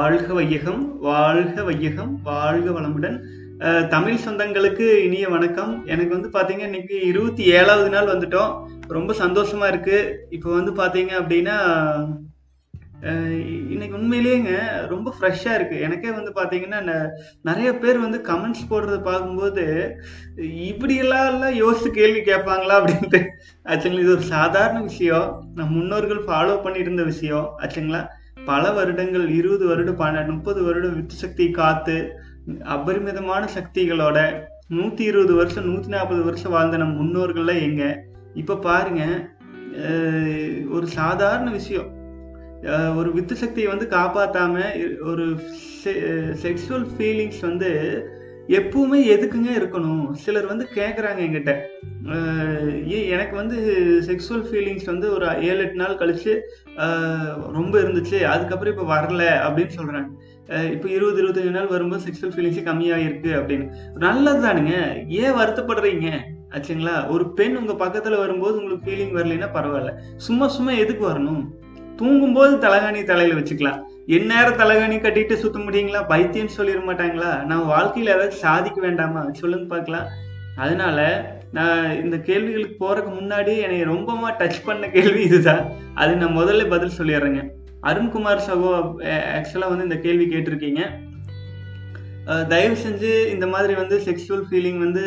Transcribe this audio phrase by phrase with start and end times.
[0.00, 3.20] வாழ்க வையகம் வாழ்க வையகம் வாழ்க வளமுடன்.
[3.88, 5.86] தமிழ் சொந்தங்களுக்கு இனிய வணக்கம்.
[5.86, 8.64] எனக்கு வந்து பார்த்தீங்க இன்னைக்கு இருபத்தி ஏழாவது நாள் வந்துட்டோம்.
[8.88, 10.26] ரொம்ப சந்தோஷமா இருக்கு.
[10.30, 11.56] இப்போ வந்து பார்த்தீங்க அப்படின்னா
[13.70, 15.80] இன்னைக்கு உண்மையிலேயேங்க ரொம்ப ஃப்ரெஷ்ஷாக இருக்கு.
[15.80, 17.08] எனக்கே வந்து பார்த்தீங்கன்னா ந-
[17.42, 19.96] நிறைய பேர் வந்து கமெண்ட்ஸ் போடுறத பார்க்கும்போது
[20.36, 22.80] இப்படியெல்லாம் எல்லாம் கேள்வி கேட்பாங்களா?
[22.80, 23.26] அப்படின்ட்டு.
[23.64, 25.44] ஆச்சுங்களா இது ஒரு சாதாரண விஷயம்.
[25.54, 27.58] நம் முன்னோர்கள் ஃபாலோ பண்ணிட்டு இருந்த விஷயம்.
[27.58, 28.06] ஆச்சுங்களா
[28.44, 31.96] பல வருடங்கள் இருபது வருடம் பன்னெண்டு முப்பது வருடம் வித்து சக்தி காத்து
[32.64, 34.18] அபரிமிதமான சக்திகளோட
[34.70, 37.84] நூத்தி இருபது வருஷம் நூத்தி நாற்பது வருஷம் வாழ்ந்த நம்ம முன்னோர்கள்லாம் எங்க?
[38.34, 39.02] இப்ப பாருங்க
[40.70, 41.88] ஒரு சாதாரண விஷயம்.
[42.96, 44.56] ஒரு வித்து சக்தியை வந்து காப்பாற்றாம
[45.04, 45.26] ஒரு
[46.42, 47.70] செக்ஷுவல் ஃபீலிங்ஸ் வந்து
[48.50, 50.12] எப்பவுமே எதுக்குங்க இருக்கணும்?
[50.12, 51.50] சிலர் வந்து கேட்குறாங்க என்கிட்ட.
[53.08, 53.56] எனக்கு வந்து
[54.06, 56.38] செக்ஸுவல் ஃபீலிங்ஸ் வந்து ஒரு ஏழு எட்டு நாள் கழிச்சு
[56.76, 58.22] ஆஹ் ரொம்ப இருந்துச்சு.
[58.22, 60.08] அதுக்கப்புறம் இப்போ வரல அப்படின்னு சொல்றாங்க.
[60.72, 63.66] இப்போ இருபது இருபத்தஞ்சு நாள் வரும்போது செக்ஸுவல் ஃபீலிங்ஸே கம்மியாக இருக்குது அப்படின்னு.
[63.94, 64.74] நல்லது தானுங்க
[65.08, 66.08] ஏன் வருத்தப்படுறீங்க?
[66.50, 67.08] ஆச்சுங்களா?
[67.08, 69.92] ஒரு பெண் உங்க பக்கத்துல வரும்போது உங்களுக்கு ஃபீலிங் வரலைன்னா பரவாயில்ல.
[70.16, 71.44] சும்மா சும்மா எதுக்கு வரணும்?
[71.96, 73.80] தூங்கும்போது தலகாணி தலையில வச்சுக்கலாம்.
[74.16, 76.00] எந்நேரம் தலகாணி கட்டிட்டு சுத்த முடியுங்களா?
[76.12, 77.32] பைத்தியம் சொல்லிட மாட்டாங்களா?
[77.50, 79.20] நான் வாழ்க்கையில ஏதாச்சும் சாதிக்க வேண்டாமா?
[79.40, 80.08] சொல்லுங்க பார்க்கலாம்.
[80.64, 80.98] அதனால
[81.58, 85.62] நான் இந்த கேள்விகளுக்கு போறதுக்கு முன்னாடி என்னை ரொம்பமா டச் பண்ண கேள்வி இதுதான்.
[86.02, 87.42] அது நான் முதல்ல பதில் சொல்லிடுறேங்க.
[87.90, 88.72] அருண்குமார் சகோ
[89.36, 90.82] ஆக்சுவலா வந்து இந்த கேள்வி கேட்டிருக்கீங்க.
[92.52, 95.04] தயவு செஞ்சு இந்த மாதிரி வந்து செக்ஷுவல் ஃபீலிங் வந்து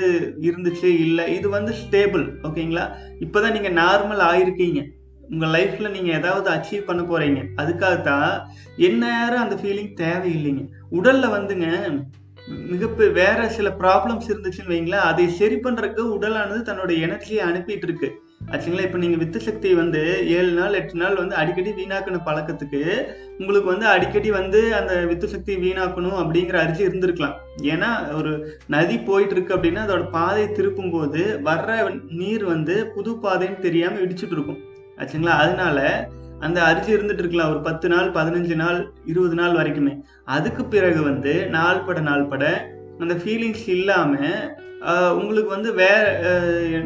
[0.48, 1.26] இருந்துச்சு இல்லை.
[1.38, 2.86] இது வந்து ஸ்டேபிள் ஓகேங்களா
[3.26, 4.82] இப்போதான் நீங்க நார்மல் ஆயிருக்கீங்க.
[5.32, 7.42] உங்கள் லைஃப்பில் நீங்கள் ஏதாவது அச்சீவ் பண்ண போறீங்க.
[7.62, 8.32] அதுக்காகத்தான்
[8.88, 10.66] எந்நேரம் அந்த ஃபீலிங் தேவையில்லைங்க.
[10.90, 11.70] உடலில் வந்துங்க
[12.72, 18.08] மிகப்பெரிய வேற சில ப்ராப்ளம்ஸ் இருந்துச்சுன்னு வைங்களேன் அதை சரி பண்ணுறதுக்கு உடலானது தன்னோட எனர்ஜியை அனுப்பிட்டு இருக்கு.
[18.54, 18.86] ஆச்சுங்களா?
[18.88, 20.02] இப்போ நீங்கள் வித்து சக்தி வந்து
[20.38, 22.82] ஏழு நாள் எட்டு நாள் வந்து அடிக்கடி வீணாக்கின பழக்கத்துக்கு
[23.40, 27.38] உங்களுக்கு வந்து அடிக்கடி வந்து அந்த வித்து சக்தி வீணாக்கணும் அப்படிங்கிற அரிசி இருந்திருக்கலாம்.
[27.74, 28.34] ஏன்னா ஒரு
[28.76, 31.80] நதி போயிட்டு இருக்கு அப்படின்னா அதோட பாதை திருப்பும் போது வர்ற
[32.22, 34.62] நீர் வந்து புது பாதைன்னு தெரியாமல் இடிச்சுட்டு இருக்கும்.
[34.98, 35.36] ஆச்சுங்களா?
[35.44, 35.80] அதனால
[36.46, 38.80] அந்த அரிசி இருந்துட்டு இருக்கலாம் ஒரு பத்து நாள் பதினஞ்சு நாள்
[39.12, 39.94] இருபது நாள் வரைக்குமே.
[40.36, 42.46] அதுக்கு பிறகு வந்து நாள் பட நாள் பட
[43.04, 44.36] அந்த ஃபீலிங்ஸ் இல்லாமல்
[45.20, 46.06] உங்களுக்கு வந்து வேற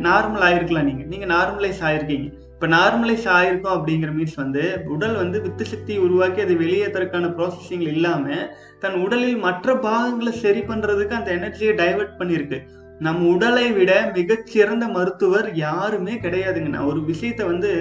[0.07, 4.63] நார்மல் ஆகிருக்கலாம் நீங்கள் நீங்கள் நார்மலைஸ் ஆகிருக்கீங்க இப்போ நார்மலைஸ் ஆயிருக்கோம் அப்படிங்கிற மீன்ஸ் வந்து
[4.93, 8.47] உடல் வந்து வித்து சக்தியை உருவாக்கி அதை வெளியேற்றறதுக்கான ப்ராசஸிங் இல்லாமல்
[8.83, 12.59] தன் உடலில் மற்ற பாகங்களை சரி பண்ணுறதுக்கு அந்த எனர்ஜியை டைவர்ட் பண்ணியிருக்கு.
[12.99, 17.71] நம்ம உடலை விட மிகச்சிறந்த மருத்துவர் யாருமே கிடையாதுங்கண்ணா ஒரு விஷயத்த வந்து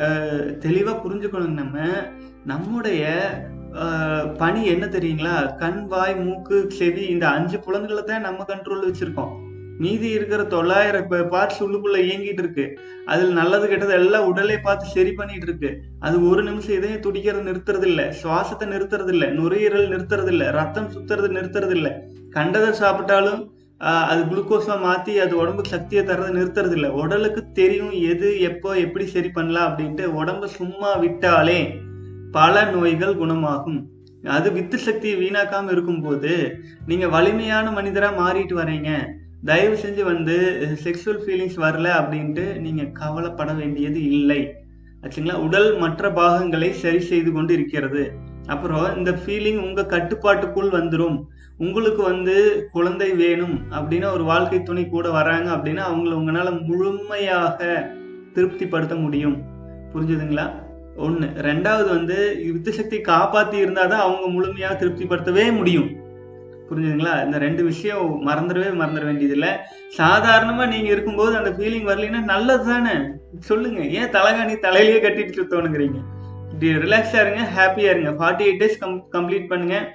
[0.00, 1.76] ஆஹ், தெளிவா புரிஞ்சுக்கணும் நம்ம.
[2.44, 3.04] நம்முடைய
[3.80, 5.32] ஆஹ், பணி என்ன தெரியுங்களா?
[5.58, 9.32] கண் வாய் மூக்கு செவி இந்த அஞ்சு புலன்களை தான் நம்ம கண்ட்ரோல் வச்சிருக்கோம்.
[9.80, 12.64] மீதி இருக்கிற தொள்ளாயிரம் பார்ட்ஸ் உள்ளுக்குள்ள இயங்கிட்டு இருக்கு.
[13.06, 15.70] அதில் நல்லது கெட்டது எல்லாம் உடலை பார்த்து சரி பண்ணிட்டு இருக்கு.
[16.00, 21.30] அது ஒரு நிமிஷம் இதையும் துடிக்கிறது நிறுத்துறது இல்லை சுவாசத்தை நிறுத்துறது இல்லை நுரையீரல் நிறுத்துறது இல்லை ரத்தம் சுத்துறது
[21.36, 21.92] நிறுத்துறது இல்லை
[22.30, 23.40] கண்டதை சாப்பிட்டாலும்
[24.10, 29.30] அது குளுக்கோஸாக மாற்றி அது உடம்புக்கு சக்தியை தர்றது நிறுத்துறது இல்லை உடலுக்கு தெரியும் எது எப்போ எப்படி சரி
[29.30, 31.60] பண்ணலாம் அப்படின்ட்டு உடம்ப சும்மா விட்டாலே
[32.32, 33.80] பல நோய்கள் குணமாகும்.
[34.36, 36.32] அது வித்து சக்தியை வீணாக்காம இருக்கும்போது
[36.86, 38.90] நீங்க வலிமையான மனிதரா மாறிட்டு வரீங்க.
[39.44, 40.36] தயவு செஞ்சு வந்து
[40.84, 44.40] செக்ஷுவல் ஃபீலிங்ஸ் வரல அப்படின்ட்டு நீங்க கவலைப்பட வேண்டியது இல்லை.
[45.02, 45.36] ஆச்சுங்களா?
[45.46, 48.02] உடல் மற்ற பாகங்களை சரி செய்து கொண்டு இருக்கிறது.
[48.46, 51.18] அப்புறம் இந்த ஃபீலிங் உங்க கட்டுப்பாட்டுக்குள் வந்துடும்
[51.64, 52.34] உங்களுக்கு வந்து
[52.72, 57.86] குழந்தை வேணும் அப்படின்னா ஒரு வாழ்க்கை துணை கூட வராங்க அப்படின்னா அவங்கள உங்களால் முழுமையாக
[58.34, 59.36] திருப்திப்படுத்த முடியும்.
[59.94, 60.46] புரிஞ்சுதுங்களா?
[60.96, 62.16] ஒன்று ரெண்டாவது வந்து
[62.46, 65.90] யுத்த சக்தி இருந்தால் தான் அவங்க முழுமையாக திருப்திப்படுத்தவே முடியும்.
[66.70, 67.24] புரிஞ்சுதுங்களா?
[67.24, 69.52] இந்த ரெண்டு விஷயம் மறந்துடவே மறந்துட வேண்டியதில்லை.
[69.88, 72.96] சாதாரணமாக நீங்கள் இருக்கும்போது அந்த ஃபீலிங் வரலைன்னா நல்லது தானே?
[73.38, 76.00] சொல்லுங்கள் ஏன் தலைகாணி தலையிலேயே கட்டிட்டு சுத்தணுங்கிறீங்க?
[76.52, 78.10] இப்படி ரிலாக்ஸாக இருங்க ஹாப்பியாக இருங்க.
[78.10, 79.86] Forty eight days come complete பண்ணுங்கள்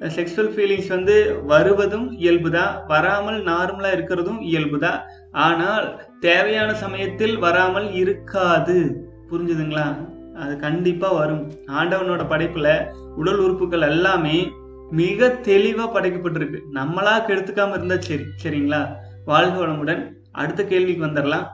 [0.00, 5.00] செக்ஷுவல் ஃபீலிங்ஸ் வந்து வருவதும் இயல்புதான் வராமல் நார்மலாக இருக்கிறதும் இயல்புதான்
[5.32, 9.06] ஆனால் தேவையான சமயத்தில் வராமல் இருக்காது.
[9.30, 10.08] புரிஞ்சுதுங்களா?
[10.34, 11.52] அது கண்டிப்பாக வரும்.
[11.66, 12.86] ஆண்டவனோட படைப்பில்
[13.16, 14.52] உடல் உறுப்புகள் எல்லாமே
[14.90, 16.60] மிக தெளிவாக படைக்கப்பட்டிருக்கு.
[16.74, 18.24] நம்மளா கெடுத்துக்காம இருந்தால் சரி.
[18.44, 18.88] சரிங்களா?
[19.24, 20.12] வாழ்க வளமுடன்.
[20.32, 21.46] அடுத்த கேள்விக்கு வந்துடலாம்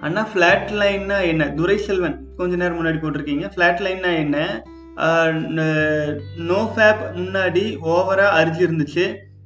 [0.00, 1.50] அண்ணா ஃப்ளாட் லைன்னா என்ன?
[1.50, 3.50] துரை செல்வன் கொஞ்ச நேரம் முன்னாடி போட்டிருக்கீங்க.
[3.56, 4.62] ஃபிளாட் லைன்னா என்ன?
[6.48, 9.04] நோ ஃபேப் முன்னாடி ஓவராக அரிஞ்சு இருந்துச்சு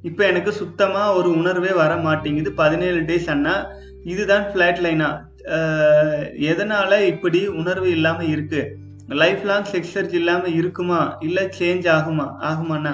[0.09, 2.51] இப்போ எனக்கு சுத்தமாக ஒரு உணர்வே வர மாட்டேங்குது.
[2.63, 3.55] பதினேழு டேஸ் அண்ணா
[4.13, 5.11] இதுதான் ஃப்ளாட் லைனா
[6.51, 8.71] எதனால் இப்படி உணர்வு இல்லாமல் இருக்குது
[9.23, 11.01] லைஃப் லாங் செக்ஸர்ஜ் இல்லாமல் இருக்குமா?
[11.27, 12.27] இல்லை சேஞ்ச் ஆகுமா?
[12.51, 12.93] ஆகுமாண்ணா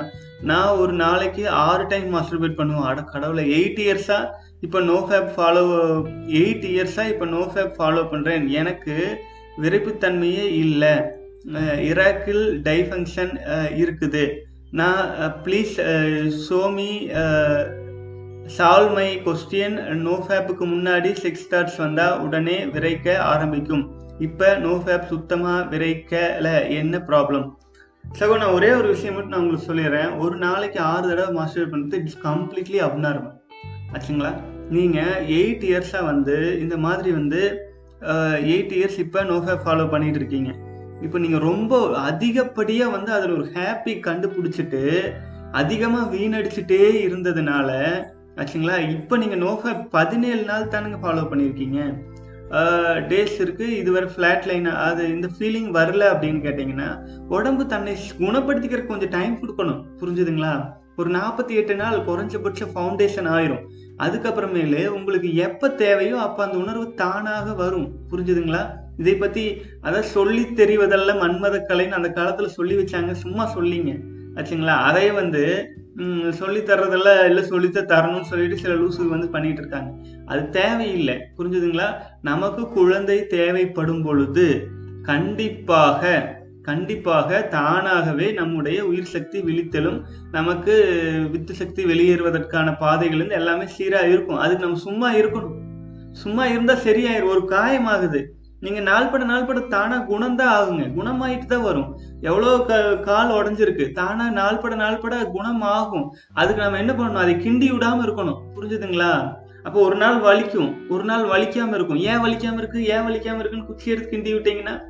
[0.50, 2.88] நான் ஒரு நாளைக்கு ஆறு டைம் மாஸ்டர்பேட் பண்ணுவேன்.
[2.90, 4.30] அட கடவுளை எயிட் இயர்ஸாக
[4.66, 5.62] இப்போ நோ ஃபேப் ஃபாலோ
[6.40, 8.96] எயிட் இயர்ஸாக இப்போ நோ ஃபேப் ஃபாலோ பண்ணுறேன் எனக்கு
[9.62, 10.94] விரைப்புத்தன்மையே இல்லை.
[11.90, 13.32] இராக்கில் டைஃபங்க்ஷன்
[13.82, 14.24] இருக்குது.
[14.80, 15.04] நான்
[15.44, 15.74] ப்ளீஸ்
[16.46, 16.92] சோமி
[18.56, 19.76] சால்வ் மை கொஸ்டின்
[20.06, 23.84] நோஃபேப்புக்கு முன்னாடி சிக்ஸ் ஸ்டார்ஸ் வந்தால் உடனே விரைக்க ஆரம்பிக்கும்.
[24.26, 27.46] இப்போ நோ ஃபேப் சுத்தமாக விரைக்கலை என்ன ப்ராப்ளம்?
[28.04, 32.00] சகோ நான் ஒரே ஒரு விஷயம் மட்டும் நான் உங்களுக்கு சொல்லிடுறேன் ஒரு நாளைக்கு ஆறு தடவை மாஸ்டர் பண்ணுறது
[32.02, 33.36] இட்ஸ் கம்ப்ளீட்லி அப்நார்மல்
[33.94, 34.32] ஆச்சுங்களா?
[34.76, 37.42] நீங்கள் எயிட் இயர்ஸாக வந்து இந்த மாதிரி வந்து
[38.52, 40.52] எயிட் இயர்ஸ் இப்போ நோ ஃபேப் ஃபாலோ பண்ணிகிட்டு இருக்கீங்க.
[41.06, 41.74] இப்போ நீங்கள் ரொம்ப
[42.10, 44.82] அதிகப்படியாக வந்து அதில் ஒரு ஹாப்பி கண்டுபிடிச்சிட்டு
[45.60, 47.70] அதிகமாக வீணடிச்சுட்டே இருந்ததுனால
[48.40, 48.76] ஆச்சுங்களா?
[48.96, 51.80] இப்போ நீங்கள் நோக பதினேழு நாள் தானுங்க ஃபாலோ பண்ணியிருக்கீங்க
[53.10, 56.88] டேஸ் இருக்குது இதுவரை ஃப்ளாட் லைன் அது இந்த ஃபீலிங் வரல அப்படின்னு கேட்டிங்கன்னா
[57.36, 57.92] உடம்பு தன்னை
[58.22, 59.82] குணப்படுத்திக்கிறதுக்கு கொஞ்சம் டைம் கொடுக்கணும்.
[60.00, 60.54] புரிஞ்சுதுங்களா?
[61.00, 63.62] ஒரு நாற்பத்தி எட்டு நாள் குறைஞ்சபட்ச ஃபவுண்டேஷன் ஆயிரும்.
[64.04, 67.88] அதுக்கப்புறமேலு உங்களுக்கு எப்போ தேவையோ அப்போ அந்த உணர்வு தானாக வரும்.
[68.12, 68.62] புரிஞ்சுதுங்களா?
[69.00, 69.44] இதை பற்றி
[69.82, 73.12] அதான் சொல்லி தெரிவதல்ல மன்மத கலைன்னு அந்த காலத்தில் சொல்லி வச்சாங்க.
[73.24, 73.92] சும்மா சொல்லிங்க.
[74.34, 74.76] ஆச்சுங்களா?
[74.88, 75.44] அதை வந்து
[76.30, 79.90] சொல்லி தர்றதெல்லாம் இல்லை சொல்லித்த தரணும்னு சொல்லிட்டு சில லூசு வந்து பண்ணிட்டு இருக்காங்க.
[80.26, 81.16] அது தேவையில்லை.
[81.38, 81.88] புரிஞ்சுதுங்களா?
[82.22, 84.46] நமக்கு குழந்தை தேவைப்படும் பொழுது
[85.02, 86.12] கண்டிப்பாக
[86.62, 89.98] கண்டிப்பாக தானாகவே நம்முடைய உயிர் சக்தி விழித்தலும்
[90.32, 90.74] நமக்கு
[91.30, 94.42] வித்து சக்தி வெளியேறுவதற்கான பாதைகள் எல்லாமே சீராக இருக்கும்.
[94.44, 95.56] அதுக்கு நம்ம சும்மா இருக்கணும்.
[96.24, 97.32] சும்மா இருந்தா சரியாயிரும்.
[97.34, 98.20] ஒரு காயமாகுது
[98.60, 100.86] நீங்க நாள்பட நாள்பட தானா குணம்தான் ஆகுங்க.
[100.96, 101.98] குணமாயிட்டு தான் வரும்.
[102.20, 103.92] எவ்வளோ க கால் உடஞ்சிருக்கு.
[103.92, 107.24] தானா நாள்பட நாள்பட குணம் ஆகும் அதுக்கு நம்ம என்ன பண்ணணும்?
[107.24, 108.40] அதை கிண்டி விடாம இருக்கணும்.
[108.56, 109.38] புரிஞ்சுதுங்களா?
[109.62, 110.88] அப்போ ஒரு நாள் வலிக்கும்.
[110.88, 111.96] ஒரு நாள் வலிக்காம இருக்கும்.
[111.96, 112.86] ஏன் வலிக்காம இருக்கு?
[112.86, 114.80] ஏன் வலிக்காம இருக்குன்னு குச்சி எடுத்து கிண்டி விட்டீங்கன்னா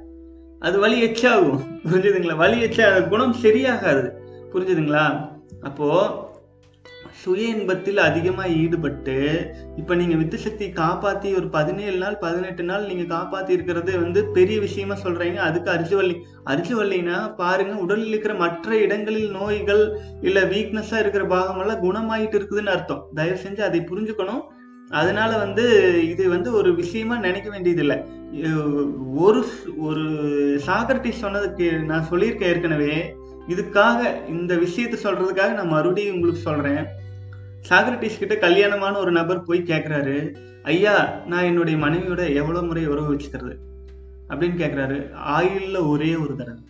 [0.61, 1.61] அது வலி எச்சாகும்.
[1.85, 2.37] புரிஞ்சுதுங்களா?
[2.37, 4.09] வலி எச்சா குணம் சரியாகாது.
[4.53, 5.29] புரிஞ்சுதுங்களா?
[5.63, 5.89] அப்போ
[7.23, 9.17] சுய இன்பத்தில் அதிகமாக ஈடுபட்டு
[9.81, 14.57] இப்போ நீங்கள் வித்து சக்தியை காப்பாற்றி ஒரு பதினேழு நாள் பதினெட்டு நாள் நீங்கள் காப்பாற்றி இருக்கிறது வந்து பெரிய
[14.67, 16.15] விஷயமா சொல்கிறீங்க அதுக்கு அரிசிவள்ளி
[16.53, 19.83] அரிசிவள்ளினா பாருங்க உடலில் இருக்கிற மற்ற இடங்களில் நோய்கள்
[20.29, 23.03] இல்லை வீக்னஸாக இருக்கிற பாகமெல்லாம் குணமாயிட்டு இருக்குதுன்னு அர்த்தம்.
[23.19, 24.43] தயவு செஞ்சு அதை புரிஞ்சுக்கணும்.
[25.01, 25.65] அதனால வந்து
[26.13, 27.99] இது வந்து ஒரு விஷயமா நினைக்க வேண்டியதில்லை.
[29.27, 29.43] ஒரு
[29.89, 30.07] ஒரு
[30.69, 32.95] சாக்ரட்டிஸ் சொன்னதுக்கு நான் சொல்லியிருக்கேன் ஏற்கனவே.
[33.53, 34.01] இதுக்காக
[34.37, 36.83] இந்த விஷயத்த சொல்றதுக்காக நான் மறுபடியும் உங்களுக்கு சொல்றேன்.
[37.69, 40.17] சாக்ரட்டிஸ் கிட்ட கல்யாணமான ஒரு நபர் போய் கேட்குறாரு
[40.63, 40.95] ஐயா
[41.27, 43.55] நான் என்னுடைய மனைவியோட எவ்வளோ முறை உறவு வச்சுக்கிறது?
[44.29, 46.63] அப்படின்னு கேட்குறாரு ஆயுளில் ஒரே ஒரு தடவை.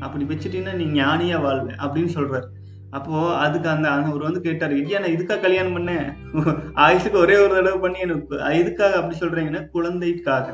[0.00, 2.48] அப்படி வச்சுட்டீங்கன்னா நீ ஞானியாக வாழ்வ அப்படின்னு சொல்கிறாரு
[2.90, 6.06] அப்போது அதுக்கு அந்த அவர் வந்து கேட்டார் ஐயா நான் இதுக்காக கல்யாணம் பண்ணேன்?
[6.84, 10.46] ஆயுஷுக்கு ஒரே ஒரு தடவை பண்ணி எனக்கு இதுக்காக அப்படி சொல்கிறீங்கன்னா குழந்தைக்காக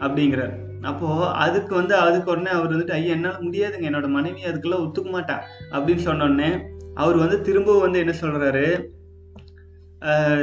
[0.00, 0.54] அப்படிங்கிறார்.
[0.82, 5.36] அப்போது அதுக்கு வந்து அதுக்கு உடனே அவர் வந்துட்டு ஐயா என்னால் முடியாதுங்க என்னோட மனைவி அதுக்கெல்லாம் ஒத்துக்க மாட்டா
[5.72, 6.50] அப்படின்னு சொன்னோடனே
[6.94, 8.66] அவர் வந்து திரும்பவும் வந்து என்ன சொல்கிறாரு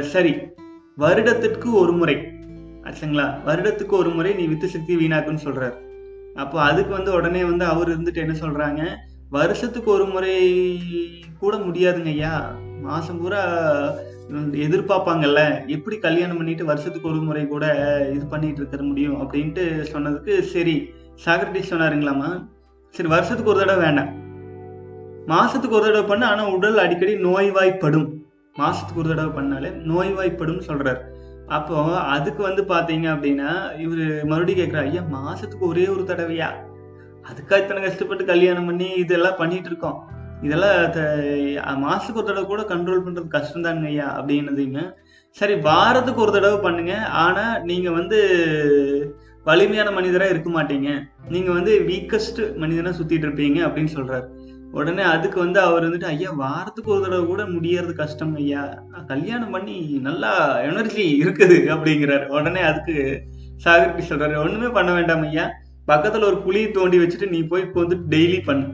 [0.00, 0.34] சரி.
[0.96, 2.14] வருடத்திற்கு ஒரு முறை.
[2.82, 3.38] ஆச்சுங்களா?
[3.46, 5.72] வருடத்துக்கு ஒரு முறை நீ வித்து சக்தி வீணாக்குன்னு சொல்றாரு.
[6.34, 8.88] அப்போ அதுக்கு வந்து உடனே வந்து அவர் இருந்துட்டு என்ன சொல்றாங்க?
[9.30, 10.52] வருஷத்துக்கு ஒரு முறை
[11.38, 12.56] கூட முடியாதுங்க ஐயா.
[12.82, 13.60] மாசம் பூரா
[14.52, 15.68] எதிர்பார்ப்பாங்கல்ல.
[15.68, 17.66] எப்படி கல்யாணம் பண்ணிட்டு வருஷத்துக்கு ஒரு முறை கூட
[18.14, 20.90] இது பண்ணிட்டு இருக்க முடியும் அப்படின்ட்டு சொன்னதுக்கு சரி.
[21.24, 22.48] சாக்ரட்டிஸ் சொன்னாருங்களாமா
[22.90, 24.22] சரி வருஷத்துக்கு ஒரு தடவை வேண்டாம்.
[25.26, 28.13] மாசத்துக்கு ஒரு தடவை பண்ண ஆனா உடல் அடிக்கடி நோய்வாய்ப்படும்.
[28.60, 31.00] மாசத்துக்கு ஒரு தடவை பண்ணாலே நோய்வாய்ப்படும் சொல்றாரு.
[31.56, 31.76] அப்போ
[32.16, 33.48] அதுக்கு வந்து பாத்தீங்க அப்படின்னா
[33.84, 36.48] இவரு மறுபடியும் கேட்கிறார் ஐயா மாசத்துக்கு ஒரே ஒரு தடவையா?
[37.28, 39.98] அதுக்காக இத்தனை கஷ்டப்பட்டு கல்யாணம் பண்ணி இதெல்லாம் பண்ணிட்டு இருக்கோம்.
[40.46, 44.06] இதெல்லாம் மாசத்துக்கு ஒரு தடவை கூட கண்ட்ரோல் பண்றது கஷ்டம் தாங்க ஐயா?
[44.20, 44.82] அப்படின்னதுங்க
[45.36, 46.94] சரி வாரத்துக்கு ஒரு தடவை பண்ணுங்க.
[47.24, 48.18] ஆனா நீங்க வந்து
[49.48, 50.90] வலிமையான மனிதரா இருக்க மாட்டீங்க.
[51.34, 54.26] நீங்க வந்து வீக்கஸ்ட் மனிதனா சுத்திட்டு இருப்பீங்க அப்படின்னு சொல்றாரு.
[54.74, 58.82] உடனே அதுக்கு வந்து அவர் வந்துட்டு ஐயா வாரத்துக்கு ஒரு தடவை கூட முடியறது கஷ்டம் ஐயா.
[59.06, 62.26] கல்யாணம் பண்ணி நல்லா எனர்ஜி இருக்குது அப்படிங்கிறாரு.
[62.26, 63.22] உடனே அதுக்கு
[63.64, 64.36] சாகர்பி சொல்றாரு.
[64.36, 65.50] ஒண்ணுமே பண்ண வேண்டாம் ஐயா.
[65.88, 68.66] பக்கத்துல ஒரு குழியை தோண்டி வச்சுட்டு நீ போய் இப்போ வந்து டெய்லி பண்ணு.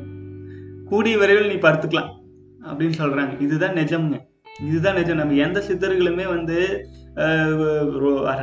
[0.84, 2.10] கூடிய விரைவில் நீ படுத்துக்கலாம்
[2.64, 3.40] அப்படின்னு சொல்றாங்க.
[3.40, 4.18] இதுதான் நிஜம்ங்க.
[4.66, 5.16] இதுதான் நிஜம்.
[5.16, 6.86] நம்ம எந்த சித்தர்களுமே வந்து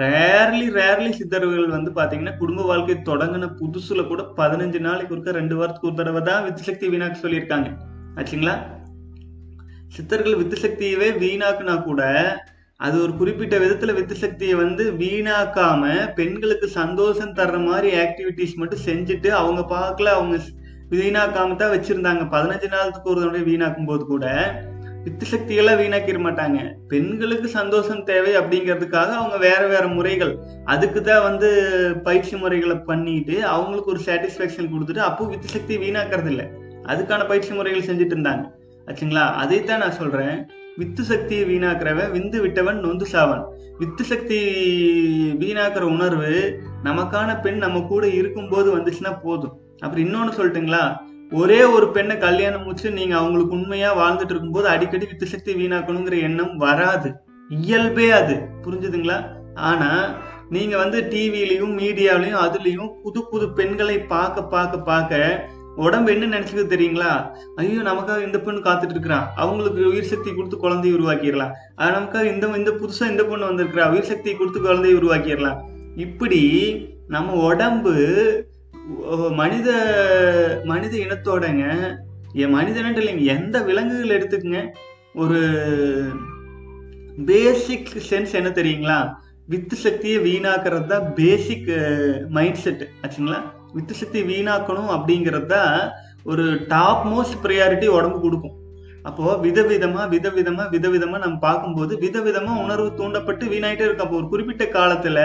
[0.02, 5.90] ரேர்லி ரேர்லி சித்தர்கள் வந்து பாத்தீங்கன்னா குடும்ப வாழ்க்கை தொடங்கின புதுசுல கூட பதினஞ்சு நாளைக்கு ஒருக்க ரெண்டு வாரத்துக்கு
[5.90, 7.70] ஒரு தடவை தான் வித்து சக்தி வீணாக்க சொல்லியிருக்காங்க.
[8.16, 8.56] ஆச்சுங்களா?
[9.96, 12.04] சித்தர்கள் வித்து சக்தியவே வீணாக்குனா கூட
[12.80, 19.28] அது ஒரு குறிப்பிட்ட விதத்துல வித்து சக்தியை வந்து வீணாக்காம பெண்களுக்கு சந்தோஷம் தர்ற மாதிரி ஆக்டிவிட்டிஸ் மட்டும் செஞ்சுட்டு
[19.42, 20.38] அவங்க பார்க்கல அவங்க
[20.90, 22.24] வீணாக்காம தான் வச்சிருந்தாங்க.
[22.36, 24.26] பதினஞ்சு நாளுக்கு ஒரு தடவை வீணாக்கும் போது கூட
[25.08, 26.58] வித்து சக்தியெல்லாம் வீணாக்கிட மாட்டாங்க.
[26.88, 30.38] பெண்களுக்கு சந்தோஷம் தேவை அப்படிங்கிறதுக்காக அவங்க வேற வேற முறைகள்.
[30.66, 31.50] அதுக்கு தான் வந்து
[32.04, 36.46] பயிற்சி முறைகளை பண்ணிட்டு அவங்களுக்கு ஒரு சாட்டிஸ்ஃபேக்ஷன் கொடுத்துட்டு அப்போ வித்து சக்தி வீணாக்கிறது இல்லை
[36.86, 38.44] அதுக்கான பயிற்சி முறைகள் செஞ்சுட்டு இருந்தாங்க.
[38.86, 39.26] ஆச்சுங்களா?
[39.44, 40.46] அதைத்தான் நான் சொல்றேன்.
[40.78, 43.44] வித்து சக்தியை வீணாக்குறவன் விந்து விட்டவன் நொந்து சாவன்.
[43.80, 44.40] வித்து சக்தி
[45.40, 49.56] வீணாக்குற உணர்வு நமக்கான பெண் நம்ம கூட இருக்கும்போது வந்துச்சுன்னா போதும்.
[49.80, 50.84] அப்புறம் இன்னொன்னு சொல்லட்டுங்களா?
[51.32, 56.58] ஒரே ஒரு பெண்ணை கல்யாணம் முடிச்சு நீங்க அவங்களுக்கு உண்மையா வாழ்ந்துட்டு இருக்கும்போது அடிக்கடி வித்து சக்தி வீணாக்கணுங்கிற எண்ணம்
[56.58, 57.14] வராது.
[57.50, 58.36] இயல்பே அது.
[58.62, 59.26] புரிஞ்சுதுங்களா?
[59.56, 60.16] ஆனா
[60.50, 67.32] நீங்க வந்து டிவிலையும் மீடியாலையும் அதுலயும் புது புது பெண்களை பார்க்க பார்க்க பார்க்க உடம்பு என்ன நினைச்சுக்குது தெரியுங்களா?
[67.56, 71.52] ஐயோ நமக்காக இந்த பொண்ணு காத்துட்டு இருக்கிறான் அவங்களுக்கு உயிர் சக்தி கொடுத்து குழந்தையை உருவாக்கிடலாம்.
[71.76, 73.90] அது நமக்காக இந்த இந்த புதுசா இந்த பொண்ணு வந்திருக்கிறா.
[73.90, 75.60] உயிர் சக்தி கொடுத்து குழந்தையை உருவாக்கிடலாம்.
[75.96, 76.42] இப்படி
[77.08, 77.96] நம்ம உடம்பு
[79.42, 79.70] மனித
[80.72, 81.64] மனித இனத்தோடங்க.
[82.44, 84.62] என் மனிதன்ட்டு இல்லைங்க எந்த விலங்குகள் எடுத்துக்கங்க?
[85.22, 85.40] ஒரு
[87.30, 89.00] பேசிக் சென்ஸ் என்ன தெரியுங்களா?
[89.52, 91.70] வித்து சக்தியை வீணாக்கிறது தான் பேசிக்
[92.38, 93.40] மைண்ட் செட் ஆச்சுங்களா?
[93.76, 95.76] வித்து சக்தி வீணாக்கணும் அப்படிங்கிறது தான்
[96.32, 98.56] ஒரு டாப் மோஸ்ட் ப்ரையாரிட்டி உடம்பு கொடுக்கும்.
[99.04, 104.08] அப்போது விதவிதமாக விதவிதமாக விதவிதமாக நம்ம பார்க்கும்போது விதவிதமாக உணர்வு தூண்டப்பட்டு வீணாயிட்டே இருக்கும்.
[104.08, 105.24] அப்போ ஒரு குறிப்பிட்ட காலத்தில்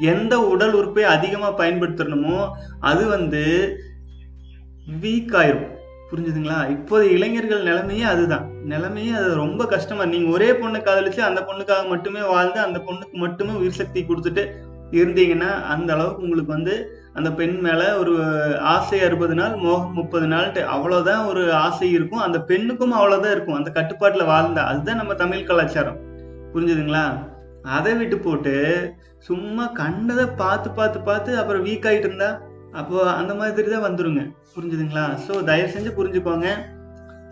[0.00, 3.76] எந்த உடல் உறுப்பை அதிகமாக பயன்படுத்தணுமோ அது வந்து
[5.00, 5.78] வீக் ஆயிரும்.
[6.10, 6.78] புரிஞ்சுதுங்களா?
[6.78, 8.50] இப்போதைய இளைஞர்கள் நிலைமையே அதுதான்.
[8.64, 13.52] நிலைமையே அது ரொம்ப கஷ்டமா நீங்க ஒரே பொண்ணை காதலிச்சு அந்த பொண்ணுக்காக மட்டுமே வாழ்ந்து அந்த பொண்ணுக்கு மட்டுமே
[13.52, 14.50] உயிர் சக்தி கொடுத்துட்டு
[14.90, 18.14] இருந்தீங்கன்னா அந்த அளவுக்கு உங்களுக்கு வந்து அந்த பெண் மேல ஒரு
[18.60, 22.18] ஆசை அறுபது நாள் மோகம் முப்பது நாள் அவ்வளவுதான் ஒரு ஆசை இருக்கும்.
[22.18, 23.54] அந்த பெண்ணுக்கும் அவ்வளவுதான் இருக்கும்.
[23.54, 24.64] அந்த கட்டுப்பாட்டுல வாழ்ந்தா.
[24.64, 25.98] அதுதான் நம்ம தமிழ் கலாச்சாரம்.
[26.54, 27.29] புரிஞ்சுதுங்களா?
[27.76, 28.54] அதை விட்டு போட்டு
[29.28, 32.30] சும்மா கண்டதை பார்த்து பார்த்து பார்த்து அப்புறம் வீக் ஆகிட்டு இருந்தா
[32.80, 34.22] அப்போ அந்த மாதிரி தான் வந்துருங்க.
[34.54, 35.06] புரிஞ்சுதுங்களா?
[35.24, 36.48] ஸோ தயவு செஞ்சு புரிஞ்சுக்கோங்க.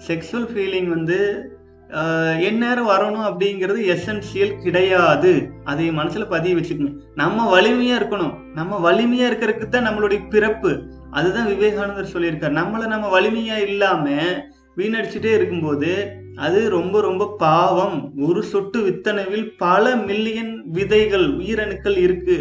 [0.08, 1.18] செக்ஸுவல் ஃபீலிங் வந்து
[2.48, 5.30] எந்நேரம் வரணும் அப்படிங்கிறது எசென்சியல் கிடையாது.
[5.70, 6.98] அதை மனசில் பதிய வச்சுக்கணும்.
[7.22, 8.34] நம்ம வலிமையாக இருக்கணும்.
[8.58, 10.72] நம்ம வலிமையாக இருக்கிறதுக்கு தான் நம்மளுடைய பிறப்பு.
[11.18, 12.58] அதுதான் விவேகானந்தர் சொல்லியிருக்கார்.
[12.60, 14.34] நம்மளை நம்ம வலிமையாக இல்லாமல்
[14.80, 15.90] வீணடிச்சுட்டே இருக்கும்போது
[16.46, 17.96] அது ரொம்ப ரொம்ப பாவம்.
[18.28, 22.36] ஒரு சொட்டு வித்தனவில் பல மில்லியன் விதைகள் உயிரணுக்கள் இருக்கு.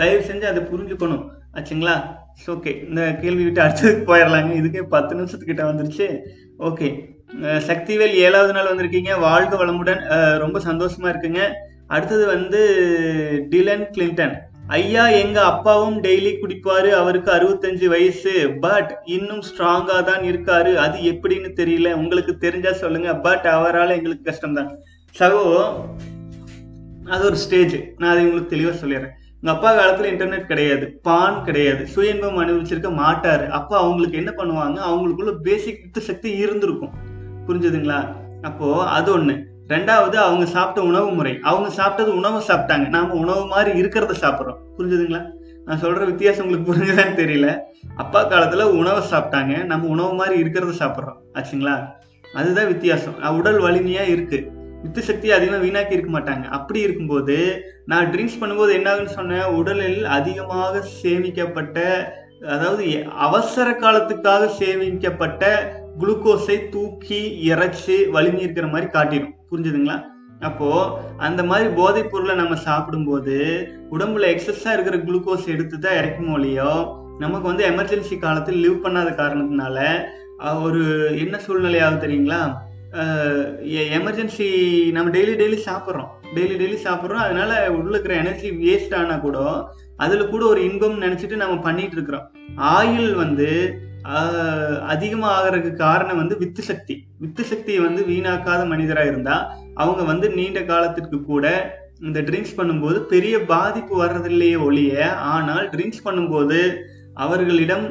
[0.00, 1.22] தயவு செஞ்சு அதை புரிஞ்சுக்கணும்.
[1.56, 1.96] ஆச்சுங்களா?
[2.54, 4.50] ஓகே இந்த கேள்வி விட்டு அடுத்ததுக்கு போயிடலாங்க.
[4.60, 6.08] இதுக்கே பத்து நிமிஷத்துக்கிட்ட வந்துருச்சு.
[6.68, 6.90] ஓகே
[7.70, 9.12] சக்திவேல் ஏழாவது நாள் வந்திருக்கீங்க.
[9.20, 10.02] வாழ்க வளமுடன்.
[10.44, 11.42] ரொம்ப சந்தோஷமா இருக்குங்க.
[11.86, 12.60] அடுத்தது வந்து
[13.50, 14.34] டிலன் கிளின்டன்
[14.68, 18.50] ஐயா எங்க அப்பாவும் டெய்லி குடிப்பாரு அவருக்கு அறுபத்தஞ்சு வயசு.
[18.60, 20.74] பட் இன்னும் ஸ்ட்ராங்கா தான் இருக்காரு.
[20.74, 21.92] அது எப்படின்னு தெரியல.
[21.92, 23.16] உங்களுக்கு தெரிஞ்சா சொல்லுங்க.
[23.16, 24.70] பட் அவரால் எங்களுக்கு கஷ்டம்தான்.
[25.18, 25.68] சகோ
[27.08, 29.16] அது ஒரு ஸ்டேஜ் நான் அதை உங்களுக்கு தெளிவா சொல்லிடுறேன்.
[29.40, 30.98] உங்க அப்பா காலத்துல இன்டர்நெட் கிடையாது.
[31.02, 31.86] பான் கிடையாது.
[31.86, 33.48] சுய இன்பம் அனுபவிச்சிருக்க மாட்டாரு.
[33.48, 34.78] அப்போ அவங்களுக்கு என்ன பண்ணுவாங்க?
[34.90, 36.90] அவங்களுக்குள்ள பேசிக் சக்தி இருந்திருக்கும்.
[37.46, 38.16] புரிஞ்சுதுங்களா?
[38.42, 39.42] அப்போ அது ஒண்ணு.
[39.68, 41.38] ரெண்டாவது அவங்க சாப்பிட்ட உணவு முறை.
[41.42, 42.88] அவங்க சாப்பிட்டது உணவு சாப்பிட்டாங்க.
[42.88, 44.60] நாம உணவு மாதிரி இருக்கிறத சாப்பிட்றோம்.
[44.78, 45.30] புரிஞ்சுதுங்களா?
[45.64, 47.58] நான் சொல்ற வித்தியாசம் உங்களுக்கு புரிஞ்சுதான்னு தெரியல.
[47.96, 49.64] அப்பா காலத்துல உணவை சாப்பிட்டாங்க.
[49.64, 51.18] நம்ம உணவு மாதிரி இருக்கிறத சாப்பிட்றோம்.
[51.34, 51.74] ஆச்சுங்களா?
[52.34, 53.36] அதுதான் வித்தியாசம்.
[53.36, 54.50] உடல் வலிமையா இருக்கு.
[54.82, 56.44] வித்து சக்தி அதிகமாக வீணாக்கி இருக்க மாட்டாங்க.
[56.44, 57.36] அப்படி இருக்கும்போது
[57.86, 59.44] நான் ட்ரிங்க்ஸ் பண்ணும்போது என்னாகுன்னு சொன்னேன்?
[59.44, 61.78] உடலில் அதிகமாக சேமிக்கப்பட்ட
[62.48, 65.44] அதாவது அவசர காலத்துக்காக சேமிக்கப்பட்ட
[66.00, 69.34] குளுக்கோஸை தூக்கி இறைச்சி வலிமை இருக்கிற மாதிரி காட்டிடும்.
[69.50, 69.96] புரிஞ்சுதுங்களா?
[70.48, 70.68] அப்போ
[71.26, 73.36] அந்த மாதிரி போதைப் பொருளை நம்ம சாப்பிடும்போது
[73.94, 76.72] உடம்புல எக்ஸஸா இருக்கிற குளுக்கோஸ் எடுத்து தான் இறக்குமோ இல்லையோ
[77.24, 79.78] நமக்கு வந்து எமர்ஜென்சி காலத்தில் லிவ் பண்ணாத காரணத்தினால
[80.66, 80.82] ஒரு
[81.22, 82.42] என்ன சூழ்நிலை ஆகுது தெரியுங்களா
[83.98, 84.46] எமர்ஜென்சி
[84.96, 86.12] நம்ம டெய்லி டெய்லி சாப்பிட்றோம்.
[86.36, 87.24] டெய்லி டெய்லி சாப்பிட்றோம்.
[87.24, 89.38] அதனால உள்ள இருக்கிற எனர்ஜி வேஸ்ட் ஆனால் கூட
[90.04, 92.26] அதில் கூட ஒரு இன்பம் நினச்சிட்டு நம்ம பண்ணிட்டு இருக்கிறோம்.
[92.76, 93.48] ஆயில் வந்து
[94.92, 96.94] அதிகமாக ஆகிறதுக்கு காரணம் வந்து வித்து சக்தி.
[97.18, 101.46] வித்து சக்தியை வந்து வீணாக்காத மனிதராக இருந்தால் அவங்க வந்து நீண்ட காலத்திற்கு கூட
[102.00, 106.58] இந்த ட்ரிங்க்ஸ் பண்ணும்போது பெரிய பாதிப்பு வர்றதில்லையே ஒழிய ஆனால் ட்ரிங்க்ஸ் பண்ணும்போது
[107.14, 107.86] அவர்களிடம்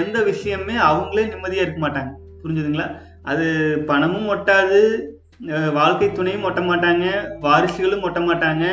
[0.00, 2.12] எந்த விஷயமே அவங்களே நிம்மதியாக இருக்க மாட்டாங்க.
[2.42, 2.88] புரிஞ்சுதுங்களா?
[3.22, 3.46] அது
[3.86, 4.80] பணமும் ஒட்டாது
[5.72, 7.06] வாழ்க்கை துணையும் ஒட்ட மாட்டாங்க
[7.40, 8.64] வாரிசுகளும் ஒட்ட மாட்டாங்க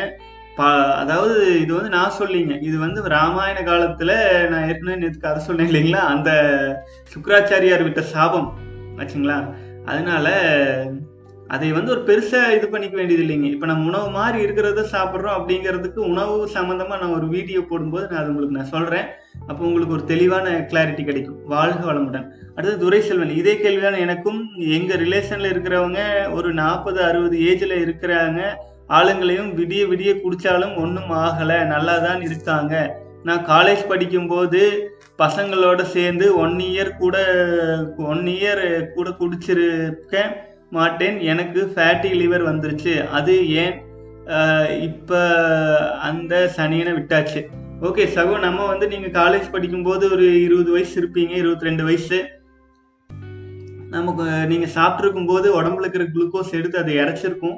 [0.96, 2.62] அதாவது இது வந்து நான் சொல்லிங்க.
[2.62, 5.98] இது வந்து ராமாயண காலத்துல நான் ஏற்கனவே நேற்று கதை சொன்னேன் இல்லைங்களா?
[5.98, 6.32] அந்த
[7.14, 8.54] சுக்கராச்சாரியார் விட்ட சாபம்
[8.98, 9.54] ஆச்சுங்களா?
[9.86, 10.28] அதனால
[11.48, 13.44] அதை வந்து ஒரு பெருசா இது பண்ணிக்க வேண்டியது இல்லைங்க.
[13.44, 18.28] இப்ப நம்ம உணவு மாதிரி இருக்கிறத சாப்பிட்றோம் அப்படிங்கிறதுக்கு உணவு சம்பந்தமா நான் ஒரு வீடியோ போடும்போது நான் அது
[18.28, 19.06] உங்களுக்கு நான் சொல்றேன்.
[19.48, 21.46] அப்போ உங்களுக்கு ஒரு தெளிவான கிளாரிட்டி கிடைக்கும்.
[21.46, 22.28] வாழ்க வளமுடன்.
[22.56, 24.48] அடுத்து துரை செல்வன் இதே கேள்வியான எனக்கும்.
[24.58, 28.56] எங்க ரிலேஷன்ல இருக்கிறவங்க ஒரு நாற்பது அறுபது ஏஜ்ல இருக்கிறாங்க.
[28.98, 31.58] ஆளுங்களையும் விடிய விடிய குடித்தாலும் ஒன்றும் ஆகலை.
[31.74, 32.74] நல்லா தான் இருக்காங்க.
[33.28, 34.62] நான் காலேஜ் படிக்கும்போது
[35.22, 37.18] பசங்களோட சேர்ந்து ஒன் இயர் கூட
[38.12, 38.64] ஒன் இயர்
[38.96, 40.24] கூட குடிச்சிருக்க
[40.78, 41.18] மாட்டேன்.
[41.32, 42.94] எனக்கு ஃபேட்டி லிவர் வந்துருச்சு.
[43.18, 43.76] அது ஏன்?
[44.90, 45.22] இப்போ
[46.10, 47.42] அந்த சனியனை விட்டாச்சு.
[47.88, 52.20] ஓகே சகோ நம்ம வந்து நீங்கள் காலேஜ் படிக்கும்போது ஒரு இருபது வயசு இருப்பீங்க இருபத்தி ரெண்டு வயசு.
[53.96, 57.58] நமக்கு நீங்கள் சாப்பிட்ருக்கும் போது உடம்புல இருக்கிற குளுக்கோஸ் எடுத்து அதை இறச்சிருக்கும்.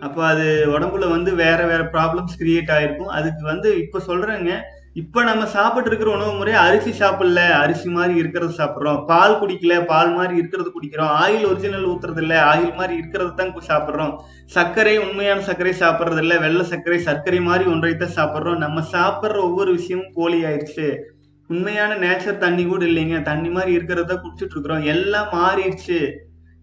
[0.00, 3.12] அப்போ அது உடம்புல வந்து வேற வேற ப்ராப்ளம்ஸ் கிரியேட் ஆயிருக்கும்.
[3.18, 4.52] அதுக்கு வந்து இப்போ சொல்றேங்க
[4.94, 9.00] இப்போ நம்ம சாப்பிட்டு இருக்கிற உணவு முறை அரிசி சாப்பிடல அரிசி மாதிரி இருக்கிறது சாப்பிடுறோம்.
[9.06, 11.12] பால் குடிக்கல பால் மாதிரி இருக்கிறது குடிக்கிறோம்.
[11.22, 14.14] ஆயில் ஒரிஜினல் ஊத்துறது இல்ல ஆயில் மாதிரி இருக்கிறது தான் சாப்பிடுறோம்.
[14.46, 18.56] சர்க்கரை உண்மையான சர்க்கரை சாப்பிடுறது இல்ல வெள்ளை சர்க்கரை சர்க்கரை மாதிரி ஒன்றைத்தான் சாப்பிட்றோம்.
[18.56, 20.88] நம்ம சாப்பிடுற ஒவ்வொரு விஷயமும் போலி ஆயிடுச்சு
[21.50, 23.22] உண்மையான நேச்சர் தண்ணி கூட இல்லைங்க.
[23.22, 24.86] தண்ணி மாதிரி இருக்கிறத குடிச்சிட்டு இருக்கிறோம்.
[24.94, 25.98] எல்லாம் மாறிடுச்சு.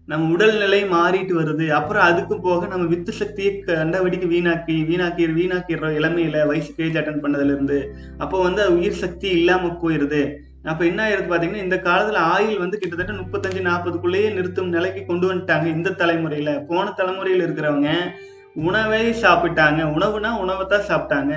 [0.08, 1.66] நம்ம உடல்நிலை மாறிட்டு வருது.
[1.76, 7.54] அப்புறம் அதுக்கு போக நம்ம வித்து சக்தியை கண்டபடிக்கு வீணாக்கி வீணாக்கி வீணாக்கிடுறோம் இளமையில வயசு ஏஜ் அட்டன் பண்ணதுல
[7.54, 7.78] இருந்து
[8.18, 10.22] அப்போ வந்து உயிர் சக்தி இல்லாம போயிருது.
[10.72, 15.66] அப்ப என்ன ஆயிருது பாத்தீங்கன்னா இந்த காலத்துல ஆயில் வந்து கிட்டத்தட்ட முப்பத்தஞ்சு நாற்பதுக்குள்ளேயே நிறுத்தும் நிலைக்கு கொண்டு வந்துட்டாங்க
[15.76, 16.52] இந்த தலைமுறையில.
[16.70, 17.90] போன தலைமுறையில இருக்கிறவங்க
[18.68, 19.80] உணவை சாப்பிட்டாங்க.
[19.96, 21.34] உணவுனா உணவை தான் சாப்பிட்டாங்க.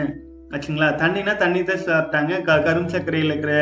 [0.53, 0.89] ஆச்சுங்களா?
[1.01, 2.33] தண்ணினா தண்ணி தான் சாப்பிட்டாங்க.
[2.47, 3.55] க கரும் சர்க்கரையில் இருக்கிற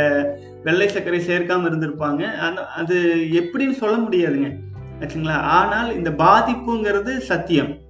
[0.64, 2.24] வெள்ளை சர்க்கரை சேர்க்காம இருந்திருப்பாங்க.
[2.48, 2.96] அந்த அது
[3.42, 4.50] எப்படின்னு சொல்ல முடியாதுங்க.
[5.00, 7.84] ஆச்சுங்களா ஆனால் இந்த பாதிப்புங்கிறது சத்தியம்.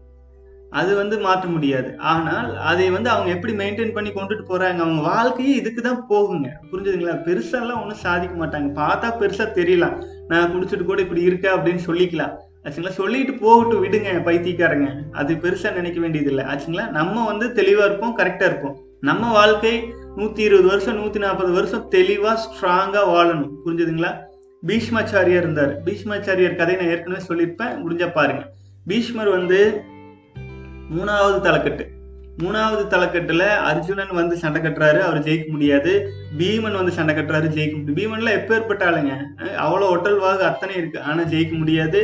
[0.69, 1.97] அது வந்து மாற்ற முடியாது.
[1.97, 4.79] ஆனால் அதை வந்து அவங்க எப்படி மெயின்டைன் பண்ணி கொண்டுட்டு போறாங்க?
[4.85, 6.49] அவங்க வாழ்க்கையே இதுக்கு தான் போகுங்க.
[6.71, 7.15] புரிஞ்சுதுங்களா?
[7.27, 8.69] பெருசாலாம் ஒன்றும் சாதிக்க மாட்டாங்க.
[8.81, 10.03] பார்த்தா பெருசா தெரியலாம்.
[10.27, 12.33] நான் குடிச்சிட்டு கூட இப்படி இருக்க அப்படின்னு சொல்லிக்கலாம்.
[12.63, 12.89] ஆச்சுங்களா?
[12.89, 14.89] சொல்லிட்டு போகட்டும் விடுங்க பைத்தியக்காரங்க.
[15.11, 16.89] அது பெருசா நினைக்க வேண்டியது இல்லை ஆச்சுங்களா?
[16.89, 18.77] நம்ம வந்து தெளிவா இருப்போம் கரெக்டா இருப்போம்.
[19.01, 23.51] நம்ம வாழ்க்கை நூத்தி இருபது வருஷம் நூத்தி நாற்பது வருஷம் தெளிவா ஸ்ட்ராங்கா வாழணும்.
[23.65, 24.11] புரிஞ்சுதுங்களா?
[24.67, 25.73] பீஷ்மாச்சாரியார் இருந்தார்.
[25.83, 27.75] பீஷ்மாச்சாரியார் கதை நான் ஏற்கனவே சொல்லியிருப்பேன்.
[27.83, 28.43] முடிஞ்ச பாருங்க.
[28.87, 29.59] பீஷ்மர் வந்து
[30.95, 31.85] மூணாவது தலைக்கட்டு.
[32.43, 35.91] மூணாவது தலைக்கட்டுல அர்ஜுனன் வந்து சண்டை கட்டுறாரு அவர் ஜெயிக்க முடியாது.
[36.39, 39.13] பீமன் வந்து சண்டை கட்டுறாரு ஜெயிக்க முடியும் பீமன்ல எப்பேற்பட்ட ஆளுங்க?
[39.65, 41.01] அவ்வளோ ஒட்டல்வாக அத்தனை இருக்கு.
[41.01, 42.01] ஆனா ஜெயிக்க முடியாது.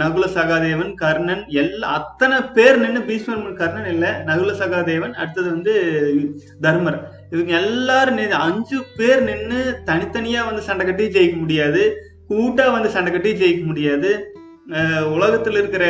[0.00, 5.74] நகுல சகாதேவன் கர்ணன் எல்லா அத்தனை பேர் நின்று பீஷ்மர் கர்ணன் இல்லை நகுல சகாதேவன் அடுத்தது வந்து
[6.60, 6.98] தர்மர்.
[7.32, 11.82] இவங்க எல்லாரும் அஞ்சு பேர் நின்று தனித்தனியா வந்து சண்டை கட்டி ஜெயிக்க முடியாது.
[12.30, 14.10] கூட்டா வந்து சண்டை கட்டி ஜெயிக்க முடியாது.
[15.14, 15.84] உலகத்தில் இருக்கிற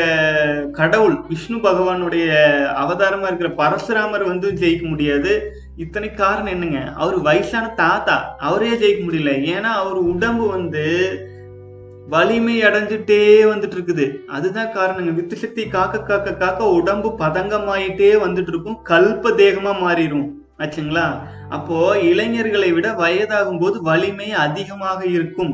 [0.73, 2.27] கடவுள் விஷ்ணு பகவானுடைய
[2.83, 5.33] அவதாரமா இருக்கிற பரசுராமர் வந்து ஜெயிக்க முடியாது.
[5.77, 6.81] இத்தனை காரணம் என்னங்க?
[6.95, 9.33] அவர் வயசான தாத்தா அவரே ஜெயிக்க முடியல.
[9.55, 10.85] ஏன்னா அவர் உடம்பு வந்து
[12.09, 13.21] வலிமை அடைஞ்சிட்டே
[13.53, 15.13] வந்துட்டு இருக்குது அதுதான் காரணங்க.
[15.15, 20.27] வித்து சக்தி காக்க காக்க காக்க உடம்பு பதங்கமாயிட்டே வந்துட்டு இருக்கும் கல்ப தேகமா மாறிடும்
[20.63, 21.07] ஆச்சுங்களா?
[21.57, 21.77] அப்போ
[22.11, 25.53] இளைஞர்களை விட வயதாகும் போது வலிமை அதிகமாக இருக்கும்.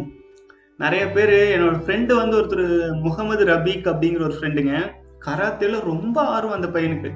[0.83, 2.67] நிறைய பேர் என்னோட ஃப்ரெண்டு வந்து ஒருத்தர்
[3.05, 4.75] முகமது ரபீக் அப்படிங்கிற ஒரு ஃப்ரெண்டுங்க
[5.27, 7.11] கராத்தேல ரொம்ப ஆர்வம் அந்த பையனுக்கு.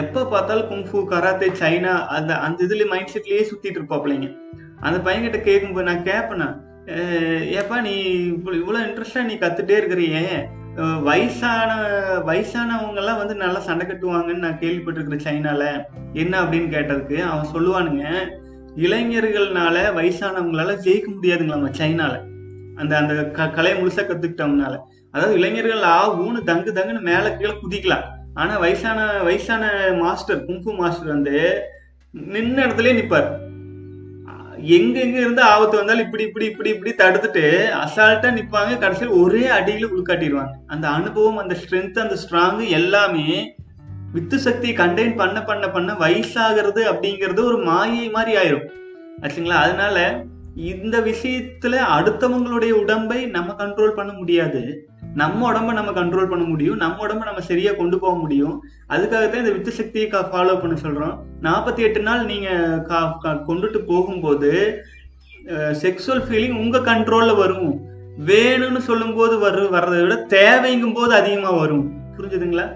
[0.00, 4.28] எப்ப பார்த்தாலும் குங்ஃபு கராத்தே சைனா அந்த அந்த இதுல மைண்ட் செட்லயே சுத்திட்டு இருப்பாப்பிள்ளைங்க
[4.86, 6.46] அந்த பையன்கிட்ட கேட்கும்போது நான் கேட்பேன்
[7.58, 7.94] ஏப்பா நீ
[8.58, 10.24] இவ்வளவு இன்ட்ரெஸ்டா நீ கத்துட்டே இருக்கிறியே.
[10.78, 11.70] வயசான
[12.26, 18.04] வயசானவங்க எல்லாம் வந்து நல்லா சண்டை கட்டுவாங்கன்னு நான் கேள்விப்பட்டிருக்கிறேன் சைனால என்ன அப்படின்னு கேட்டதுக்கு அவன் சொல்லுவானுங்க
[18.76, 22.22] இளைஞர்கள்னால வயசானவங்களால ஜெயிக்க முடியாதுங்களாமா சைனால?
[22.76, 24.78] அந்த அந்த க கலையை முழுசா கத்துக்கிட்டவங்கனால.
[25.10, 28.04] அதாவது இளைஞர்கள் ஆ ஊனு தங்கு தங்குன்னு மேல கீழே குதிக்கலாம்.
[28.34, 31.62] ஆனா வயசான வயசான மாஸ்டர் குங்கு மாஸ்டர் வந்து
[32.14, 33.41] நின்ன இடத்துலயே நிப்பாரு.
[34.62, 38.78] எங்கெங்க இருந்து ஆபத்து வந்தாலும் இப்படி இப்படி இப்படி இப்படி தடுத்துட்டு அசால்ட்டா நிப்பாங்க.
[38.78, 40.50] கடைசியில் ஒரே அடியில உள்காட்டிடுவாங்க.
[40.66, 43.54] அந்த அனுபவம் அந்த ஸ்ட்ரென்த் அந்த ஸ்ட்ராங் எல்லாமே
[44.12, 48.68] வித்து சக்தியை கண்டெயின் பண்ண பண்ண பண்ண வயசாகிறது அப்படிங்கிறது ஒரு மாயை மாதிரி ஆயிரும்.
[49.20, 49.58] ஆச்சுங்களா?
[49.66, 50.22] அதனால
[50.56, 54.90] இந்த விஷயத்துல அடுத்தவங்களுடைய உடம்பை நம்ம கண்ட்ரோல் பண்ண முடியாது.
[55.20, 58.54] நம்ம உடம்ப நம்ம கண்ட்ரோல் பண்ண முடியும் நம்ம உடம்ப நம்ம சரியா கொண்டு போக முடியும்.
[58.92, 61.16] அதுக்காகத்தான் இந்த வித்து சக்தியை ஃபாலோ பண்ண சொல்றோம்.
[61.46, 62.48] நாற்பத்தி எட்டு நாள் நீங்க
[63.48, 64.52] கொண்டுட்டு போகும்போது
[65.82, 67.70] செக்ஸுவல் ஃபீலிங் உங்க கண்ட்ரோல்ல வரும்.
[68.28, 71.84] வேணும்னு சொல்லும் போது வரு வர்றதை விட தேவைங்கும் போது அதிகமா வரும்.
[72.16, 72.66] புரிஞ்சுதுங்களா?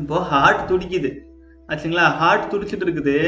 [0.00, 1.10] இப்போ ஹார்ட் துடிக்குது.
[1.68, 2.06] ஆச்சுங்களா?
[2.22, 3.18] ஹார்ட் துடிச்சிட்டு இருக்குது.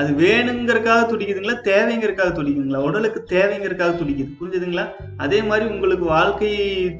[0.00, 1.54] அது வேணுங்கிறக்காக துடிக்குதுங்களா?
[1.70, 2.78] தேவைங்கிறதுக்காக துடிக்குதுங்களா?
[2.88, 4.32] உடலுக்கு தேவைங்கிறதுக்காக துடிக்குது.
[4.40, 4.84] புரிஞ்சுதுங்களா?
[5.16, 6.50] அதே மாதிரி உங்களுக்கு வாழ்க்கை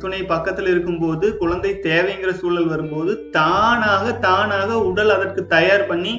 [0.02, 6.14] துணை பக்கத்தில் இருக்கும்போது குழந்தை தேவைங்கிற சூழல் வரும்போது தானாக தானாக உடல் அதற்கு தயார் பண்ணி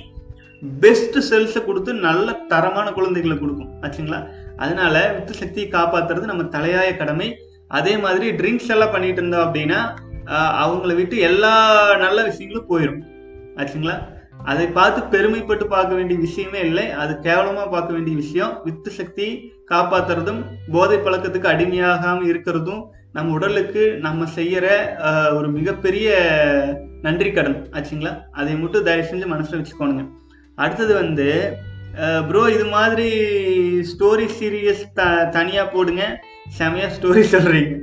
[0.84, 3.72] பெஸ்ட் செல்ஸை கொடுத்து நல்ல தரமான குழந்தைகளை கொடுக்கும்.
[3.82, 4.20] ஆச்சுங்களா?
[4.64, 7.30] அதனால வித்து சக்தியை காப்பாத்துறது நம்ம தலையாய கடமை.
[7.78, 9.80] அதே மாதிரி ட்ரிங்க்ஸ் எல்லாம் பண்ணிட்டு இருந்தோம் அப்படின்னா
[10.64, 11.54] அவங்கள விட்டு எல்லா
[12.04, 13.02] நல்ல விஷயங்களும் போயிடும்
[13.60, 13.96] ஆச்சுங்களா?
[14.52, 16.86] அதை பார்த்து பெருமைப்பட்டு பார்க்க வேண்டிய விஷயமே இல்லை.
[17.02, 18.52] அது கேவலமா பார்க்க வேண்டிய விஷயம்.
[18.66, 19.28] வித்து சக்தி
[19.72, 20.42] காப்பாத்துறதும்
[20.74, 22.84] போதை பழக்கத்துக்கு அடிமையாகாம இருக்கிறதும்
[23.16, 24.66] நம்ம உடலுக்கு நம்ம செய்யற
[25.38, 26.08] ஒரு மிகப்பெரிய
[27.06, 27.60] நன்றி கடன்.
[27.76, 28.14] ஆச்சுங்களா?
[28.40, 30.04] அதை மட்டும் தயவு செஞ்சு மனசுல வச்சுக்கோணுங்க.
[30.64, 31.30] அடுத்தது வந்து
[32.30, 33.10] ப்ரோ இது மாதிரி
[33.92, 35.04] ஸ்டோரி சீரியஸ் த
[35.36, 36.04] தனியா போடுங்க.
[36.58, 37.76] செமையா ஸ்டோரி சொல்றீங்க.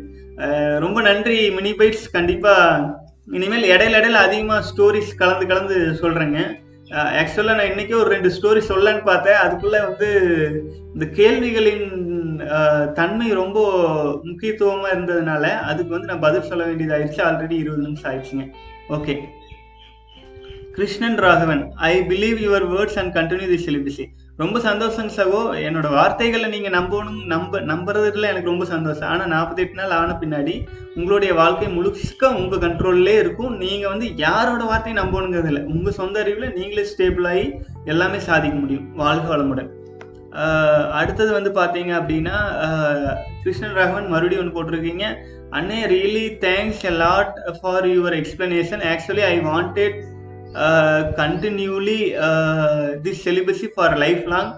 [0.85, 2.55] ரொம்ப நன்றி மினி பைட்ஸ் கண்டிப்பா
[3.29, 6.39] இனிமேல் இடையில இடையில அதிகமா ஸ்டோரிஸ் கலந்து கலந்து சொல்றேங்க.
[7.21, 9.39] ஆக்சுவலா நான் இன்னைக்கு ஒரு ரெண்டு ஸ்டோரி சொல்லலான்னு பார்த்தேன்.
[9.45, 10.09] அதுக்குள்ள வந்து
[10.95, 11.87] இந்த கேள்விகளின்
[12.99, 13.59] தன்மை ரொம்ப
[14.29, 18.47] முக்கியத்துவமா இருந்ததுனால அதுக்கு வந்து நான் பதில் சொல்ல வேண்டியது ஆயிடுச்சு ஆல்ரெடி இருபது நிமிஷம் ஆயிடுச்சுங்க.
[18.97, 19.15] Okay
[20.77, 24.05] Krishnan Raghavan I believe your words and continue the celibacy
[24.43, 25.41] ரொம்ப சந்தோஷம் சகோ.
[25.67, 29.09] என்னோட வார்த்தைகளை நீங்க நம்பணும் நம்ப நம்புறதுல எனக்கு ரொம்ப சந்தோஷம்.
[29.13, 30.55] ஆனா நாற்பத்தெட்டு நாள் ஆன பின்னாடி
[30.97, 33.53] உங்களுடைய வாழ்க்கை முழுக்க உங்க கண்ட்ரோல்லே இருக்கும்.
[33.65, 37.47] நீங்க வந்து யாரோட வார்த்தையும் நம்பணுங்கிறது இல்லை உங்க சொந்த அறிவுல நீங்களே ஸ்டேபிள் ஆகி
[37.93, 39.71] எல்லாமே சாதிக்க முடியும் வாழ்க வளமுடன்.
[41.01, 42.37] அடுத்தது வந்து பார்த்தீங்க அப்படின்னா
[43.43, 45.07] கிருஷ்ணன் ராகவன் மறுபடியும் ஒன்று போட்டிருக்கீங்க.
[45.59, 49.99] அண்ணே really thanks a lot for your explanation actually I wanted
[51.21, 51.99] continually
[53.05, 54.51] this celibacy for life long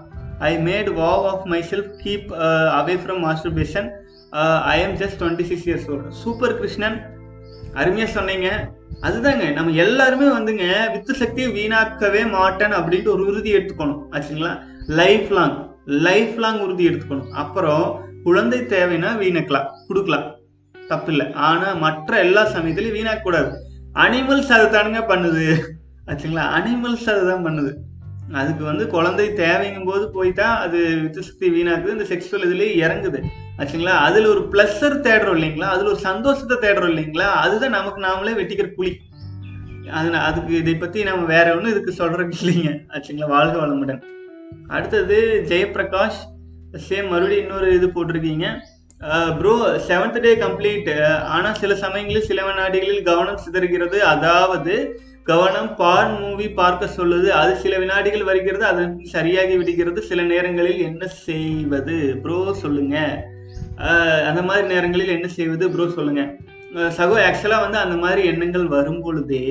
[0.49, 2.29] I made vow of my self keep
[2.79, 3.87] away from masturbation
[4.73, 6.97] I am just twenty six years old super Krishnan
[7.81, 8.49] அருமையாக சொன்னீங்க.
[9.07, 14.01] அதுதாங்க நம்ம எல்லாருமே வந்துங்க with சக்தியை வீணாக்கவே மாட்டேன் அப்படின்ட்டு ஒரு உறுதி எடுத்துக்கணும்.
[14.15, 14.51] ஆச்சுங்களா?
[14.99, 15.55] லைஃப் லாங்
[16.07, 17.31] லைஃப் லாங் உறுதி எடுத்துக்கணும்.
[17.43, 17.85] அப்புறம்
[18.27, 20.27] குழந்தை தேவைன்னா வீணக்கலாம் கொடுக்கலாம்.
[20.75, 23.51] தப்பு இல்லை ஆனால் மற்ற எல்லா சமயத்திலையும் வீணாக்கக்கூடாது.
[24.03, 25.47] அனிமல்ஸ் அதை தானுங்க பண்ணுது.
[26.09, 26.43] ஆச்சுங்களா?
[26.57, 27.71] அனிமல்ஸ் அதுதான் பண்ணுது.
[28.39, 31.95] அதுக்கு வந்து குழந்தை தேவைங்கும் போது போய் தான் அது வித்து சக்தி வீணாக்குது.
[31.95, 33.19] இந்த செக்ஷுவல் இதுலேயே இறங்குது.
[33.59, 33.95] ஆச்சுங்களா?
[34.07, 35.67] அதில் ஒரு பிளஸர் தேடுறோம் இல்லைங்களா?
[35.73, 37.27] அதில் ஒரு சந்தோஷத்தை தேடுறோம் இல்லைங்களா?
[37.43, 38.93] அதுதான் நமக்கு நாமளே வெட்டிக்கிற புலி.
[39.97, 42.71] அது அதுக்கு இதை பற்றி நம்ம வேற ஒன்றும் இதுக்கு சொல்றதுக்கு இல்லைங்க.
[42.93, 43.27] ஆச்சுங்களா?
[43.35, 44.01] வாழ்க வளமுடன்.
[44.75, 45.17] அடுத்தது
[45.51, 46.21] ஜெயபிரகாஷ்
[46.87, 48.47] சேம் மறுபடியும் இன்னொரு இது போட்டிருக்கீங்க.
[49.39, 49.53] ப்ரோ
[49.87, 50.89] செவன்த் டே கம்ப்ளீட்
[51.35, 53.97] ஆனால் சில சமயங்களில் சில நாடுகளில் கவனம் சிதறுகிறது.
[54.13, 54.75] அதாவது
[55.29, 57.29] கவனம் பான் மூவி பார்க்க சொல்லுது.
[57.41, 58.83] அது சில வினாடிகள் வருகிறது அது
[59.13, 59.99] சரியாகி விடுகிறது.
[60.09, 61.95] சில நேரங்களில் என்ன செய்வது?
[62.23, 62.97] ப்ரோ சொல்லுங்க.
[64.27, 65.65] அந்த மாதிரி நேரங்களில் என்ன செய்வது?
[65.73, 66.23] ப்ரோ சொல்லுங்க.
[66.99, 69.43] சகோ ஆக்சுவலாக வந்து அந்த மாதிரி எண்ணங்கள் வரும் பொழுதே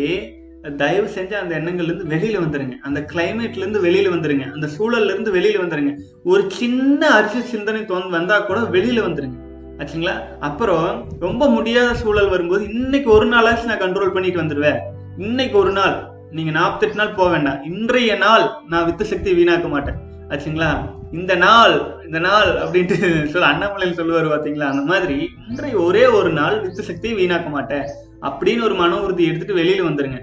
[0.82, 2.76] தயவு செஞ்சு அந்த எண்ணங்கள்ல இருந்து வெளியில வந்துருங்க.
[2.88, 4.46] அந்த கிளைமேட்ல இருந்து வெளியில வந்துருங்க.
[4.54, 5.92] அந்த சூழல்ல இருந்து வெளியில வந்துருங்க.
[6.32, 9.38] ஒரு சின்ன அரிசி சிந்தனை தோன் வந்தா கூட வெளியில வந்துருங்க.
[9.80, 10.16] ஆச்சுங்களா?
[10.48, 10.88] அப்புறம்
[11.26, 14.80] ரொம்ப முடியாத சூழல் வரும்போது இன்னைக்கு ஒரு நாளாச்சும் நான் கண்ட்ரோல் பண்ணிட்டு வந்துடுவேன்
[15.18, 15.96] இன்னைக்கு ஒரு நாள்
[16.30, 17.64] நீங்க நாற்பத்தெட்டு நாள் போக வேண்டாம்.
[17.64, 19.98] இன்றைய நாள் நான் வித்து சக்தி வீணாக்க மாட்டேன்.
[20.28, 20.70] ஆச்சுங்களா?
[21.12, 26.60] இந்த நாள் இந்த நாள் அப்படின்ட்டு சொல்ல அண்ணாமலையில் சொல்லுவார் பார்த்தீங்களா அந்த மாதிரி இன்றைய ஒரே ஒரு நாள்
[26.60, 27.84] வித்து சக்தியை வீணாக்க மாட்டேன்
[28.20, 30.20] அப்படின்னு ஒரு மன உறுதி எடுத்துட்டு வெளியில வந்துருங்க.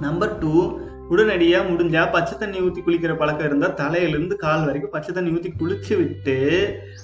[0.00, 5.14] நம்பர் டூ உடனடியா முடிஞ்சா பச்சை தண்ணி ஊத்தி குளிக்கிற பழக்கம் இருந்தா தலையில இருந்து கால் வரைக்கும் பச்சை
[5.14, 6.36] தண்ணி ஊத்தி குளிச்சு விட்டு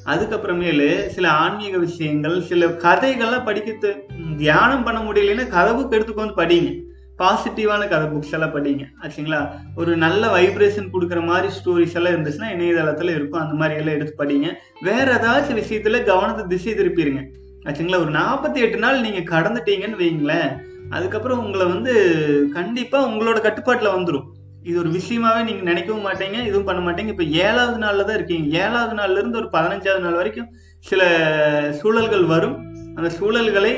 [0.06, 3.96] அதுக்கப்புறமேலு சில ஆன்மீக விஷயங்கள் சில கதைகள்லாம் படிக்க
[4.36, 6.70] தியானம் பண்ண முடியலன்னா கதவுக்கு எடுத்துக்கொண்டு படிங்க.
[7.18, 9.50] பாசிட்டிவான கதை புக்ஸ் எல்லாம் படிங்க ஆச்சுங்களா?
[9.76, 13.40] ஒரு நல்ல வைப்ரேஷன் கொடுக்குற மாதிரி ஸ்டோரிஸ் எல்லாம் இருந்துச்சுன்னா இணையதளத்தில் இருக்கும்.
[13.40, 14.48] அந்த மாதிரி எல்லாம் எடுத்து படிங்க.
[14.80, 17.22] வேற ஏதாச்சும் விஷயத்துல கவனத்தை திசை திருப்பிடுங்க
[17.64, 18.00] ஆச்சுங்களா?
[18.00, 20.50] ஒரு நாற்பத்தி எட்டு நாள் நீங்க கடந்துட்டீங்கன்னு வைங்களேன்
[20.90, 21.94] அதுக்கப்புறம் உங்களை வந்து
[22.52, 24.26] கண்டிப்பா உங்களோட கட்டுப்பாட்டில் வந்துடும்
[24.62, 27.06] இது ஒரு விஷயமாவே நீங்க நினைக்கவும் மாட்டீங்க இதுவும் பண்ண மாட்டீங்க.
[27.06, 28.58] இப்ப ஏழாவது நாள்ல தான் இருக்கீங்க.
[28.58, 31.02] ஏழாவது நாள்ல இருந்து ஒரு பதினஞ்சாவது நாள் வரைக்கும் சில
[31.80, 32.56] சூழல்கள் வரும்.
[32.94, 33.72] அந்த சூழல்களை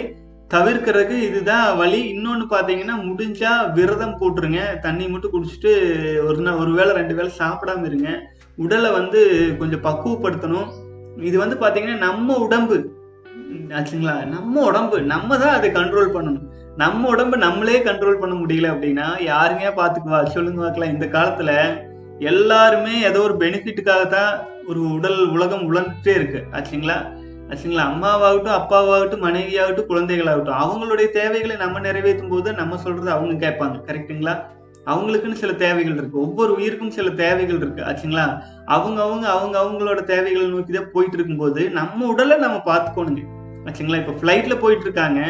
[0.54, 2.08] தவிர்க்கிறதுக்கு இதுதான் வழி.
[2.08, 4.78] இன்னொன்று பார்த்தீங்கன்னா முடிஞ்சா விரதம் போட்டுருங்க.
[4.78, 5.72] தண்ணி மட்டும் குடிச்சிட்டு
[6.24, 8.32] ஒரு நாள் ஒரு வேளை ரெண்டு வேளை சாப்பிடாம இருங்க.
[8.56, 9.20] உடலை வந்து
[9.58, 10.70] கொஞ்சம் பக்குவப்படுத்தணும்.
[11.16, 12.98] இது வந்து பார்த்தீங்கன்னா நம்ம உடம்பு.
[13.68, 14.24] ஆச்சுங்களா?
[14.24, 15.02] நம்ம உடம்பு.
[15.02, 16.48] நம்ம தான் அதை கண்ட்ரோல் பண்ணணும்.
[16.76, 20.92] நம்ம உடம்பு நம்மளே கண்ட்ரோல் பண்ண முடியல அப்படின்னா யாருங்க பார்த்துக்குவா சொல்லுங்க பார்க்கலாம்.
[20.92, 21.56] இந்த காலத்தில்
[22.18, 26.44] எல்லாருமே ஏதோ ஒரு பெனிஃபிட்டுக்காக தான் ஒரு உடல் உலகம் உழந்துட்டே இருக்கு.
[26.52, 27.18] ஆச்சுங்களா?
[27.50, 27.84] ஆச்சுங்களா?
[27.92, 33.76] அம்மாவாகட்டும் அப்பாவாகட்டும் மனைவியாகட்டும் குழந்தைகளாகட்டும் அவங்களுடைய தேவைகளை நம்ம நிறைவேற்றும் போது நம்ம சொல்றது அவங்க கேட்பாங்க.
[33.88, 34.34] கரெக்டுங்களா
[34.86, 36.20] அவங்களுக்குன்னு சில தேவைகள் இருக்கு.
[36.20, 37.82] ஒவ்வொரு உயிருக்கும் சில தேவைகள் இருக்கு.
[37.82, 38.26] ஆச்சுங்களா?
[38.64, 43.24] அவங்க அவங்க அவங்க அவங்களோட தேவைகளை நோக்கி தான் போயிட்டு இருக்கும்போது நம்ம உடலை நம்ம பார்த்துக்கணுங்க.
[43.66, 44.00] ஆச்சுங்களா?
[44.02, 45.20] இப்போ ஃப்ளைட்ல போயிட்டு இருக்காங்க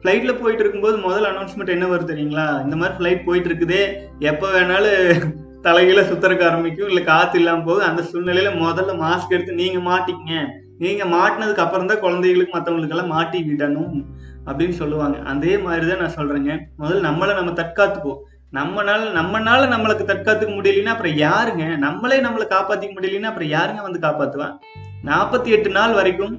[0.00, 2.46] ஃப்ளைட்ல போயிட்டு இருக்கும்போது முதல் அனௌன்ஸ்மெண்ட் என்ன வருது தெரியுங்களா?
[2.64, 3.82] இந்த மாதிரி ஃப்ளைட் போயிட்டு இருக்குதே
[4.18, 5.32] எப்போ வேணாலும்
[5.62, 6.88] தலைகீழ சுத்தறக்க ஆரம்பிக்கும்.
[6.88, 10.34] இல்லை காத்து இல்லாமல் போகுது அந்த சூழ்நிலையில முதல்ல மாஸ்க் எடுத்து நீங்க மாட்டிக்கங்க.
[10.78, 14.02] நீங்க மாட்டினதுக்கு அப்புறம் தான் குழந்தைகளுக்கு மற்றவங்களுக்கு எல்லாம் மாட்டி விடணும்
[14.46, 15.18] அப்படின்னு சொல்லுவாங்க.
[15.18, 16.58] அதே மாதிரிதான் நான் சொல்றேங்க.
[16.78, 18.18] முதல்ல நம்மளை நம்ம தற்காத்துக்குவோம்.
[18.52, 21.76] நம்மனால நம்மனால நம்மளுக்கு தற்காத்துக்க முடியலன்னா அப்புறம் யாருங்க?
[21.76, 24.58] நம்மளே நம்மளை காப்பாத்திக்க முடியலன்னா அப்புறம் யாருங்க வந்து காப்பாற்றுவான்
[25.04, 26.38] நாற்பத்தி எட்டு நாள் வரைக்கும்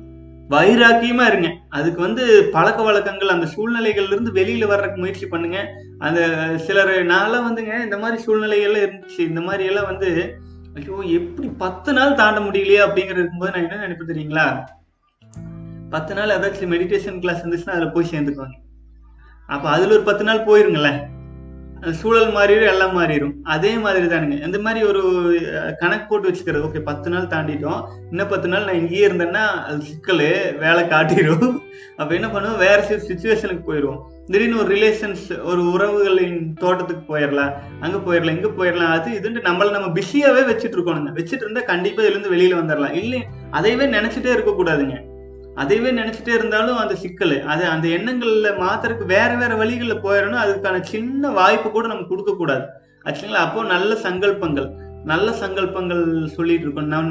[0.50, 1.56] வைராக்கியமா இருங்க.
[1.70, 5.68] அதுக்கு வந்து பழக்க வழக்கங்கள் அந்த சூழ்நிலைகள்ல இருந்து வெளியில வர்றதுக்கு முயற்சி பண்ணுங்க.
[6.00, 9.20] அந்த சிலர் நான்லாம் வந்துங்க இந்த மாதிரி சூழ்நிலைகள்லாம் இருந்துச்சு.
[9.20, 10.38] இந்த மாதிரி எல்லாம் வந்து
[10.80, 14.46] ஐயோ எப்படி பத்து நாள் தாண்ட முடியலையே அப்படிங்கிறது இருக்கும்போது நான் என்ன நினைப்பேன் தெரியுங்களா?
[15.94, 18.58] பத்து நாள் ஏதாச்சும் மெடிடேஷன் கிளாஸ் இருந்துச்சுன்னா அதில் போய் சேர்ந்துக்குவாங்க
[19.54, 21.00] அப்போ அதில் ஒரு பத்து நாள் போயிருங்களேன்.
[21.78, 23.34] அந்த சூழல் மாறிடும் எல்லாம் மாறிடும்.
[23.56, 24.38] அதே மாதிரி தானுங்க.
[24.48, 25.02] இந்த மாதிரி ஒரு
[25.82, 26.66] கணக்கு போட்டு வச்சுக்கிறது.
[26.68, 27.82] ஓகே பத்து நாள் தாண்டிட்டோம்.
[28.12, 30.26] இன்னும் பத்து நாள் நான் இங்கேயே இருந்தேன்னா அது சிக்கல்
[30.64, 31.50] வேலை காட்டிடும்.
[32.00, 32.62] அப்போ என்ன பண்ணுவோம்?
[32.66, 38.94] வேற சில சுச்சுவேஷனுக்கு போயிடுவோம் திடீர்னு ஒரு ரிலேஷன்ஸ் ஒரு உறவுகளின் தோட்டத்துக்கு போயிடலாம் அங்க போயிடலாம் இங்க போயிடலாம்
[38.98, 41.12] அது இதுன்ட்டு நம்மள நம்ம பிஸியாவே வச்சுட்டு இருக்கணுங்க.
[41.18, 43.20] வச்சுட்டு இருந்தா கண்டிப்பா இதுல இருந்து வெளியில வந்துடலாம் இல்லை
[43.52, 44.98] அதையவே நினைச்சிட்டே இருக்க கூடாதுங்க
[45.64, 47.36] அதையவே நினைச்சிட்டே இருந்தாலும் அந்த சிக்கல்.
[47.52, 52.66] அது அந்த எண்ணங்கள்ல மாத்திரக்கு வேற வேற வழிகளில் போயிடணும் அதுக்கான சின்ன வாய்ப்பு கூட நம்ம கொடுக்க கூடாது
[53.08, 54.68] ஆக்சுவலா அப்போ நல்ல சங்கல்பங்கள்
[55.04, 56.88] நல்ல சங்கல்பங்கள் சொல்லிட்டு இருக்கோம்.
[56.88, 57.10] நான்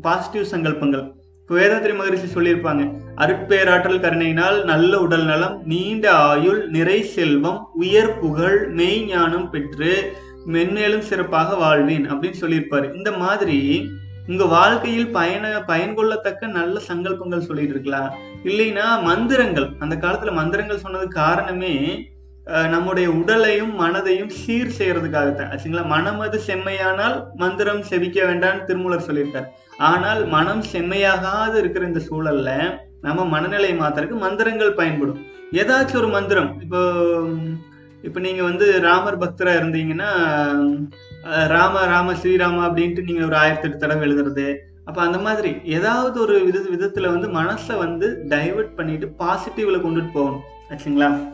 [0.00, 1.04] பாசிட்டிவ் சங்கல்பங்கள்.
[1.44, 2.82] இப்போ வேதாத்திரி மகரிஷி சொல்லியிருப்பாங்க.
[3.22, 9.90] அருட்பேராற்றல் கருணையினால் நல்ல உடல் நலம் நீண்ட ஆயுள் நிறை செல்வம் உயர் புகழ் மெய் ஞானம் பெற்று
[10.54, 12.86] மென்மேலும் சிறப்பாக வாழ்வேன் அப்படின்னு சொல்லியிருப்பாரு.
[12.94, 13.58] இந்த மாதிரி
[14.28, 18.10] உங்க வாழ்க்கையில் பயன பயன் கொள்ளத்தக்க நல்ல சங்கல்பங்கள் சொல்லிட்டு இருக்கலாம்
[18.48, 21.74] இல்லைன்னா மந்திரங்கள் அந்த காலத்துல மந்திரங்கள் சொன்னது காரணமே
[22.72, 25.50] நம்முடைய உடலையும் மனதையும் சீர் செய்யறதுக்காகத்தான்.
[25.52, 25.84] ஆச்சுங்களா?
[25.92, 29.46] மனமது செம்மையானால் மந்திரம் செவிக்க வேண்டாம்னு திருமூலர் சொல்லியிருக்காரு.
[29.78, 35.26] ஆனால் மனம் செம்மையாகாது இருக்கிற இந்த சூழல்ல நம்ம மனநிலையை மாத்திரக்கு மந்திரங்கள் பயன்படும்.
[35.52, 36.60] ஏதாச்சும் ஒரு மந்திரம்.
[36.60, 36.80] இப்போ
[38.02, 40.08] இப்போ நீங்க வந்து ராமர் பக்தரா இருந்தீங்கன்னா
[41.46, 44.54] ராம ராம ஸ்ரீராம அப்படின்ட்டு நீங்க ஒரு ஆயிரத்தி எட்டு தடவை எழுதுறது.
[44.84, 50.40] அப்ப அந்த மாதிரி ஏதாவது ஒரு வித விதத்துல வந்து மனசை வந்து டைவர்ட் பண்ணிட்டு பாசிட்டிவ்ல கொண்டுட்டு போகணும்.
[50.70, 51.32] ஆச்சுங்களா?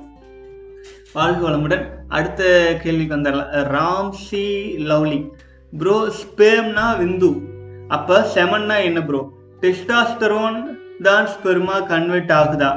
[1.13, 1.87] வாழ்க வளமுடன்.
[2.09, 3.53] அடுத்த கேள்விக்கு வந்துடலாம்.
[3.53, 4.47] Ramsay
[4.79, 5.31] lovely.
[5.79, 7.50] ப்ரோ ஸ்பேம்னா விந்து.
[7.97, 9.21] அப்ப செமன்னா என்ன ப்ரோ
[9.63, 10.59] டெஸ்டாஸ்டரோன்
[11.07, 12.71] தான் ஸ்பெர்மா கன்வெர்ட் ஆகுதா?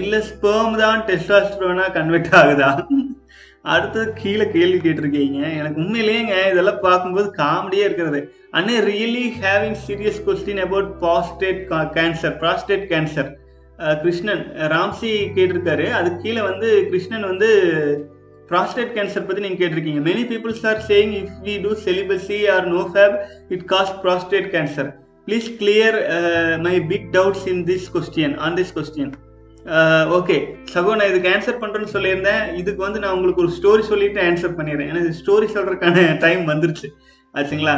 [0.00, 2.68] இல்ல ஸ்பெர்ம் தான் டெஸ்டாஸ்டரோனா கன்வெர்ட் ஆகுதா?
[3.74, 5.40] அடுத்தது கீழே கேள்வி கேட்டிருக்கீங்க.
[5.60, 8.20] எனக்கு உண்மையிலேயேங்க இதெல்லாம் பார்க்கும்போது காமெடியா இருக்கிறது.
[8.58, 11.60] அண்ணே really having serious question about prostate
[11.96, 13.30] cancer prostate cancer
[14.04, 15.88] Krishnan Ramsi கேட்டிருக்காரு.
[15.98, 17.50] அது கீழே வந்து கிருஷ்ணன் வந்து
[18.50, 20.02] ப்ராஸ்டேட் கேன்சர் பற்றி நீங்கள் கேட்டிருக்கீங்க.
[20.10, 23.16] Many peoples are saying if we do celibacy or no fap
[23.54, 24.90] it caused prostate cancer
[25.28, 25.96] please clear
[26.66, 29.14] my big doubts in this question on this question
[30.18, 30.36] okay
[30.74, 32.42] சகோ நான் இதுக்கு ஆன்சர் பண்ணுறேன்னு சொல்லியிருந்தேன்.
[32.60, 34.90] இதுக்கு வந்து நான் உங்களுக்கு ஒரு ஸ்டோரி சொல்லிட்டு ஆன்சர் பண்ணிடுறேன்.
[34.90, 36.88] ஏன்னா ஸ்டோரி சொல்கிறதுக்கான டைம் வந்துருச்சு.
[37.38, 37.74] ஆச்சுங்களா?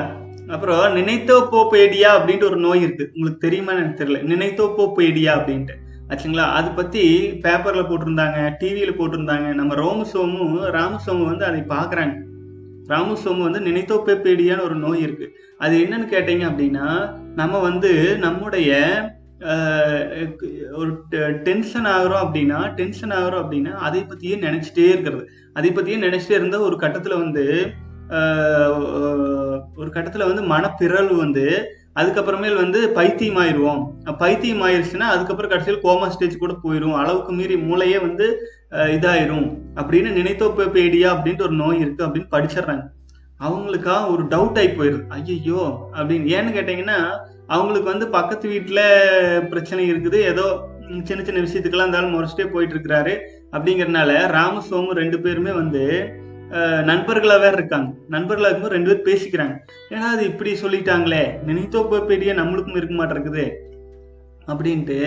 [0.55, 4.21] அப்புறம் நினைத்தோ நினைத்தோபோபேடியா அப்படின்ட்டு ஒரு நோய் இருக்குது உங்களுக்கு தெரியுமான்னு எனக்கு தெரியல.
[4.33, 5.75] நினைத்தோபோபேடியா அப்படின்ட்டு.
[6.11, 6.47] ஆச்சுங்களா?
[6.59, 7.03] அது பற்றி
[7.45, 9.49] பேப்பரில் போட்டிருந்தாங்க டிவியில் போட்டிருந்தாங்க.
[9.61, 12.17] நம்ம ரோமசோமும் ராமசோமும் வந்து அதை பார்க்குறாங்க.
[12.93, 16.87] ராமசோமு வந்து நினைத்தோபேடியான்னு ஒரு நோய் இருக்குது அது என்னன்னு கேட்டீங்க அப்படின்னா
[17.35, 17.91] நம்ம வந்து
[18.25, 18.71] நம்முடைய
[20.81, 20.91] ஒரு
[21.47, 25.25] டென்ஷன் ஆகிறோம் அப்படின்னா டென்ஷன் ஆகுறோம் அப்படின்னா அதை பற்றியே நினச்சிட்டே இருக்கிறது.
[25.53, 27.45] அதை பற்றியே நினச்சிட்டே இருந்தால் ஒரு கட்டத்தில் வந்து
[29.77, 31.45] ஒரு கட்டத்தில் வந்து மனப்பிறழ்வு வந்து
[32.01, 33.83] அதுக்கப்புறமேல் வந்து பைத்தியம் ஆயிடுவோம்
[34.23, 38.27] பைத்தியம் ஆயிடுச்சுன்னா அதுக்கப்புறம் கடைசியில் கோமா ஸ்டேஜ் கூட போயிடும் அளவுக்கு மீறி மூளையே வந்து
[38.97, 39.47] இதாயிரும்.
[39.81, 42.85] அப்படின்னு நினைத்தோப்பேடியா அப்படின்ட்டு ஒரு நோய் இருக்கு அப்படின்னு படிச்சிடுறாங்க.
[43.41, 45.05] அவங்களுக்கா ஒரு டவுட் ஆகி போயிருது.
[45.09, 45.63] ஐயோ
[45.99, 46.27] அப்படின்னு.
[46.37, 46.99] ஏன்னு கேட்டீங்கன்னா
[47.47, 48.85] அவங்களுக்கு வந்து பக்கத்து வீட்டில்
[49.49, 50.19] பிரச்சனை இருக்குது.
[50.33, 50.47] ஏதோ
[51.05, 53.15] சின்ன சின்ன விஷயத்துக்கெல்லாம் இருந்தாலும் முறைச்சிட்டே போயிட்டு இருக்கிறாரு.
[53.53, 55.85] அப்படிங்கறதுனால ராமசோமு ரெண்டு பேருமே வந்து
[56.91, 57.91] நண்பர்களா வேற இருக்காங்க.
[58.15, 59.55] நண்பர்களா இருக்கும்போது ரெண்டு பேரும் பேசிக்கிறாங்க.
[59.93, 61.25] ஏன்னா அது இப்படி சொல்லிட்டாங்களே.
[61.47, 63.45] நினைத்தோப்பேடியா நம்மளுக்கும் இருக்க மாட்டேங்குது.
[64.51, 64.99] அப்படின்ட்டு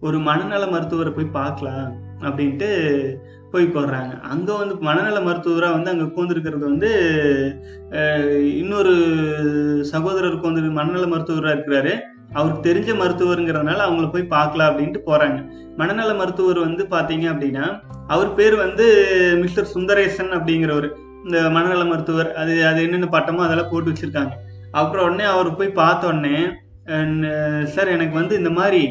[0.00, 1.86] ஒரு மனநல மருத்துவரை போய் பார்க்கலாம்
[2.26, 2.68] அப்படின்ட்டு
[3.52, 6.90] போய் போடுறாங்க அங்கே வந்து மனநல மருத்துவராக வந்து அங்கே உட்காந்துருக்கிறது வந்து
[8.62, 8.94] இன்னொரு
[9.92, 11.92] சகோதரர் உட்காந்து மனநல மருத்துவராக இருக்கிறாரு.
[12.36, 15.38] அவருக்கு தெரிஞ்ச மருத்துவருங்கிறதுனால அவங்கள போய் பார்க்கலாம் அப்படின்ட்டு போறாங்க.
[15.80, 17.66] மனநல மருத்துவர் வந்து பாத்தீங்க அப்படின்னா
[18.14, 18.84] அவர் பேர் வந்து
[19.42, 20.88] மிஸ்டர் சுந்தரேசன் அப்படிங்கிறவர்.
[21.26, 24.34] இந்த மனநல மருத்துவர் அது அது என்னென்ன பட்டமோ அதெல்லாம் போட்டு வச்சிருக்காங்க.
[24.80, 26.36] அப்புறம் உடனே அவர் போய் பார்த்த உடனே
[27.74, 28.82] சார் எனக்கு வந்து இந்த மாதிரி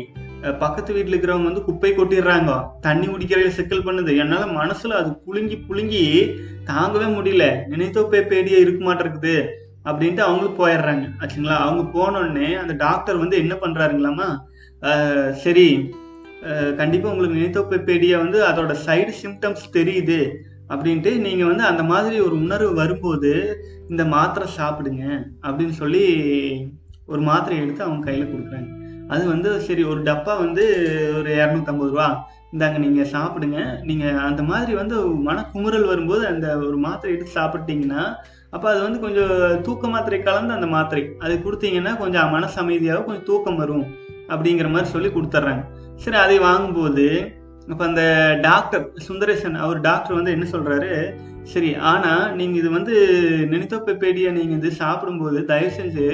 [0.62, 2.54] பக்கத்து வீட்டில் இருக்கிறவங்க வந்து குப்பை கொட்டிடுறாங்க.
[2.86, 4.12] தண்ணி குடிக்கிறதுல சிக்கல் பண்ணுது.
[4.22, 6.02] என்னால் மனசில் அது புழுங்கி புழுங்கி
[6.72, 7.46] தாங்கவே முடியல.
[7.72, 8.02] நினைத்தோ
[8.32, 9.36] பேடியா இருக்க மாட்டேருக்குது
[9.88, 11.06] அப்படின்ட்டு அவங்களும் போயிடுறாங்க.
[11.22, 11.58] ஆச்சுங்களா?
[11.66, 14.30] அவங்க போனோடனே அந்த டாக்டர் வந்து என்ன பண்ணுறாருங்களாமா
[15.44, 15.68] சரி
[16.80, 20.18] கண்டிப்பாக உங்களுக்கு உங்களுக்கு நினைத்தோப்பேடியா வந்து அதோட சைடு சிம்டம்ஸ் தெரியுது.
[20.72, 23.32] அப்படின்ட்டு நீங்கள் வந்து அந்த மாதிரி ஒரு உணர்வு வரும்போது
[23.92, 25.04] இந்த மாத்திரை சாப்பிடுங்க
[25.46, 26.04] அப்படின்னு சொல்லி
[27.12, 28.70] ஒரு மாத்திரை எடுத்து அவங்க கையில் கொடுக்குறாங்க.
[29.14, 30.66] அது வந்து சரி ஒரு டப்பா வந்து
[31.20, 32.08] ஒரு இரநூத்தம்பது ரூபா.
[32.54, 33.60] இந்தாங்க நீங்க சாப்பிடுங்க.
[33.84, 34.96] நீங்க அந்த மாதிரி வந்து
[35.30, 38.04] மனக்குமுறல் வரும்போது அந்த ஒரு மாத்திரை எடுத்து சாப்பிட்டீங்கன்னா
[38.50, 41.04] அப்ப அது வந்து கொஞ்சம் தூக்க மாத்திரை கலந்து அந்த மாத்திரை.
[41.20, 43.86] அது கொடுத்தீங்கன்னா கொஞ்சம் மனசு அமைதியாகவும் கொஞ்சம் தூக்கம் வரும்
[44.28, 45.64] அப்படிங்கிற மாதிரி சொல்லி கொடுத்துட்றாங்க.
[45.96, 47.08] சரி அதை வாங்கும்போது
[47.72, 48.04] அப்ப அந்த
[48.42, 51.14] டாக்டர் சுந்தரேசன் அவர் டாக்டர் வந்து என்ன சொல்றாரு?
[51.44, 52.94] சரி ஆனா நீங்க இது வந்து
[53.52, 56.08] நினைத்தோப்பேடியா நீங்க இது சாப்பிடும்போது தயவு செஞ்சு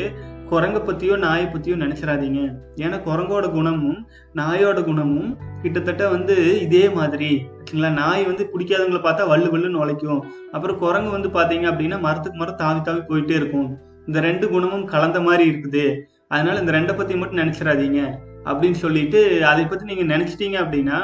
[0.51, 2.39] குரங்கை பற்றியோ நாயை பற்றியோ நினச்சிடாதீங்க
[2.83, 3.99] ஏன்னா குரங்கோட குணமும்
[4.39, 5.29] நாயோட குணமும்
[5.63, 6.35] கிட்டத்தட்ட வந்து
[6.65, 7.29] இதே மாதிரி.
[7.59, 10.21] ஓகேங்களா நாய் வந்து பிடிக்காதவங்களை பார்த்தா வள்ளு வள்ளுன்னு உழைக்கும்.
[10.55, 13.69] அப்புறம் குரங்கு வந்து பார்த்தீங்க அப்படின்னா மரத்துக்கு மரம் தாவி தாவி போயிட்டே இருக்கும்.
[14.07, 15.85] இந்த ரெண்டு குணமும் கலந்த மாதிரி இருக்குது.
[16.33, 18.01] அதனால இந்த ரெண்டை பற்றி மட்டும் நினச்சிடாதீங்க
[18.49, 20.99] அப்படின்னு சொல்லிட்டு அதை பற்றி நீங்கள் நினச்சிட்டீங்க அப்படின்னா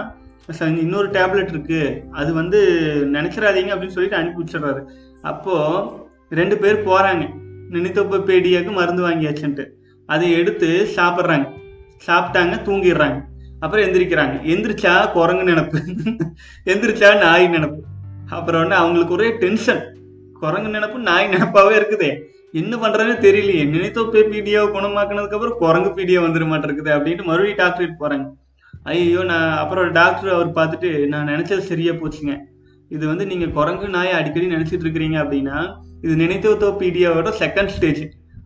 [0.84, 1.82] இன்னொரு டேப்லெட் இருக்கு.
[2.20, 2.60] அது வந்து
[3.16, 4.82] நினைச்சிடாதீங்க அப்படின்னு சொல்லிட்டு அனுப்பி வச்சிடுறாரு.
[5.32, 5.56] அப்போ
[6.40, 7.24] ரெண்டு பேர் போறாங்க.
[7.72, 9.66] நினைத்தப்ப பேடியாக்கு மருந்து வாங்கியாச்சுன்ட்டு.
[10.06, 11.48] அதை எடுத்து சாப்பிட்றாங்க.
[12.08, 13.22] சாப்பிட்டாங்க தூங்கிடுறாங்க.
[13.60, 14.36] அப்புறம் எந்திரிக்கிறாங்க.
[14.44, 15.80] எந்திரிச்சா குரங்கு நினப்பு.
[16.66, 17.80] எந்திரிச்சா நாய் நினப்பு.
[18.30, 19.84] அப்புறம் வந்து அவங்களுக்கு ஒரே டென்ஷன்
[20.40, 22.22] குரங்கு நினப்பு நாய் நினப்பாவே இருக்குதே.
[22.52, 23.64] என்ன பண்றதுன்னு தெரியலையே.
[23.76, 28.26] நினைத்தோப்பே பீடியாவை குணமாக்குனதுக்கு அப்புறம் குரங்கு பீடியா வந்துட மாட்டிருக்குது அப்படின்ட்டு மறுபடியும் டாக்டரேட் போறாங்க.
[28.84, 32.38] ஐயோ நான் அப்புறம் டாக்டர் அவர் பார்த்துட்டு நான் நினைச்சது சரியா போச்சுங்க.
[32.90, 38.02] இது வந்து நீங்க குரங்கு நாயை அடிக்கடி நினைச்சிட்டு இருக்கிறீங்க அப்படின்னா இது நினைத்தோ பீடியாவோட செகண்ட் ஸ்டேஜ்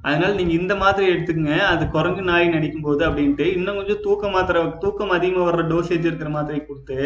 [0.08, 1.56] அதனால நீங்க இந்த மாத்திரை எடுத்துக்கங்க.
[1.72, 6.30] அது குரங்கு நாய் நடிக்கும் போது அப்படின்ட்டு இன்னும் கொஞ்சம் தூக்க மாத்திரை தூக்கம் அதிகமா வர்ற டோசேஜ் இருக்கிற
[6.36, 7.00] மாத்திரை கொடுத்து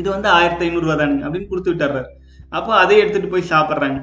[0.00, 2.10] இது வந்து ஆயிரத்தி ஐநூறு ரூபா தானுங்க அப்படின்னு கொடுத்து விட்டுறாரு.
[2.58, 3.98] அப்போ அதை எடுத்துட்டு போய் சாப்பிட்றாங்க.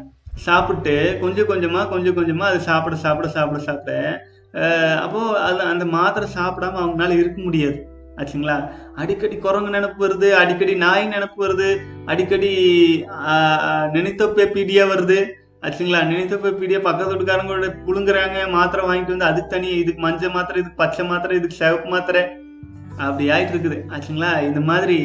[0.47, 3.93] சாப்பிட்டு கொஞ்சம் கொஞ்சமா கொஞ்சம் கொஞ்சமா அது சாப்பிட சாப்பிட சாப்பிட சாப்பிட
[5.05, 7.79] அப்போ அது அந்த மாத்திரை சாப்பிடாம அவங்களால இருக்க முடியாது.
[8.19, 8.55] ஆச்சுங்களா?
[9.01, 11.69] அடிக்கடி குரங்கு நினப்பு வருது அடிக்கடி நாய் நினப்பு வருது
[12.11, 12.51] அடிக்கடி
[13.95, 15.19] நினைத்தப்பே பீடியா வருது
[15.67, 16.01] ஆச்சுங்களா?
[16.11, 21.05] நினைத்தப்பே பீடியா பக்கத்து வீட்டுக்காரங்களோட புழுங்குறாங்க மாத்திரை வாங்கிட்டு வந்து அதுக்கு தனி இதுக்கு மஞ்சள் மாத்திரை இதுக்கு பச்சை
[21.11, 22.23] மாத்திரை இதுக்கு சிவப்பு மாத்திரை.
[23.05, 24.31] அப்படி ஆயிட்டு இருக்குது ஆச்சுங்களா?
[24.49, 24.99] இந்த மாதிரி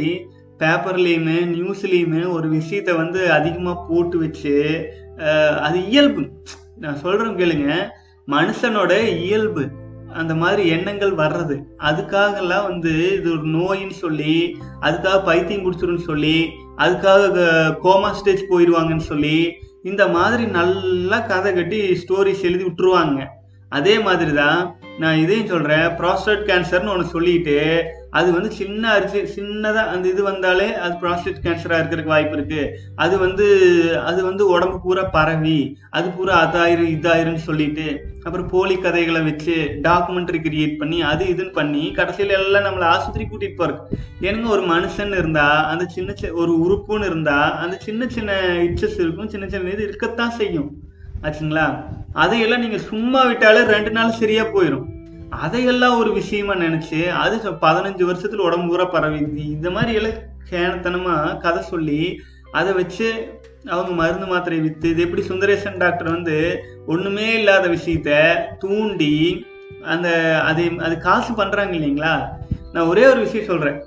[0.61, 4.55] பேப்பர்லேயுமே நியூஸ்லேயுமே ஒரு விஷயத்த வந்து அதிகமாக போட்டு வச்சு
[5.67, 6.23] அது இயல்பு.
[6.83, 7.69] நான் சொல்கிறேன் கேளுங்க.
[8.35, 8.93] மனுஷனோட
[9.25, 9.65] இயல்பு.
[10.21, 11.57] அந்த மாதிரி எண்ணங்கள் வர்றது.
[11.89, 14.35] அதுக்காகலாம் வந்து இது ஒரு நோயின்னு சொல்லி
[14.87, 16.37] அதுக்காக பைத்தியம் குடிச்சிருன்னு சொல்லி
[16.85, 17.47] அதுக்காக
[17.85, 19.37] கோமா ஸ்டேஜ் போயிடுவாங்கன்னு சொல்லி
[19.91, 23.19] இந்த மாதிரி நல்லா கதை கட்டி ஸ்டோரிஸ் எழுதி விட்டுருவாங்க.
[23.79, 24.61] அதே மாதிரி தான்
[24.99, 27.57] நான் இதையும் சொல்கிறேன் ப்ராஸ்டேட் கேன்சர்னு ஒன்று சொல்லிட்டு
[28.15, 32.65] அது வந்து சின்ன அரிசி சின்னதாக அந்த இது வந்தாலே அது ப்ராஸ்டேட் கேன்சராக இருக்கிறதுக்கு வாய்ப்பு இருக்குது
[32.97, 33.47] அது வந்து
[34.05, 35.59] அது வந்து உடம்பு பூரா பரவி
[35.91, 37.87] அது பூரா அதாயிரும் இதாயிரும்னு சொல்லிட்டு
[38.25, 43.61] அப்புறம் போலி கதைகளை வச்சு டாக்குமெண்ட்ரி கிரியேட் பண்ணி அது இதுன்னு பண்ணி கடைசியில் எல்லாம் நம்மளை ஆஸ்பத்திரி கூட்டிகிட்டு
[43.61, 43.83] போகிறோம்
[44.21, 48.33] ஏனுங்க ஒரு மனுஷன் இருந்தால் அந்த சின்ன சின்ன ஒரு உறுப்புன்னு இருந்தால் அந்த சின்ன சின்ன
[48.65, 50.71] இச்சஸ் இருக்கும் சின்ன சின்ன இது இருக்கத்தான் செய்யும்.
[51.23, 51.67] ஆச்சுங்களா?
[52.15, 54.87] அதையெல்லாம் நீங்கள் சும்மா விட்டாலே ரெண்டு நாள் சரியாக போயிடும்
[55.41, 60.21] அதையெல்லாம் ஒரு விஷயமா நினைச்சு அது பதினஞ்சு வருஷத்துல உடம்பு பூரா பரவி இந்த மாதிரி எல்லாம்
[60.51, 62.21] கேனத்தனமா கதை சொல்லி
[62.53, 69.47] அதை வச்சு அவங்க மருந்து மாத்திரை வித்து இது எப்படி சுந்தரேசன் டாக்டர் வந்து ஒண்ணுமே இல்லாத விஷயத்த தூண்டி
[69.83, 72.29] அந்த அதை அது காசு பண்றாங்க இல்லைங்களா?
[72.73, 73.83] நான் ஒரே ஒரு விஷயம் சொல்றேன்.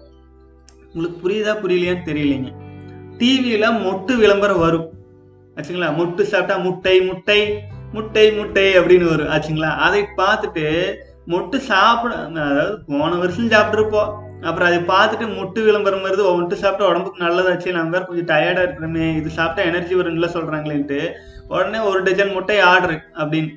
[0.93, 2.51] உங்களுக்கு புரியுதா புரியலையான்னு தெரியலைங்க.
[3.17, 4.89] டிவியில மொட்டு விளம்பரம் வரும்.
[5.55, 5.89] ஆச்சுங்களா?
[5.97, 7.59] மொட்டு சாப்பிட்டா முட்டை முட்டை
[7.93, 9.27] முட்டை முட்டை அப்படின்னு வரும்.
[9.27, 9.69] ஆச்சுங்களா?
[9.69, 10.95] அதை பார்த்துட்டு
[11.27, 14.11] மொட்டு சாப்பிட அதாவது போன வருஷம் சாப்பிட்ருப்போம்
[14.41, 16.19] அப்புறம் அதை பார்த்துட்டு முட்டு விளம்பரம் வருது.
[16.19, 20.99] "ஓ, முட்டு சாப்பிட்டா உடம்புக்கு நல்லதாச்சு நம்ம வேறு கொஞ்சம் டயர்டாக இருக்கிறோமே இது சாப்பிட்டா எனர்ஜி வரும்ல சொல்கிறாங்களேன்ட்டு
[21.47, 23.51] உடனே ஒரு டஜன் முட்டை ஆர்டர் அப்படின்னு.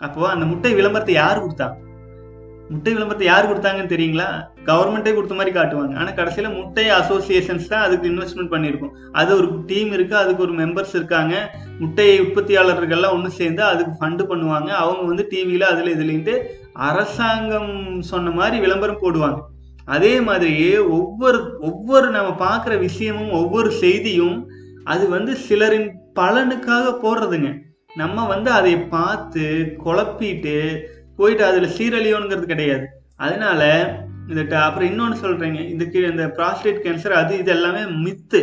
[0.00, 1.68] அப்போது அந்த முட்டை விளம்பரத்தை யார் கொடுத்தா?
[2.70, 4.28] முட்டை விளம்பரத்தை யார் கொடுத்தாங்கன்னு தெரியுங்களா?
[4.68, 5.94] கவர்மெண்ட்டே கொடுத்த மாதிரி காட்டுவாங்க.
[6.00, 8.92] ஆனால் கடைசியில் முட்டை அசோசியேஷன்ஸ் தான் அதுக்கு இன்வெஸ்ட்மெண்ட் பண்ணியிருக்கோம்.
[9.20, 11.34] அது ஒரு டீம் இருக்குது அதுக்கு ஒரு மெம்பர்ஸ் இருக்காங்க.
[11.80, 14.70] முட்டை உற்பத்தியாளர்கள்லாம் ஒன்று சேர்ந்து அதுக்கு ஃபண்டு பண்ணுவாங்க.
[14.82, 16.36] அவங்க வந்து டிவியில் அதில் இதுலேருந்து
[16.88, 17.72] அரசாங்கம்
[18.10, 19.40] சொன்ன மாதிரி விளம்பரம் போடுவாங்க.
[19.96, 20.54] அதே மாதிரி
[20.98, 21.38] ஒவ்வொரு
[21.70, 24.38] ஒவ்வொரு நம்ம பார்க்குற விஷயமும் ஒவ்வொரு செய்தியும்
[24.92, 27.50] அது வந்து சிலரின் பலனுக்காக போடுறதுங்க.
[27.96, 29.44] நம்ம வந்து அதை பார்த்து
[29.84, 30.56] குழப்பிட்டு
[31.20, 32.86] போயிட்டு அதில் சீரழியோங்கிறது கிடையாது.
[33.26, 33.62] அதனால
[34.30, 38.40] இந்த அப்புறம் இன்னொன்று சொல்கிறேங்க இதுக்கு இந்த ப்ராஸ்டேட் கேன்சர் அது இது எல்லாமே மித்து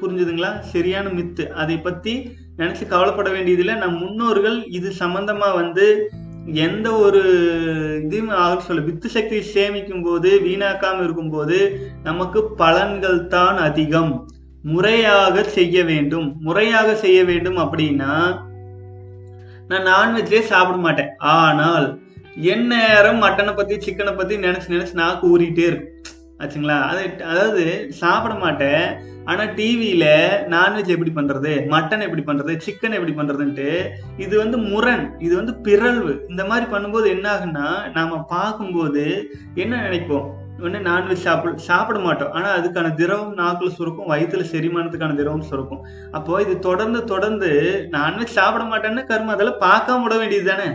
[0.00, 0.50] புரிஞ்சுதுங்களா?
[0.72, 2.12] சரியான மித்து அதை பற்றி
[2.60, 3.74] நினச்சி கவலைப்பட வேண்டியதில்லை.
[3.82, 5.86] நம் முன்னோர்கள் இது சம்மந்தமாக வந்து
[6.66, 7.22] எந்த ஒரு
[8.04, 11.58] இதையும் அவர் சொல்ல வித்து சக்தியை சேமிக்கும் போது வீணாக்காமல் இருக்கும்போது
[12.08, 14.12] நமக்கு பலன்கள் தான் அதிகம்.
[14.72, 16.28] முறையாக செய்ய வேண்டும்.
[16.46, 18.12] முறையாக செய்ய வேண்டும் அப்படின்னா
[19.70, 21.12] நான் நான்வெஜ்லேயே சாப்பிட மாட்டேன்.
[21.36, 21.86] ஆனால்
[22.36, 25.96] என் நேரம் மட்டனை பத்தி சிக்கனை பத்தி நினைச்சு நினைச்சு நாக்கு ஊறிட்டே இருக்கும்
[26.38, 26.82] ஆச்சுங்களா?
[26.82, 29.08] அது அதாவது சாப்பிட மாட்டேன்.
[29.24, 30.04] ஆனா டிவியில
[30.48, 31.66] நான்வெஜ் எப்படி பண்றது?
[31.66, 32.60] மட்டன் எப்படி பண்றது?
[32.66, 35.16] சிக்கன் எப்படி பண்றதுன்ட்டு இது வந்து முரண்.
[35.18, 36.26] இது வந்து பிறழ்வு.
[36.28, 40.28] இந்த மாதிரி பண்ணும்போது என்ன ஆகுன்னா நாம பார்க்கும்போது என்ன நினைப்போம்?
[40.62, 42.32] ஒன்று நான்வெஜ் சாப்பிட சாப்பிட மாட்டோம்.
[42.32, 45.84] ஆனால் அதுக்கான திரவம் நாக்குல சுரக்கும் வயிற்றுல செரிமானத்துக்கான திரவம் சுரக்கும்.
[46.12, 47.50] அப்போ இது தொடர்ந்து தொடர்ந்து
[47.92, 50.68] நான்வெஜ் சாப்பிட மாட்டேன்னு கரும அதெல்லாம் பார்க்காம விட வேண்டியது தானே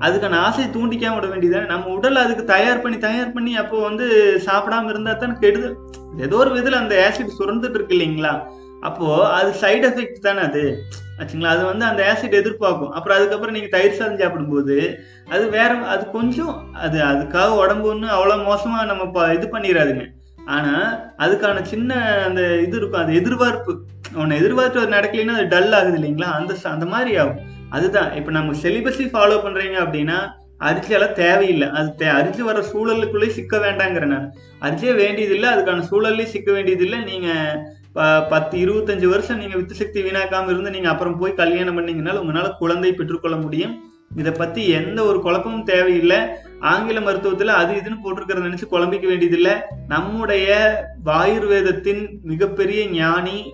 [0.00, 1.66] அதுக்கான ஆசையை தூண்டிக்காம விட வேண்டியதுதானே?
[1.66, 4.06] நம்ம உடல் அதுக்கு தயார் பண்ணி தயார் பண்ணி அப்போ வந்து
[4.46, 5.76] சாப்பிடாம இருந்தா தான் கெடுதல்
[6.18, 8.42] ஏதோ ஒரு விதத்துல அந்த ஆசிட் சுரந்துட்டு இருக்கு இல்லைங்களா?
[8.80, 10.82] அப்போ அது சைடு எஃபெக்ட் தானே அது.
[11.18, 11.44] ஆச்சுங்களா?
[11.44, 12.90] அது வந்து அந்த ஆசிட் எதிர்பார்க்கும்.
[12.90, 14.98] அப்புறம் அதுக்கப்புறம் நீங்க தயிர் சாதம் சாப்பிடும்போது
[15.28, 20.04] அது வேற அது கொஞ்சம் அது அதுக்காக உடம்பு ஒன்றும் அவ்வளோ மோசமா நம்ம ப- இது பண்ணிடாதுங்க
[20.46, 21.94] ஆனா அதுக்கான சின்ன
[22.24, 23.00] அந்த இது இருக்கும்.
[23.00, 23.78] அது எதிர்பார்ப்பு.
[24.16, 26.22] ஒன்று எதிர்பார்த்து நடக்கலைன்னா அது டல் ஆகுது இல்லைங்களா?
[26.22, 27.56] அந்த அந்த மாதிரி ஆகும்.
[27.70, 28.14] அதுதான்.
[28.14, 31.68] இப்போ நம்ம செலிபஸை ஃபாலோ பண்ணுறீங்க அப்படின்னா அரிசியெல்லாம் தேவையில்லை.
[31.68, 37.04] அது தே அரிசி வர சூழலுக்குள்ளேயே சிக்க வேண்டாங்கிற நான் அரிசியே வேண்டியதில்லை அதுக்கான சூழல்லையும் சிக்க வேண்டியதில்லை.
[37.04, 37.58] நீங்கள்
[37.92, 42.56] ப- பத்து இருபத்தஞ்சு வருஷம் நீங்கள் வித்து சக்தி வீணாக்காமல் இருந்து நீங்கள் அப்புறம் போய் கல்யாணம் பண்ணீங்கனால உங்களால்
[42.58, 43.92] குழந்தை பெற்றுக்கொள்ள முடியும்.
[44.16, 46.18] இதை பற்றி எந்த ஒரு குழப்பமும் தேவையில்லை.
[46.60, 49.52] ஆங்கில மருத்துவத்தில் அது இதுன்னு போட்டிருக்கிறத நினச்சி குழம்பிக்க வேண்டியதில்லை.
[49.88, 53.52] நம்முடைய வாயுர்வேதத்தின் மிகப்பெரிய ஞானி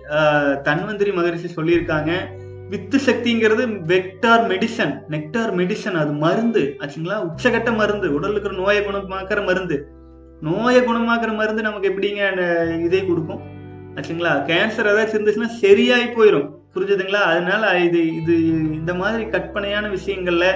[0.63, 2.11] தன்வந்திரி மகரிஷி சொல்லியிருக்காங்க.
[2.69, 7.17] வித்து சக்திங்கிறது வெக்டார் மெடிசன் நெக்டார் மெடிசன் அது மருந்து ஆச்சுங்களா?
[7.27, 9.77] உச்சகட்ட மருந்து உடலுக்கு இருக்கிற நோயை குணமாக்குற மருந்து.
[10.41, 13.41] நோயை குணமாக்குற மருந்து நமக்கு எப்படிங்க இதே இதை கொடுக்கும்?
[13.95, 14.31] ஆச்சுங்களா?
[14.49, 17.23] கேன்சர் ஏதாச்சும் இருந்துச்சுன்னா சரியாயி போயிடும் புரிஞ்சுதுங்களா?
[17.31, 18.33] அதனால இது இது
[18.79, 20.47] இந்த மாதிரி கற்பனையான விஷயங்கள்ல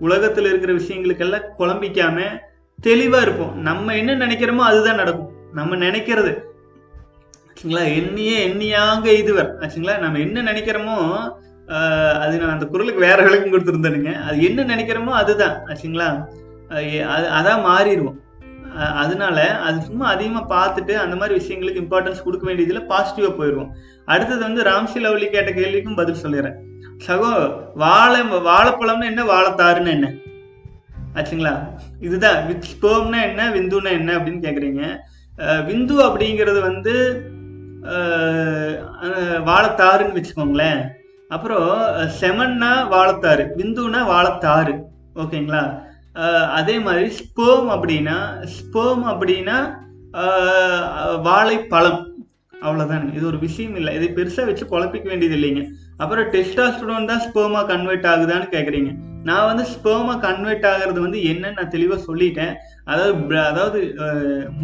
[0.00, 2.18] உலகத்துல இருக்கிற விஷயங்களுக்கெல்லாம் குழம்பிக்காம
[2.82, 3.54] தெளிவா இருப்போம்.
[3.60, 5.32] நம்ம என்ன நினைக்கிறோமோ அதுதான் நடக்கும்.
[5.52, 6.32] நம்ம நினைக்கிறது.
[7.48, 7.82] ஆச்சுங்களா?
[7.94, 9.50] எண்ணியே எண்ணியாங்க இதுவர்.
[9.60, 9.98] ஆச்சுங்களா?
[9.98, 10.96] நம்ம என்ன நினைக்கிறோமோ
[12.24, 14.12] அது நான் அந்த குரலுக்கு வேற விளக்கம் கொடுத்துருந்தேனுங்க.
[14.28, 16.08] அது என்ன நினைக்கிறோமோ அதுதான் ஆச்சுங்களா?
[16.76, 18.18] அது அதான் மாறிடுவோம்.
[19.02, 23.70] அதனால அது சும்மா அதிகமாக பார்த்துட்டு அந்த மாதிரி விஷயங்களுக்கு இம்பார்ட்டன்ஸ் கொடுக்க வேண்டியதில் பாசிட்டிவாக போயிடுவோம்.
[24.12, 26.56] அடுத்தது வந்து ராம்சி லவ்லி கேட்ட கேள்விக்கும் பதில் சொல்லிடுறேன்.
[27.06, 27.30] சகோ
[27.82, 30.08] வாழை வாழைப்பழம்னா என்ன வாழைத்தாருன்னு என்ன?
[31.18, 31.54] ஆச்சுங்களா?
[32.06, 34.82] இதுதான் வித் ஸ்போம்னா என்ன விந்துனா என்ன அப்படின்னு கேட்குறீங்க
[35.68, 36.94] விந்து அப்படிங்கிறது வந்து
[39.48, 40.82] வாழைத்தாருன்னு வச்சுக்கோங்களேன்.
[41.34, 41.68] அப்புறம்
[42.20, 44.74] செமன்னா வாழத்தாறு விந்துனா வாழத்தாறு
[45.22, 45.62] ஓகேங்களா?
[46.58, 48.18] அதே மாதிரி ஸ்போம் அப்படின்னா
[48.56, 49.56] ஸ்போம் அப்படின்னா
[51.28, 52.02] வாழைப்பழம்.
[52.64, 53.92] அவ்வளோதானுங்க இது ஒரு விஷயம் இல்லை.
[53.98, 55.62] இதை பெருசாக வச்சு குழப்பிக்க வேண்டியது இல்லைங்க.
[56.02, 58.92] அப்புறம் டெஸ்டாஸ்டரோன் தான் ஸ்போமா கன்வெர்ட் ஆகுதான்னு கேட்குறீங்க
[59.28, 62.54] நான் வந்து ஸ்போமா கன்வெர்ட் ஆகிறது வந்து என்னன்னு நான் தெளிவாக சொல்லிட்டேன்.
[62.92, 63.80] அதாவது அதாவது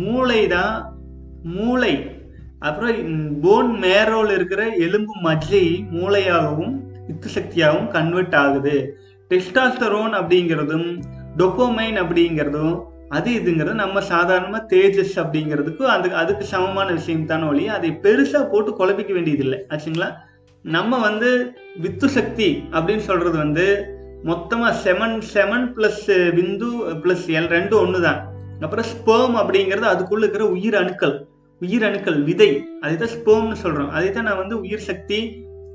[0.01, 0.75] மூளை தான்
[1.57, 1.93] மூளை.
[2.61, 2.97] அப்புறம்
[3.41, 6.75] போன் மேரோவில் இருக்கிற எலும்பு மஜ்ஜை மூளையாகவும்
[7.07, 8.95] வித்து சக்தியாகவும் கன்வெர்ட் ஆகுது.
[9.31, 11.01] டெஸ்டாஸ்டரோன் அப்படிங்கிறதும்
[11.37, 17.91] டொப்போமைன் அப்படிங்கிறதும் அது இதுங்கிறது நம்ம சாதாரணமாக தேஜஸ் அப்படிங்கிறதுக்கு அது அதுக்கு சமமான விஷயம் தானே ஒழி அதை
[18.03, 19.59] பெருசாக போட்டு குழப்பிக்க வேண்டியதில்லை.
[19.69, 20.13] ஆச்சுங்களா?
[20.63, 26.69] நம்ம வந்து வித்து சக்தி அப்படின்னு சொல்கிறது வந்து மொத்தமாக செமன் செமன் ப்ளஸ் விந்து
[27.05, 28.21] ப்ளஸ் எல் ரெண்டும் ஒன்று தான்
[28.61, 31.29] அப்புறம் ஸ்பேம் அப்படிங்கிறது அதுக்குள்ளே இருக்கிற உயிர் அணுக்கள்.
[31.65, 32.51] உயிர் அணுக்கள் விதை
[32.85, 33.91] அதுதான் ஸ்போம்னு சொல்றோம்.
[33.97, 35.21] அதை தான் நான் வந்து உயிர் சக்தி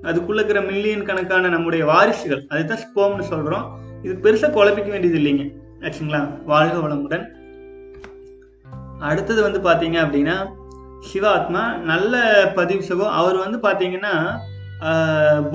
[0.09, 3.65] அதுக்குள்ள இருக்கிற மில்லியன் கணக்கான நம்முடைய வாரிசுகள் அதுதான் ஸ்போம்னு சொல்றோம்.
[4.05, 5.45] இது பெருசா குழப்பிக்க வேண்டியது இல்லைங்க.
[5.85, 6.21] ஆச்சுங்களா?
[6.51, 7.25] வாழ்க வளமுடன்.
[9.09, 10.35] அடுத்தது வந்து பாத்தீங்க அப்படின்னா
[11.07, 12.13] சிவாத்மா நல்ல
[12.57, 14.13] பதிவு சுகம் அவர் வந்து பாத்தீங்கன்னா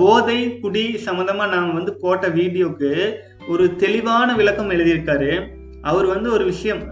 [0.01, 2.91] போதை குடி சம்மந்தமாக நாங்கள் வந்து போட்ட வீடியோக்கு
[3.51, 5.31] ஒரு தெளிவான விளக்கம் எழுதியிருக்காரு.
[5.81, 6.89] அவர் வந்து ஒரு விஷயம்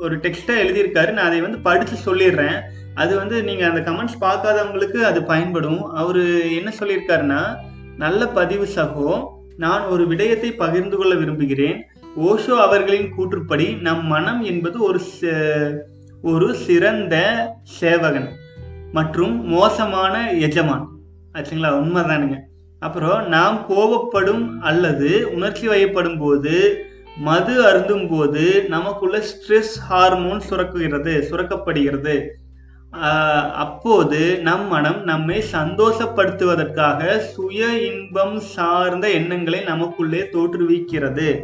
[0.00, 1.12] ஒரு டெக்ஸ்டா எழுதியிருக்காரு.
[1.12, 2.60] நான் அதை வந்து படித்து சொல்லிடுறேன்.
[2.94, 5.84] அது வந்து நீங்க அந்த கமெண்ட்ஸ் பார்க்காதவங்களுக்கு அது பயன்படும்.
[5.84, 7.56] அவர் என்ன சொல்லியிருக்காருன்னா
[7.96, 9.24] நல்ல பதிவு சகோ
[9.56, 11.84] நான் ஒரு விடயத்தை பகிர்ந்து கொள்ள விரும்புகிறேன்.
[12.20, 15.78] ஓஷோ அவர்களின் கூற்றுப்படி நம் மனம் என்பது ஒரு ச-
[16.22, 18.28] ஒரு சிறந்த சேவகன்
[18.92, 20.88] மற்றும் மோசமான எஜமான்.
[21.32, 21.68] ஆச்சுங்களா?
[21.68, 22.38] உண்மைதானுங்க.
[22.78, 26.86] அப்புறம் நாம் கோபப்படும் அல்லது உணர்ச்சி வயப்படும் போது
[27.16, 32.26] மது அருந்தும் போது நமக்குள்ள ஸ்ட்ரெஸ் ஹார்மோன் சுரக்குகிறது சுரக்கப்படுகிறது.
[33.52, 41.40] அப்போது நம் மனம் நம்மை சந்தோஷப்படுத்துவதற்காக சுய இன்பம் சார்ந்த எண்ணங்களை நமக்குள்ளே தோற்றுவிக்கிறது.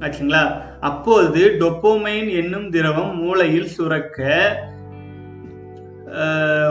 [0.00, 0.62] ஆச்சுங்களா?
[0.80, 4.26] அப்போது டொப்போமைன் என்னும் திரவம் மூளையில் சுரக்க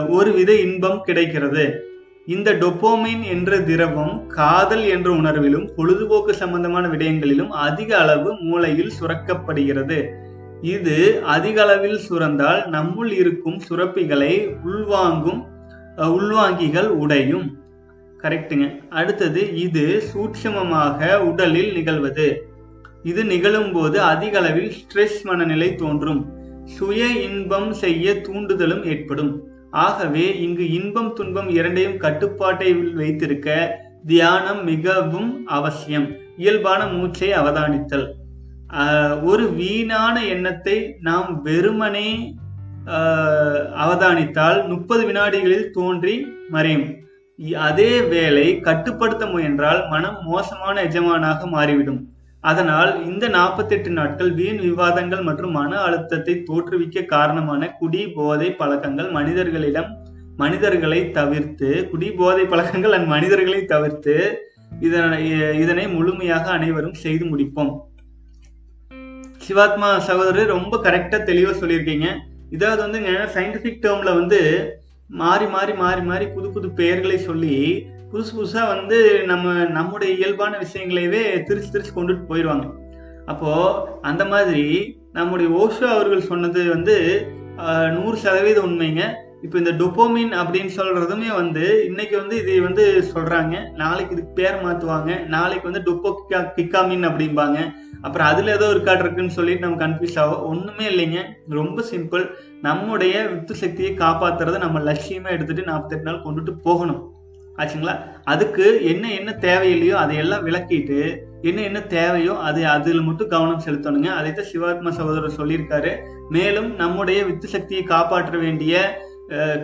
[0.08, 1.87] ஒரு வித இன்பம் கிடைக்கிறது.
[2.28, 10.08] இந்த டொப்போமைன் என்ற திரவம் காதல் என்ற உணர்விலும் பொழுதுபோக்கு சம்பந்தமான விடயங்களிலும் அதிக அளவு மூளையில் சுரக்கப்படுகிறது.
[10.60, 15.46] இது அதிக அளவில் சுரந்தால் நம்முள் இருக்கும் சுரப்பிகளை உள்வாங்கும்
[15.96, 17.58] உள்வாங்கிகள் உடையும்.
[18.22, 22.42] கரெக்டுங்க அடுத்தது இது சூட்சமமாக உடலில் நிகழ்வது.
[23.02, 26.32] இது நிகழும் போது அதிக அளவில் ஸ்ட்ரெஸ் மனநிலை தோன்றும்.
[26.64, 29.47] சுய இன்பம் செய்ய தூண்டுதலும் ஏற்படும்.
[29.70, 36.16] ஆகவே இங்கு இன்பம் துன்பம் இரண்டையும் கட்டுப்பாட்டை வைத்திருக்க தியானம் மிகவும் அவசியம்.
[36.36, 38.12] இயல்பான மூச்சை அவதானித்தல்.
[39.22, 42.34] ஒரு வீணான எண்ணத்தை நாம் வெறுமனே
[42.86, 46.94] ஆஹ் அவதானித்தால் முப்பது வினாடிகளில் தோன்றி மறையும்.
[47.58, 52.12] அதே வேளை கட்டுப்படுத்த முயன்றால் மனம் மோசமான எஜமானாக மாறிவிடும்.
[52.44, 59.90] அதனால் இந்த 48 நாட்கள் வீண் விவாதங்கள் மற்றும் மன அழுத்தத்தை தோற்றுவிக்க காரணமான குடி போதை பழக்கங்கள் மனிதர்களிடம்
[60.42, 64.16] மனிதர்களை தவிர்த்து குடி போதை பழக்கங்கள் அண்ட் மனிதர்களை தவிர்த்து
[64.86, 65.18] இதனை
[65.62, 67.72] இதனை முழுமையாக அனைவரும் செய்து முடிப்போம்.
[69.46, 72.08] சிவாத்மா சகோதரர் ரொம்ப கரெக்டா தெளிவா சொல்லியிருக்கீங்க.
[72.56, 73.00] இதாவது வந்து
[73.36, 74.40] சயின்டிபிக் டேர்ம்ல வந்து
[75.10, 77.54] மாறி மாறி மாறி மாறி புது புது பெயர்களை சொல்லி
[78.10, 78.98] புதுசு புதுசாக வந்து
[79.30, 82.66] நம்ம நம்முடைய இயல்பான விஷயங்களையவே திருச்சி திரிச்சு கொண்டுட்டு போயிடுவாங்க
[83.32, 83.80] அப்போது
[84.10, 84.66] அந்த மாதிரி
[85.16, 86.94] நம்முடைய ஓஷோ அவர்கள் சொன்னது வந்து
[87.96, 89.02] நூறு சதவீதம் உண்மைங்க.
[89.44, 95.10] இப்போ இந்த டொப்போமின் அப்படின்னு சொல்கிறதுமே வந்து இன்னைக்கு வந்து இது வந்து சொல்கிறாங்க நாளைக்கு இதுக்கு பேர் மாற்றுவாங்க
[95.34, 97.58] நாளைக்கு வந்து டொப்போ கிக்கா கிக்காமின் அப்படிம்பாங்க.
[98.06, 101.20] அப்புறம் அதில் ஏதோ ஒரு கார்டு இருக்குன்னு சொல்லிட்டு நம்ம கன்ஃபியூஸ் ஆகும் ஒன்றுமே இல்லைங்க.
[101.58, 102.24] ரொம்ப சிம்பிள்
[102.66, 107.02] நம்முடைய வித்து சக்தியை காப்பாத்துறத நம்ம லட்சியமாக எடுத்துகிட்டு நாற்பத்தெட்டு நாள் கொண்டுட்டு போகணும்.
[107.60, 107.94] ஆச்சுங்களா?
[108.32, 111.00] அதுக்கு என்ன என்ன தேவையில்லையோ அதையெல்லாம் விளக்கிட்டு
[111.48, 114.08] என்ன என்ன தேவையோ அது அதில் மட்டும் கவனம் செலுத்தணுங்க.
[114.18, 115.92] அதை தான் சிவாத்மா சகோதரர் சொல்லியிருக்காரு.
[116.36, 118.80] மேலும் நம்முடைய வித்து சக்தியை காப்பாற்ற வேண்டிய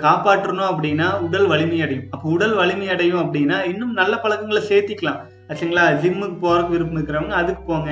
[0.05, 2.09] காப்பாற்றணும் அப்படின்னா உடல் வலிமை அடையும்.
[2.15, 5.21] அப்போ உடல் வலிமை அடையும் அப்படின்னா இன்னும் நல்ல பழக்கங்களை சேர்த்திக்கலாம்.
[5.49, 5.85] ஆச்சுங்களா?
[6.03, 7.91] ஜிம்முக்கு போறதுக்கு விருப்பம் இருக்கிறவங்க அதுக்கு போங்க.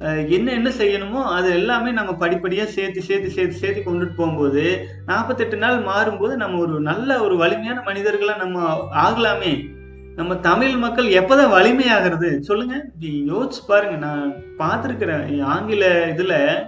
[0.00, 5.84] என்ன என்ன செய்யணுமோ அது எல்லாமே நம்ம படிப்படியாக சேர்த்து சேர்த்து சேர்த்து சேர்த்து கொண்டுட்டு போகும்போது நாற்பத்தெட்டு நாள்
[5.84, 9.70] மாறும்போது நம்ம ஒரு நல்ல ஒரு வலிமையான மனிதர்களாக நம்ம ஆகலாமே.
[10.16, 12.40] நம்ம தமிழ் மக்கள் எப்போதான் வலிமையாகிறது?
[12.40, 12.84] சொல்லுங்க.
[13.02, 13.96] யோசிச்சு பாருங்க.
[13.96, 15.42] நான் பார்த்துருக்குறேன்.
[15.42, 16.66] ஆங்கில இதில்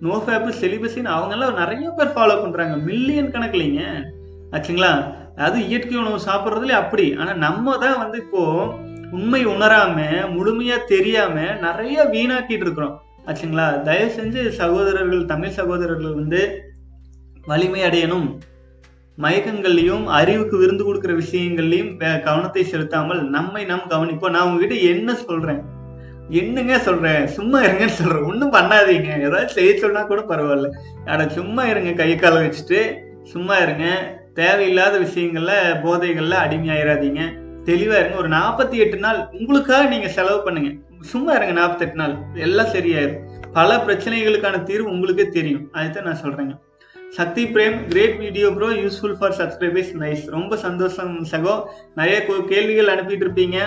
[0.00, 3.82] நோ ஃபேப்பு செலிபஸின்னு அவங்கெல்லாம் நிறைய பேர் ஃபாலோ பண்ணுறாங்க மில்லியன் கணக்குலைங்க.
[4.52, 5.14] ஆச்சுங்களா?
[5.36, 7.14] அது இயற்கை உணவு சாப்பிட்றதுல அப்படி.
[7.14, 10.02] ஆனால் நம்ம தான் வந்து இப்போது உண்மை உணராம
[10.36, 13.02] முழுமையா தெரியாம நிறைய வீணாக்கிட்டு இருக்கிறோம்.
[13.26, 13.82] ஆச்சுங்களா?
[13.82, 16.62] தயவு செஞ்சு சகோதரர்கள் தமிழ் சகோதரர்கள் வந்து
[17.46, 18.38] வலிமை அடையணும்.
[19.18, 25.60] மயக்கங்கள்லையும் அறிவுக்கு விருந்து கொடுக்குற விஷயங்கள்லையும் வே- கவனத்தை செலுத்தாமல் நம்மை நாம் கவனிப்போம் நான் உங்ககிட்ட என்ன சொல்றேன்?
[26.28, 27.26] என்னங்க சொல்றேன்?
[27.26, 28.22] சும்மா இருங்கன்னு சொல்றேன்.
[28.22, 29.20] ஒன்றும் பண்ணாதீங்க.
[29.20, 30.70] ஏதாவது செய்ய சொன்னா கூட பரவாயில்ல.
[31.04, 31.92] அட சும்மா இருங்க.
[31.92, 34.18] கை காலை வச்சுட்டு சும்மா இருங்க.
[34.34, 35.50] தேவையில்லாத விஷயங்கள்ல
[35.84, 37.39] போதைகள்ல அடிமையாயிராதீங்க.
[37.64, 38.16] தெளிவா இருங்க.
[38.16, 40.70] ஒரு நாற்பத்தி எட்டு நாள் உங்களுக்காக நீங்க செலவு பண்ணுங்க.
[41.00, 42.16] சும்மா இருங்க நாற்பத்தெட்டு நாள்.
[42.34, 43.18] எல்லாம் சரியாயிரும்.
[43.52, 45.68] பல பிரச்சனைகளுக்கான தீர்வு உங்களுக்கே தெரியும்.
[45.72, 46.58] அதுதான் நான் சொல்றேங்க.
[47.08, 51.62] Sakthi Prem great video bro useful for subscribers nice ரொம்ப சந்தோஷம் சகோ.
[51.94, 53.58] நிறைய கோ- கேள்விகள் அனுப்பிட்டு இருப்பீங்க.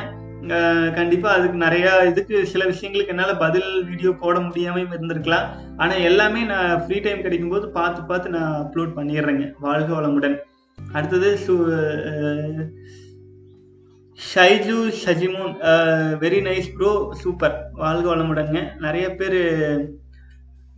[0.94, 5.46] கண்டிப்பாக அதுக்கு நிறையா இதுக்கு சில விஷயங்களுக்கு என்னால் பதில் வீடியோ போட முடியாமல் இருந்திருக்கலாம்.
[5.78, 9.52] ஆனால் எல்லாமே நான் ஃப்ரீ டைம் கிடைக்கும் போது பார்த்து பார்த்து நான் அப்லோட் பண்ணிடுறேங்க.
[9.60, 10.38] வாழ்க வளமுடன்.
[10.94, 11.52] அடுத்தது சு
[14.20, 15.54] Shaiju Shajimon
[16.24, 16.92] very nice bro
[17.22, 19.40] super வாழ்க வளமுடங்க நிறைய பேர்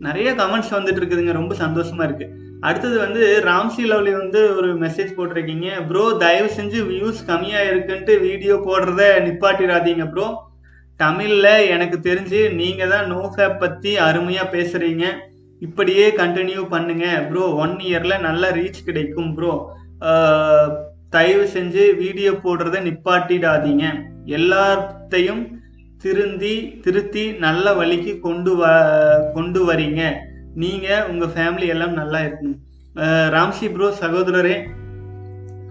[0.00, 1.34] நிறைய கமெண்ட்ஸ் வந்துட்டு இருக்குதுங்க.
[1.40, 2.26] ரொம்ப சந்தோஷமா இருக்கு.
[2.66, 5.68] அடுத்தது வந்து ராம்சி லவ்லி வந்து ஒரு மெசேஜ் போட்டிருக்கீங்க.
[5.88, 10.26] ப்ரோ தயவு செஞ்சு வியூஸ் கம்மியா இருக்குன்ட்டு வீடியோ போடுறத நிப்பாட்டிடாதீங்க ப்ரோ
[11.00, 15.06] தமிழ்ல எனக்கு தெரிஞ்சு நீங்க தான் நோ பற்றி பத்தி அருமையா பேசுறீங்க.
[15.62, 19.52] இப்படியே கண்டினியூ பண்ணுங்க ப்ரோ ஒன் இயர்ல நல்ல ரீச் கிடைக்கும் ப்ரோ
[21.16, 23.84] தயவு செஞ்சு வீடியோ போடுறத நிப்பாட்டிடாதீங்க.
[24.38, 25.42] எல்லாத்தையும்
[26.04, 26.54] திருந்தி
[26.84, 28.72] திருத்தி நல்ல வழிக்கு கொண்டு வ
[29.36, 30.02] கொண்டு வரீங்க.
[30.62, 32.60] நீங்கள் உங்கள் ஃபேமிலி எல்லாம் நல்லா இருக்கணும்.
[33.34, 34.56] ராம்சி ப்ரோ சகோதரரே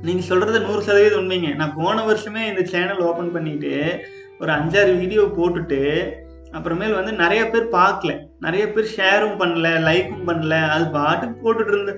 [0.07, 1.51] நீங்கள் சொல்கிறது நூறு சதவீதம் உண்மைங்க.
[1.59, 3.73] நான் போன வருஷமே இந்த சேனல் ஓப்பன் பண்ணிட்டு
[4.41, 5.81] ஒரு அஞ்சாறு வீடியோ போட்டுட்டு
[6.57, 8.13] அப்புறமேல் வந்து நிறைய பேர் பார்க்கல.
[8.45, 11.91] நிறைய பேர் ஷேரும் பண்ணல லைக்கும் பண்ணல அது பாட்டுக்கு போட்டுட்டு இருந்த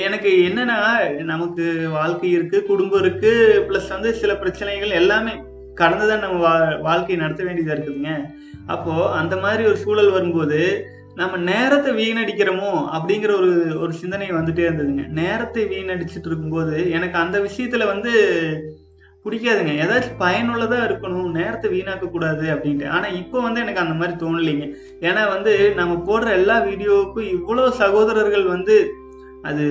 [0.00, 0.78] எனக்கு என்னன்னா
[1.22, 3.32] நமக்கு வாழ்க்கை இருக்கு குடும்பம் இருக்கு
[3.68, 5.34] ப்ளஸ் வந்து சில பிரச்சனைகள் எல்லாமே
[5.74, 8.12] கடந்துதான் நம்ம வா- வாழ்க்கையை நடத்த வேண்டியதா இருக்குதுங்க.
[8.66, 10.60] அப்போ அந்த மாதிரி ஒரு சூழல் வரும்போது
[11.14, 15.06] நம்ம நேரத்தை வீணடிக்கிறோமோ அப்படிங்கிற ஒரு ஒரு சிந்தனை வந்துட்டே இருந்ததுங்க.
[15.12, 18.12] நேரத்தை வீணடிச்சிட்டு இருக்கும்போது எனக்கு அந்த விஷயத்துல வந்து
[19.28, 19.74] பிடிக்காதுங்க.
[19.84, 21.30] ஏதாச்சும் பயனுள்ளதாக இருக்கணும்.
[21.38, 22.88] நேரத்தை வீணாக்க கூடாது அப்படின்ட்டு.
[22.96, 24.66] ஆனால் இப்போ வந்து எனக்கு அந்த மாதிரி தோணலைங்க.
[25.08, 28.76] ஏன்னா வந்து நம்ம போடுற எல்லா வீடியோவுக்கும் இவ்வளோ சகோதரர்கள் வந்து
[29.50, 29.64] அது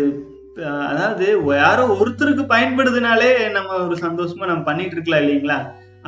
[0.92, 5.58] அதாவது யாரோ ஒருத்தருக்கு பயன்படுதுனாலே நம்ம ஒரு சந்தோஷமா நம்ம பண்ணிட்டு இருக்கலாம் இல்லைங்களா?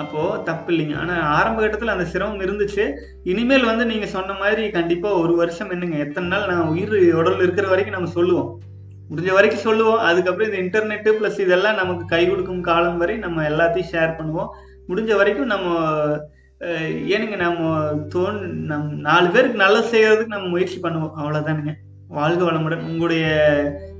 [0.01, 0.95] அப்போ தப்பு இல்லைங்க.
[1.01, 2.83] ஆனா ஆரம்ப கட்டத்துல அந்த சிரமம் இருந்துச்சு.
[3.31, 7.67] இனிமேல் வந்து நீங்க சொன்ன மாதிரி கண்டிப்பா ஒரு வருஷம் என்னங்க எத்தனை நாள் நான் உயிர் உடல் இருக்கிற
[7.67, 8.49] வரைக்கும் நம்ம சொல்லுவோம்.
[9.11, 10.01] முடிஞ்ச வரைக்கும் சொல்லுவோம்.
[10.07, 14.49] அதுக்கப்புறம் இந்த இன்டர்நெட்டு ப்ளஸ் இதெல்லாம் நமக்கு கை கொடுக்கும் காலம் வரை நம்ம எல்லாத்தையும் ஷேர் பண்ணுவோம்.
[14.89, 15.67] முடிஞ்ச வரைக்கும் நம்ம
[17.15, 17.67] ஏனுங்க நம்ம
[18.13, 18.39] தோன்
[18.69, 21.13] நம் நாலு பேருக்கு நல்லது செய்யறதுக்கு நம்ம முயற்சி பண்ணுவோம்.
[21.19, 21.73] அவ்வளோதானுங்க
[22.17, 22.85] வாழ்க வளமுடன்.
[22.89, 23.25] உங்களுடைய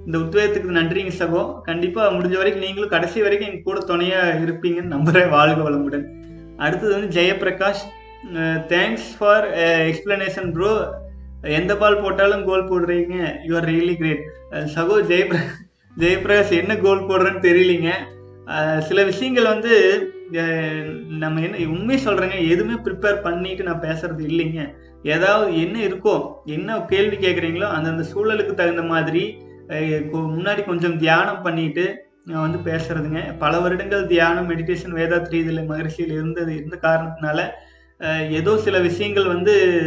[0.06, 1.42] இந்த உத்வேகத்துக்கு நன்றிங்க சகோ.
[1.70, 6.06] கண்டிப்பாக முடிஞ்ச வரைக்கும் நீங்களும் கடைசி வரைக்கும் எங்கள் கூட துணையாக இருப்பீங்கன்னு நம்புகிறேன் வாழ்க வளமுடன்.
[6.66, 7.84] அடுத்தது வந்து Jayaprakash.
[8.74, 9.46] Thanks for
[9.92, 10.72] explanation bro
[11.58, 13.16] எந்த பால் போட்டாலும் கோல் போடுறீங்க?
[13.48, 14.24] யூ ஆர் ரியலி கிரேட்
[14.76, 15.40] சகோ ஜெயபிர
[16.02, 17.90] ஜெயபிரகாஷ் என்ன கோல் போடுறேன்னு தெரியலீங்க.
[18.88, 19.74] சில விஷயங்கள் வந்து
[21.24, 24.62] நம்ம என்ன உண்மையை சொல்கிறேங்க எதுவுமே ப்ரிப்பேர் பண்ணிட்டு நான் பேசுறது இல்லைங்க.
[25.14, 26.16] ஏதாவது என்ன இருக்கோ
[26.56, 29.24] என்ன கேள்வி கேட்குறீங்களோ அந்தந்த சூழலுக்கு தகுந்த மாதிரி
[30.36, 31.86] முன்னாடி கொஞ்சம் தியானம் பண்ணிட்டு
[32.30, 33.20] நான் வந்து பேசுறதுங்க.
[33.44, 37.40] பல வருடங்கள் தியானம் மெடிடேஷன் வேதாத்ரி இதில் மகிழ்ச்சியில் இருந்தது இருந்த காரணத்தினால
[38.30, 39.82] ஏதோ சில விஷயங்கள் வந்து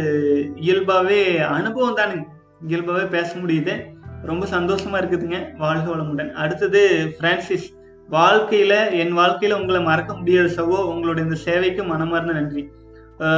[0.55, 2.23] இயல்பாகவே அனுபவம் தானுங்க
[2.67, 3.83] இயல்பாகவே பேச முடியுது.
[4.23, 5.57] ரொம்ப சந்தோஷமா இருக்குதுங்க.
[5.57, 6.31] வாழ்க வளமுடன்.
[6.31, 7.73] அடுத்தது பிரான்சிஸ்
[8.11, 12.71] வாழ்க்கையில என் வாழ்க்கையில உங்களை மறக்க முடியாத சகோ உங்களுடைய இந்த சேவைக்கு மனமார்ந்த நன்றி.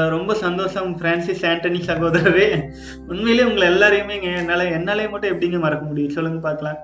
[0.10, 2.72] ரொம்ப சந்தோஷம் பிரான்சிஸ் ஆண்டனி சகோதரரே.
[3.08, 6.12] உண்மையிலேயே உங்களை எல்லாரையுமே என்னால என்னாலே மட்டும் எப்படிங்க மறக்க முடியும்?
[6.12, 6.78] சொல்லுங்க பார்க்கலாம்.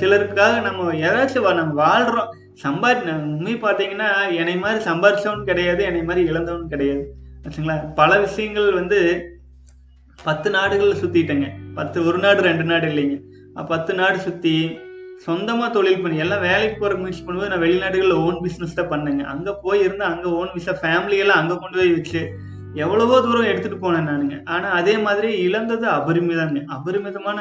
[0.00, 2.28] சிலருக்காக நம்ம ஏதாச்சும் வா- நம்ம வாழ்றோம்.
[2.64, 4.08] சம்பாதி உண்மை பார்த்தீங்கன்னா
[4.40, 7.02] என்னை மாதிரி சம்பாரிச்சவன் கிடையாது என்னை மாதிரி இழந்தவன் கிடையாது.
[7.44, 7.76] ஆச்சுங்களா?
[8.00, 8.98] பல விஷயங்கள் வந்து
[10.18, 11.46] பத்து நாடுகளில் சுற்றிட்டேங்க
[11.78, 13.16] பத்து ஒரு நாடு ரெண்டு நாடு இல்லைங்க.
[13.70, 14.54] பத்து நாடு சுற்றி
[15.24, 19.24] சொந்தமாக தொழில் பண்ணி எல்லாம் வேலைக்கு போகிற முயற்சி பண்ணும்போது நான் வெளிநாடுகளில் ஓன் பிஸ்னஸ் தான் பண்ணேங்க.
[19.32, 22.20] அங்கே போயிருந்து அங்கே ஓன் விசா ஃபேமிலியெல்லாம் அங்கே கொண்டு போய் வச்சு
[22.84, 24.36] எவ்வளவோ தூரம் எடுத்துகிட்டு போனேன் நானுங்க.
[24.54, 26.62] ஆனால் அதே மாதிரி இழந்தது அபரிமிதம்ங்க.
[26.76, 27.38] அபரிமிதமான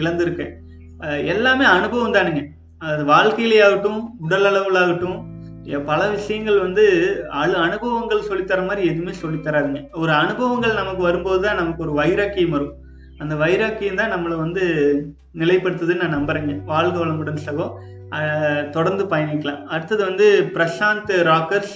[0.00, 0.52] இழந்திருக்கேன்.
[1.32, 2.42] எல்லாமே அனுபவம் தானுங்க.
[2.78, 5.34] அது வாழ்க்கையிலேயாகட்டும் உடல் அளவில் ஆகட்டும்
[5.84, 6.84] பல விஷயங்கள் வந்து
[7.28, 9.80] அழு அனுபவங்கள் சொல்லித்தர மாதிரி எதுவுமே சொல்லித்தராதுங்க.
[9.92, 12.74] ஒரு அனுபவங்கள் நமக்கு வரும்போது தான் நமக்கு ஒரு வைராக்கியம் வரும்.
[13.18, 14.64] அந்த வைராக்கியம் தான் நம்மளை வந்து
[15.34, 16.64] நிலைப்படுத்துதுன்னு நான் நம்புறேங்க.
[16.64, 17.66] வாழ்க வளமுடன் சகோ.
[18.70, 19.64] தொடர்ந்து பயணிக்கலாம்.
[19.64, 21.74] அடுத்தது வந்து Prashanth Rockers.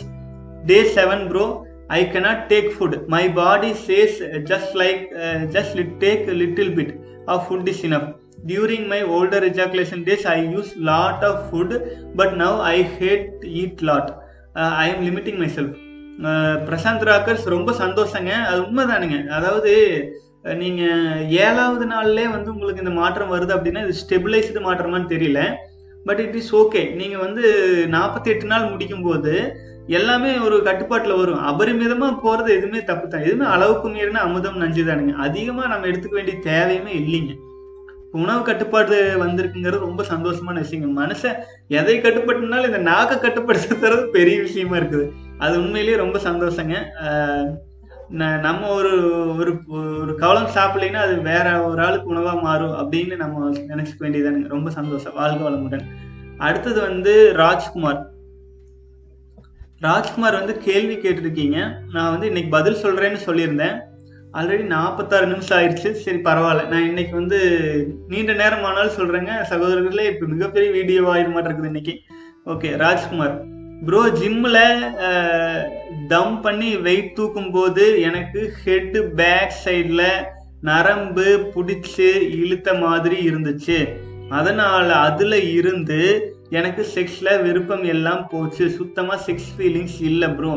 [0.67, 3.07] Day seven bro I cannot take food.
[3.07, 4.19] My body says
[4.51, 5.03] just like
[5.57, 6.95] just lit take little bit
[7.27, 8.11] of food is enough.
[8.47, 11.81] During my older ejaculation days i used lot of food
[12.17, 14.19] but now i hate eat lot.
[14.55, 15.71] Uh, i am limiting myself.
[16.23, 18.31] Uh, Prashanth Rockers ரொம்ப சந்தோஷங்க.
[18.31, 19.27] அது உண்மைதானுங்க.
[19.27, 19.73] அதாவது
[20.43, 25.55] நீங்கள் ஏழாவது நாள்லயே வந்து உங்களுக்கு இந்த மாற்றம் வருது அப்படின்னா இது ஸ்டெபிளைஸ்டு மாற்றமான்னு தெரியல.
[26.05, 27.43] பட் இட் இஸ் ஓகே நீங்கள் வந்து
[27.91, 29.55] நாற்பத்தி எட்டு நாள் முடிக்கும் போது
[29.87, 31.47] எல்லாமே ஒரு கட்டுப்பாட்டில் வரும்.
[31.47, 33.21] அபரிமிதமாக போகிறது எதுவுமே தப்பு தான்.
[33.21, 35.13] எதுவுமே அளவுக்கு மீறினா அமுதம் நஞ்சுதானுங்க.
[35.13, 37.37] அதிகமாக நம்ம எடுத்துக்க வேண்டிய தேவையுமே இல்லைங்க.
[38.13, 40.93] உணவு கட்டுப்பாடு வந்திருக்குங்கிறது ரொம்ப சந்தோஷமான விஷயங்க.
[40.97, 41.37] மனுஷன்
[41.69, 45.11] எதை கட்டுப்பட்டுனாலும் இந்த நாக்கை கட்டுப்படுத்துறது பெரிய விஷயமா இருக்குது.
[45.39, 46.77] அது உண்மையிலேயே ரொம்ப சந்தோஷங்க.
[48.11, 53.51] ந- நம்ம ஒரு ஒரு ஒரு கவலம் சாப்பிடலைன்னா அது வேற ஒரு ஆளுக்கு உணவா மாறும் அப்படின்னு நம்ம
[53.51, 55.15] நினைச்சுக்க வேண்டியதானுங்க ரொம்ப சந்தோஷம்.
[55.15, 55.85] வாழ்க வளமுடன்.
[56.39, 58.11] அடுத்தது வந்து ராஜ்குமார்.
[59.81, 61.73] ராஜ்குமார் வந்து கேள்வி கேட்டிருக்கீங்க.
[61.93, 63.89] நான் வந்து இன்னைக்கு பதில் சொல்றேன்னு சொல்லியிருந்தேன்.
[64.39, 65.91] ஆல்ரெடி நாற்பத்தாறு நிமிஷம் ஆயிடுச்சு.
[66.03, 66.65] சரி பரவாயில்ல.
[66.73, 67.39] நான் இன்னைக்கு வந்து
[68.11, 71.95] நீண்ட நேரம் ஆனாலும் சொல்கிறேங்க சகோதரர்களே இப்போ மிகப்பெரிய வீடியோ ஆயிர மாட்டேன் இருக்குது இன்னைக்கு.
[72.53, 73.35] ஓகே ராஜ்குமார்.
[73.87, 74.63] ப்ரோ ஜிம்மில்
[76.13, 80.09] தம் பண்ணி வெயிட் தூக்கும் போது எனக்கு ஹெட்டு பேக் சைடில்
[80.69, 82.09] நரம்பு பிடிச்சி
[82.41, 83.79] இழுத்த மாதிரி இருந்துச்சு.
[84.39, 86.01] அதனால் அதில் இருந்து
[86.59, 88.65] எனக்கு செக்ஸில் விருப்பம் எல்லாம் போச்சு.
[88.79, 90.53] சுத்தமாக செக்ஸ் ஃபீலிங்ஸ் இல்லை ப்ரோ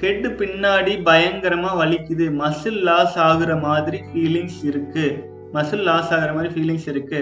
[0.00, 2.26] ஹெட் பின்னாடி பயங்கரமா வலிக்குது.
[2.42, 5.06] மசில் லாஸ் ஆகுற மாதிரி ஃபீலிங்ஸ் இருக்கு.
[5.56, 7.20] மசில் லாஸ் ஆகுற மாதிரி ஃபீலிங்ஸ் இருக்கு.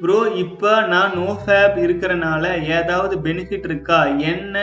[0.00, 2.44] ப்ரோ இப்போ நான் நோ ஃபேப் இருக்கிறனால
[2.76, 4.00] ஏதாவது பெனிஃபிட் இருக்கா?
[4.32, 4.56] என்ன?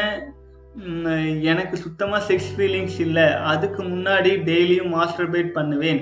[1.52, 3.28] எனக்கு சுத்தமா செக்ஸ் ஃபீலிங்ஸ் இல்லை.
[3.52, 6.02] அதுக்கு முன்னாடி டெய்லியும் மாஸ்டர்பேட் பண்ணுவேன்.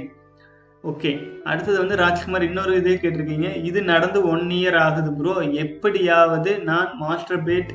[0.83, 1.11] ஓகே
[1.51, 3.47] அடுத்தது வந்து ராஜ்குமார் இன்னொரு இதே கேட்டிருக்கீங்க.
[3.69, 5.33] இது நடந்து ஒன் இயர் ஆகுது ப்ரோ
[5.63, 7.71] எப்படியாவது நான் மாஸ்டர்பேட்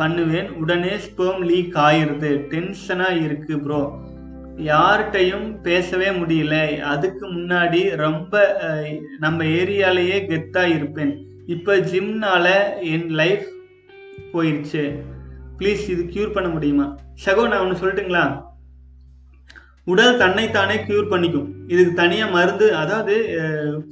[0.00, 0.48] பண்ணுவேன்.
[0.62, 3.80] உடனே ஸ்பெர்ம் லீக் ஆயிடுது டென்ஷனாக இருக்குது ப்ரோ
[4.70, 6.56] யார்கிட்டையும் பேசவே முடியல.
[6.92, 8.44] அதுக்கு முன்னாடி ரொம்ப
[9.24, 11.12] நம்ம ஏரியாலேயே கெத்தாக இருப்பேன்.
[11.54, 12.46] இப்போ ஜிம்னால
[12.92, 13.46] என் லைஃப்
[14.34, 14.84] போயிடுச்சு
[15.58, 16.86] ப்ளீஸ் இது க்யூர் பண்ண முடியுமா?
[17.24, 18.24] சகோ நான் ஒன்று சொல்லட்டுங்களா?
[19.92, 21.48] உடல் தன்னைத்தானே க்யூர் பண்ணிக்கும்.
[21.72, 23.14] இதுக்கு தனியாக மருந்து அதாவது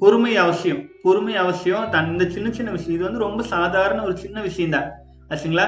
[0.00, 0.80] பொறுமை அவசியம்.
[1.04, 2.96] பொறுமை அவசியம் தன் இந்த சின்ன சின்ன விஷயம்.
[2.96, 4.88] இது வந்து ரொம்ப சாதாரண ஒரு சின்ன விஷயம் தான்
[5.32, 5.66] ஆச்சுங்களா?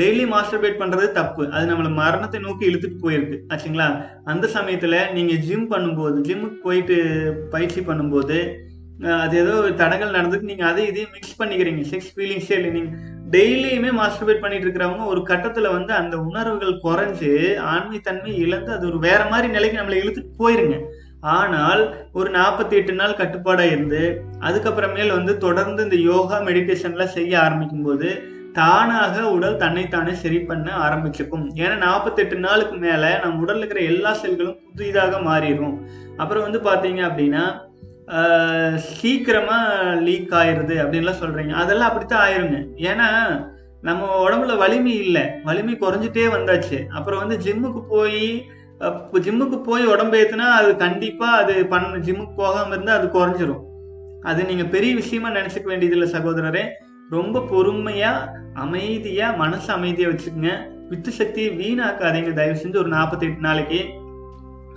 [0.00, 1.42] டெய்லி மாஸ்டர்பேட் பண்றது தப்பு.
[1.54, 3.36] அது நம்மளை மரணத்தை நோக்கி இழுத்துட்டு போயிருக்கு.
[3.52, 3.88] ஆச்சுங்களா?
[4.32, 6.96] அந்த சமயத்துல நீங்க ஜிம் பண்ணும்போது ஜிம்முக்கு போயிட்டு
[7.54, 8.38] பயிற்சி பண்ணும்போது
[9.22, 11.82] அது ஏதோ ஒரு தடங்கள் நடந்துட்டு நீங்க அதை இதையும் மிக்ஸ் பண்ணிக்கிறீங்க.
[11.92, 12.70] செக்ஸ் ஃபீலிங்ஸே இல்லை.
[12.76, 12.90] நீங்க
[13.34, 17.32] டெய்லியுமே மாஸ்டர்பேட் பண்ணிட்டு இருக்கிறவங்க ஒரு கட்டத்துல வந்து அந்த உணர்வுகள் குறைஞ்சு
[17.72, 20.76] ஆண்மைத்தன்மை இழந்து அது ஒரு வேற மாதிரி நிலைக்கு நம்மளை இழுத்துட்டு போயிருங்க.
[21.38, 21.82] ஆனால்
[22.18, 24.02] ஒரு நாற்பத்தி எட்டு நாள் கட்டுப்பாடாக இருந்து
[24.48, 28.08] அதுக்கப்புறமேல் வந்து தொடர்ந்து இந்த யோகா மெடிடேஷன்லாம் செய்ய ஆரம்பிக்கும் போது
[28.58, 31.46] தானாக உடல் தன்னைத்தானே சரி பண்ண ஆரம்பிச்சுக்கும்.
[31.62, 35.76] ஏன்னா நாற்பத்தெட்டு நாளுக்கு மேலே நம்ம உடலில் இருக்கிற எல்லா செல்களும் புதிதாக மாறிடும்
[36.22, 37.44] அப்புறம் வந்து பார்த்தீங்க அப்படின்னா
[38.96, 42.58] சீக்கிரமாக லீக் ஆயிடுது அப்படின்லாம் சொல்கிறீங்க அதெல்லாம் அப்படித்தான் ஆயிருங்க.
[42.90, 43.08] ஏன்னா
[43.88, 45.24] நம்ம உடம்புல வலிமை இல்லை.
[45.48, 46.78] வலிமை குறைஞ்சிட்டே வந்தாச்சு.
[46.98, 48.22] அப்புறம் வந்து ஜிம்முக்கு போய்
[49.24, 53.62] ஜிம்முக்கு போய் உடம்பு ஏற்றுனா அது கண்டிப்பாக அது பண்ண ஜிம்முக்கு போகாமல் இருந்தால் அது குறைஞ்சிரும்.
[54.30, 56.64] அது நீங்கள் பெரிய விஷயமா நினச்சிக்க வேண்டியதில்லை சகோதரரே.
[57.14, 58.12] ரொம்ப பொறுமையா
[58.54, 60.52] அமைதியா மனசு அமைதியா வச்சுக்கோங்க.
[60.88, 62.32] வித்து சக்தியை வீணாக்காதீங்க.
[62.32, 63.84] தயவு செஞ்சு ஒரு நாற்பத்தி எட்டு நாளைக்கு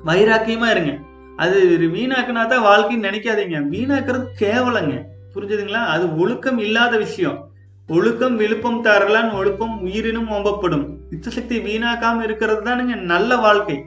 [0.06, 0.98] வைராக்கியமா இருங்க.
[1.36, 3.58] அது வீணாக்குனா தான் வாழ்க்கைன்னு நினைக்காதீங்க.
[3.74, 5.04] வீணாக்குறது கேவலங்க.
[5.34, 5.86] புரிஞ்சுதுங்களா?
[5.96, 7.50] அது ஒழுக்கம் இல்லாத விஷயம்.
[7.88, 10.86] ஒழுக்கம் விழுப்பம் தரலான் ஒழுக்கம் உயிரினும் ஓம்பப்படும்.
[11.10, 12.96] வித்து சக்தி வீணாக்காம இருக்கிறது தானுங்க.
[12.96, 13.86] நல்ல வாழ்க்கை.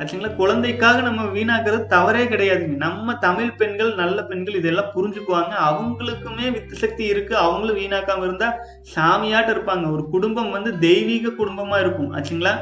[0.00, 0.34] ஆச்சுங்களா?
[0.34, 2.76] குழந்தைக்காக நம்ம வீணாக்குறது தவறே கிடையாதுங்க.
[2.76, 5.54] நம்ம தமிழ் பெண்கள் நல்ல பெண்கள் இதெல்லாம் புரிஞ்சுக்குவாங்க.
[5.70, 7.36] அவங்களுக்குமே வித்து சக்தி இருக்கு.
[7.36, 8.54] அவங்களும் வீணாக்காம இருந்தா
[8.94, 9.92] சாமியாட்ட இருப்பாங்க.
[9.92, 12.14] ஒரு குடும்பம் வந்து தெய்வீக குடும்பமா இருக்கும்.
[12.14, 12.54] ஆச்சுங்களா?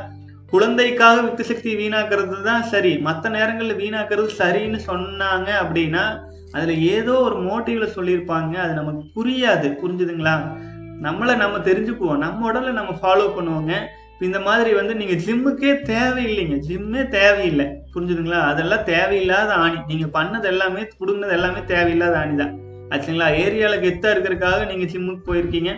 [0.47, 2.99] குழந்தைக்காக வித்து சக்தி வீணாக்குறது தான் சரி.
[2.99, 6.05] மற்ற நேரங்களில் வீணாக்குறது சரின்னு சொன்னாங்க அப்படின்னா
[6.53, 8.55] அதுல ஏதோ ஒரு மோட்டிவ்ல சொல்லியிருப்பாங்க.
[8.55, 9.66] அது நமக்கு புரியாது.
[9.82, 10.34] புரிஞ்சுதுங்களா?
[11.03, 12.16] நம்மளை நம்ம தெரிஞ்சுக்குவோம்.
[12.16, 13.72] நம்ம உடலை நம்ம ஃபாலோ பண்ணுவோங்க.
[14.27, 16.57] இந்த மாதிரி வந்து நீங்க ஜிம்முக்கே தேவையில்லைங்க.
[16.69, 17.66] ஜிம்மே தேவையில்லை.
[17.95, 18.41] புரிஞ்சுதுங்களா?
[18.51, 19.79] அதெல்லாம் தேவையில்லாத ஆணி.
[19.91, 22.55] நீங்க பண்ணது எல்லாமே புடுங்கினது எல்லாமே தேவையில்லாத ஆணி தான்
[22.95, 25.73] ஆச்சுங்களா ஏரியாவில் கெத்தா இருக்கிறதுக்காக நீங்க ஜிம்முக்கு போயிருக்கீங்க.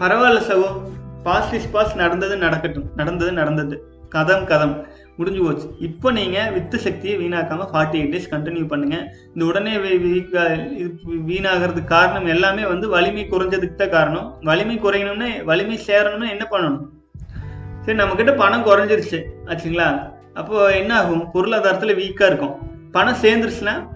[0.00, 0.68] பரவாயில்ல சகோ.
[1.26, 2.88] பாஸ் இஸ் பாஸ் நடந்தது நடக்கட்டும்.
[3.00, 3.76] நடந்தது நடந்தது.
[4.16, 4.76] கதம் கதம்.
[5.18, 5.66] முடிஞ்சு போச்சு.
[5.86, 8.98] இப்போ நீங்கள் வித்து சக்தியை வீணாக்காமல் ஃபார்ட்டி எயிட் டேஸ் கண்டினியூ பண்ணுங்க.
[9.34, 10.10] இந்த உடனே இது
[11.30, 14.28] வீணாகிறதுக்கு காரணம் எல்லாமே வந்து வலிமை குறைஞ்சதுக்கு தான் காரணம்.
[14.50, 16.84] வலிமை குறையணும்னா வலிமை சேரணும்னா என்ன பண்ணணும்?
[17.88, 20.12] சரி நம்ம கிட்ட பணம் குறைஞ்சிருச்சு ஆச்சுங்களா?
[20.34, 22.54] அப்போ என்ன ஆகும் பொருளாதாரத்துல வீக்கா இருக்கும்.
[22.92, 23.88] பணம் சேர்ந்துருச்சுன்னா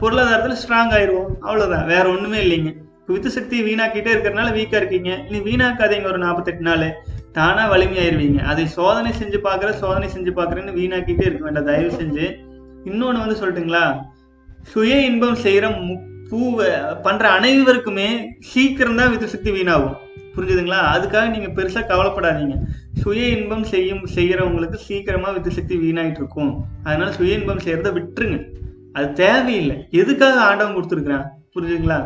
[0.00, 1.38] பொருளாதாரத்துல ஸ்ட்ராங் ஆயிருவோம்.
[1.40, 1.86] அவ்வளவுதான்.
[1.86, 2.74] வேற ஒண்ணுமே இல்லைங்க.
[3.06, 5.18] வித்து சக்தி வீணாக்கிட்டே இருக்கிறனால வீக்கா இருக்கீங்க.
[5.30, 6.94] இனி வீணாக்காதீங்க ஒரு நாற்பத்தெட்டு நாள்.
[7.32, 8.42] தானா வலிமையாயிருவீங்க.
[8.42, 11.64] அதை சோதனை செஞ்சு பார்க்குற சோதனை செஞ்சு பார்க்குறேன்னு வீணாக்கிட்டே இருக்க வேண்டாம்.
[11.64, 12.36] தயவு செஞ்சு.
[12.84, 14.00] இன்னொன்று வந்து சொல்லட்டுங்களா?
[14.62, 15.74] சுய இன்பம் செய்கிற
[16.30, 16.68] பூவை
[17.02, 19.96] பண்ற அனைவருக்குமே சீக்கிரம் தான் வித்து சக்தி வீணாகும்.
[20.34, 20.80] புரிஞ்சுதுங்களா?
[20.94, 22.56] அதுக்காக நீங்கள் பெருசாக கவலைப்படாதீங்க.
[23.02, 26.52] சுய இன்பம் செய்யும் செய்கிறவங்களுக்கு சீக்கிரமாக வித்து சக்தி வீணாயிட்டு இருக்கும்
[26.84, 28.38] அதனால சுய இன்பம் செய்கிறத விட்டுருங்க.
[28.92, 29.76] அது தேவையில்லை.
[29.90, 31.98] எதுக்காக ஆண்டவன் கொடுத்துருக்குறான் புரிஞ்சுதுங்களா?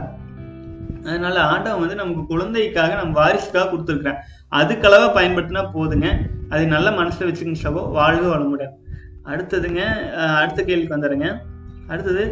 [1.10, 4.20] அதனால ஆண்டவன் வந்து நமக்கு குழந்தைக்காக நம்ம வாரிசுக்காக கொடுத்துருக்குறான்.
[4.60, 6.08] அதுக்களவாக பயன்படுத்தினா போதுங்க.
[6.48, 7.82] அதை நல்ல மனசில் வச்சுக்கங்க சகோ.
[7.98, 8.74] வாழ்க வளமுடன்
[9.30, 9.82] அடுத்ததுங்க
[10.40, 11.28] அடுத்த கேள்விக்கு வந்துடுங்க
[11.92, 12.24] அடுத்தது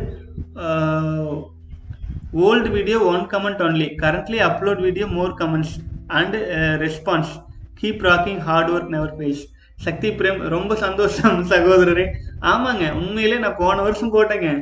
[2.35, 5.75] old video one comment only currently upload video more comments
[6.07, 6.35] and
[6.83, 7.45] response
[7.81, 9.45] keep rocking hard work never face
[9.77, 12.07] Sakthi Prem ரொம்ப சந்தோஷம் சகோதரரே.
[12.43, 14.61] ஆமாங்க உண்மையிலே நான் போன வருஷம் போட்டேங்க.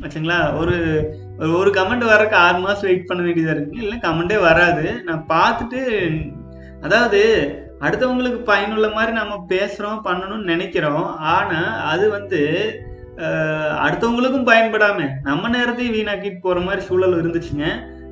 [0.00, 0.74] ஆச்சுங்களா ஒரு
[1.38, 3.78] ஒரு- ஒரு கமெண்ட் வரக்கு ஆறு மாதம் வெயிட் பண்ண வேண்டியதாக இருக்கு.
[3.78, 5.02] இல்லை கமெண்டே வராது.
[5.02, 6.14] நான் பார்த்துட்டு
[6.82, 11.16] அதாவது அடுத்தவங்களுக்கு பயனுள்ள மாதிரி நம்ம பேசுகிறோம் பண்ணணும்னு நினைக்கிறோம்.
[11.16, 12.72] ஆனால் அது வந்து
[13.84, 17.66] அடுத்தவங்களுக்கும் பயன்படாம நம்ம நேரத்தையும் வீணாக்கிட்டு போற மாதிரி சூழல் இருந்துச்சுங்க.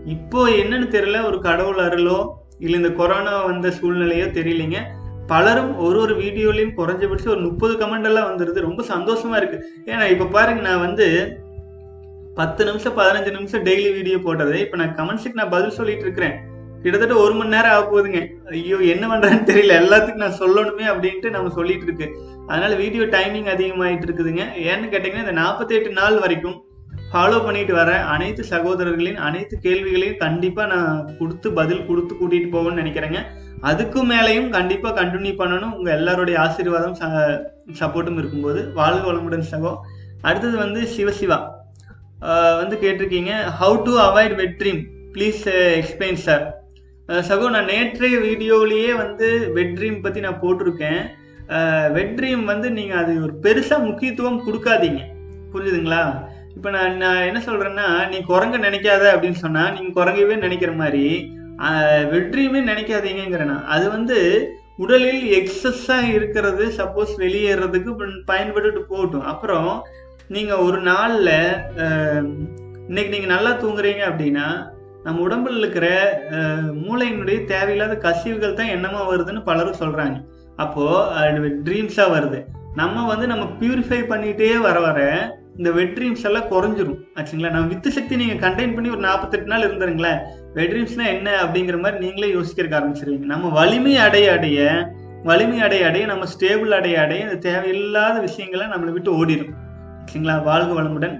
[0.04, 2.18] இப்போ என்னன்னு தெரியல ஒரு கடவுள் அருளோ
[2.59, 4.80] இல்லை இந்த கொரோனா வந்த சூழ்நிலையோ தெரியலைங்க.
[5.26, 8.66] பலரும் ஒரு ஒரு வீடியோலையும் குறைஞ்சபட்சம் ஒரு முப்பது கமெண்ட் எல்லாம் வந்துருது.
[8.68, 9.59] ரொம்ப சந்தோஷமா இருக்கு.
[9.86, 11.07] ஏன்னா இப்ப பாருங்க நான் வந்து
[12.34, 16.36] பத்து நிமிஷம் பதினஞ்சு நிமிஷம் டெய்லி வீடியோ போட்டது இப்ப நான் கமெண்ட்ஸுக்கு நான் பதில் சொல்லிட்டு இருக்கிறேன்.
[16.87, 18.20] கிட்டத்தட்ட ஒரு மணி நேரம் ஆக போகுதுங்க.
[18.57, 19.78] ஐயோ என்ன பண்றேன்னு தெரியல.
[19.82, 22.07] எல்லாத்துக்கும் நான் சொல்லணுமே அப்படின்ட்டு நம்ம சொல்லிட்டு இருக்கு.
[22.51, 24.45] அதனால வீடியோ டைமிங் அதிகமாயிட்டு இருக்குதுங்க.
[24.70, 26.57] ஏன்னு கேட்டீங்கன்னா இந்த 48 நாள் வரைக்கும்
[27.11, 33.20] ஃபாலோ பண்ணிட்டு வர அனைத்து சகோதரர்களின் அனைத்து கேள்விகளையும் கண்டிப்பா நான் கொடுத்து பதில் கொடுத்து கூட்டிட்டு போகணும்னு நினைக்கிறேங்க.
[33.70, 35.74] அதுக்கும் மேலேயும் கண்டிப்பா கண்டினியூ பண்ணணும்.
[35.78, 36.99] உங்க எல்லாருடைய ஆசீர்வாதம்
[37.80, 38.61] சப்போர்ட்டும் இருக்கும்போது.
[38.80, 39.72] வாழ்க வளமுடன் சகோ.
[40.28, 41.39] அடுத்தது வந்து சிவசிவா
[42.61, 43.32] வந்து கேட்டிருக்கீங்க
[43.62, 44.82] how to avoid wet dream
[45.16, 45.43] please
[45.80, 46.45] explain sir
[47.09, 51.00] சகோ நான் நேற்றைய வீடியோவிலேயே வந்து வெட் ட்ரீம் பற்றி நான் போட்டிருக்கேன்.
[51.92, 55.00] வெட் ட்ரீம் வந்து நீங்கள் அது ஒரு பெருசாக முக்கியத்துவம் கொடுக்காதீங்க.
[55.52, 61.30] புரியுதுங்களா இப்போ நான் நான் என்ன சொல்கிறேன்னா நீ குரங்க நினைக்காத அப்படின்னு சொன்னால் நீங்கள் குரங்கவே நினைக்கிற மாதிரி
[62.11, 63.64] வெட் ட்ரீமே நான்.
[63.64, 64.18] அது வந்து
[64.76, 69.22] உடலில் எக்ஸஸாக இருக்கிறது சப்போஸ் வெளியேறதுக்கு ப- பயன்பட்டுட்டு போகட்டும்.
[69.22, 69.84] அப்புறம்
[70.28, 71.54] நீங்கள் ஒரு நாளில்
[72.88, 74.74] இன்னைக்கு நீங்கள் நல்லா தூங்குறீங்க அப்படின்னா
[75.07, 75.86] நம்ம உடம்புல இருக்கிற
[76.84, 80.16] மூளையினுடைய தேவையில்லாத கசிவுகள் தான் என்னமா வருதுன்னு பலரும் சொல்றாங்க.
[80.62, 80.84] அப்போ
[81.66, 82.38] ட்ரீம்ஸா வருது.
[82.80, 85.00] நம்ம வந்து நம்ம பியூரிஃபை பண்ணிட்டே வர வர
[85.59, 86.98] இந்த வெட் ட்ரீம்ஸ் எல்லாம் குறைஞ்சிரும்.
[87.18, 87.52] ஆச்சுங்களா?
[87.54, 90.18] நம்ம வித்து சக்தி நீங்க கண்டெயின் பண்ணி ஒரு நாற்பத்தெட்டு நாள் இருந்துருங்களேன்.
[90.57, 93.26] வெட் ட்ரீம்ஸ்னா என்ன அப்படிங்கிற மாதிரி நீங்களே யோசிக்கிறக்க ஆரம்பிச்சிருவீங்க.
[93.32, 94.68] நம்ம வலிமை அடைய அடைய
[95.28, 99.54] வலிமை அடைய அடைய நம்ம ஸ்டேபிள் அடைய அடைய இந்த தேவையில்லாத விஷயங்களை நம்மளை விட்டு ஓடிடும்
[100.09, 101.16] சரிங்களா வாழ்க வளமுடன்.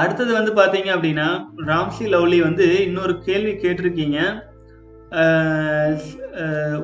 [0.00, 1.28] அடுத்தது வந்து பார்த்தீங்க அப்படின்னா
[1.70, 4.18] ராம்சி லவ்லி வந்து இன்னொரு கேள்வி கேட்டிருக்கீங்க.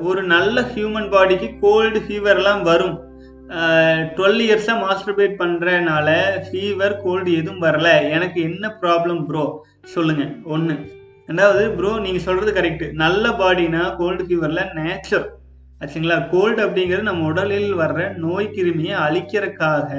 [0.07, 2.97] ஒரு நல்ல ஹியூமன் பாடிக்கு கோல்டு ஃபீவர்லாம் வரும்.
[4.17, 6.09] டுவெல் இயர்ஸாக மாஸ்டர்பேட் பண்ணுறனால
[6.47, 7.89] ஃபீவர் கோல்டு எதுவும் வரல.
[8.15, 9.45] எனக்கு என்ன ப்ராப்ளம் ப்ரோ
[9.95, 10.75] சொல்லுங்கள் ஒன்று
[11.29, 15.27] ரெண்டாவது ப்ரோ நீங்கள் சொல்கிறது கரெக்டு நல்ல பாடினா கோல்டு ஃபீவரில் நேச்சர்
[15.81, 16.17] ஆச்சுங்களா?
[16.31, 19.91] கோல்டு அப்படிங்கிறது நம்ம உடலில் வர்ற நோய் கிருமியை அழிக்கிறதுக்காக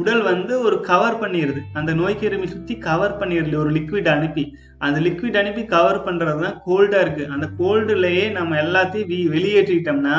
[0.00, 4.44] உடல் வந்து ஒரு கவர் பண்ணிடுது அந்த நோய் கிருமி சுற்றி கவர் பண்ணிடுது ஒரு லிக்விட் அனுப்பி.
[4.86, 10.18] அந்த லிக்விட் அனுப்பி கவர் பண்ணுறது தான் கோல்டாக இருக்குது அந்த கோல்டுலேயே நம்ம எல்லாத்தையும் வி வெளியேற்றிட்டோம்னா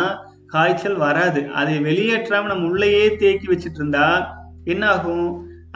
[0.53, 1.41] காய்ச்சல் வராது.
[1.59, 4.07] அதை வெளியேற்றாமல் நம்ம உள்ளேயே தேக்கி வச்சுட்டு இருந்தா
[4.73, 5.27] என்ன ஆகும்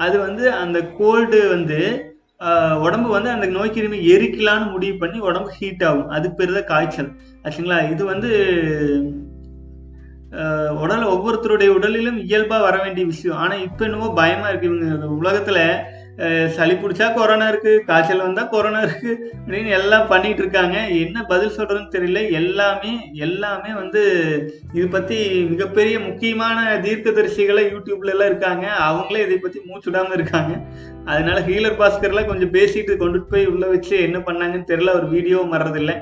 [0.06, 1.80] அது வந்து அந்த கோல்டு வந்து
[2.86, 6.08] உடம்பு வந்து அந்த நோய் கிருமி எரிக்கலான்னு முடிவு பண்ணி உடம்பு ஹீட் ஆகும்.
[6.16, 7.10] அதுக்கு பேர் தான் காய்ச்சல்.
[7.44, 7.78] ஆச்சுங்களா?
[7.94, 8.30] இது வந்து
[10.84, 13.40] உடல் ஒவ்வொருத்தருடைய உடலிலும் இயல்பாக வர வேண்டிய விஷயம்.
[13.46, 15.10] ஆனால் இப்போ என்னவோ பயமாக இருக்குது இவங்க.
[15.22, 15.64] உலகத்தில்
[16.56, 20.78] சளி பிடிச்சா கொரோனா இருக்குது காய்ச்சல் வந்தால் கொரோனா இருக்குது அப்படின்னு எல்லாம் பண்ணிகிட்டு இருக்காங்க.
[21.04, 22.22] என்ன பதில் சொல்கிறதுன்னு தெரியல.
[22.40, 22.92] எல்லாமே
[23.28, 24.02] எல்லாமே வந்து
[24.78, 25.18] இது பற்றி
[25.52, 28.66] மிகப்பெரிய முக்கியமான தீர்க்கதரிசிகளை யூடியூப்லலாம் இருக்காங்க.
[28.90, 30.54] அவங்களே இதை பற்றி மூச்சுடாமல் இருக்காங்க.
[31.12, 34.98] அதனால ஹீலர் பாஸ்கர்லாம் கொஞ்சம் பேசிட்டு கொண்டுட்டு போய் உள்ள வச்சு என்ன பண்ணாங்கன்னு தெரியல.
[35.02, 35.98] ஒரு வீடியோவும் வர்றதில்லை.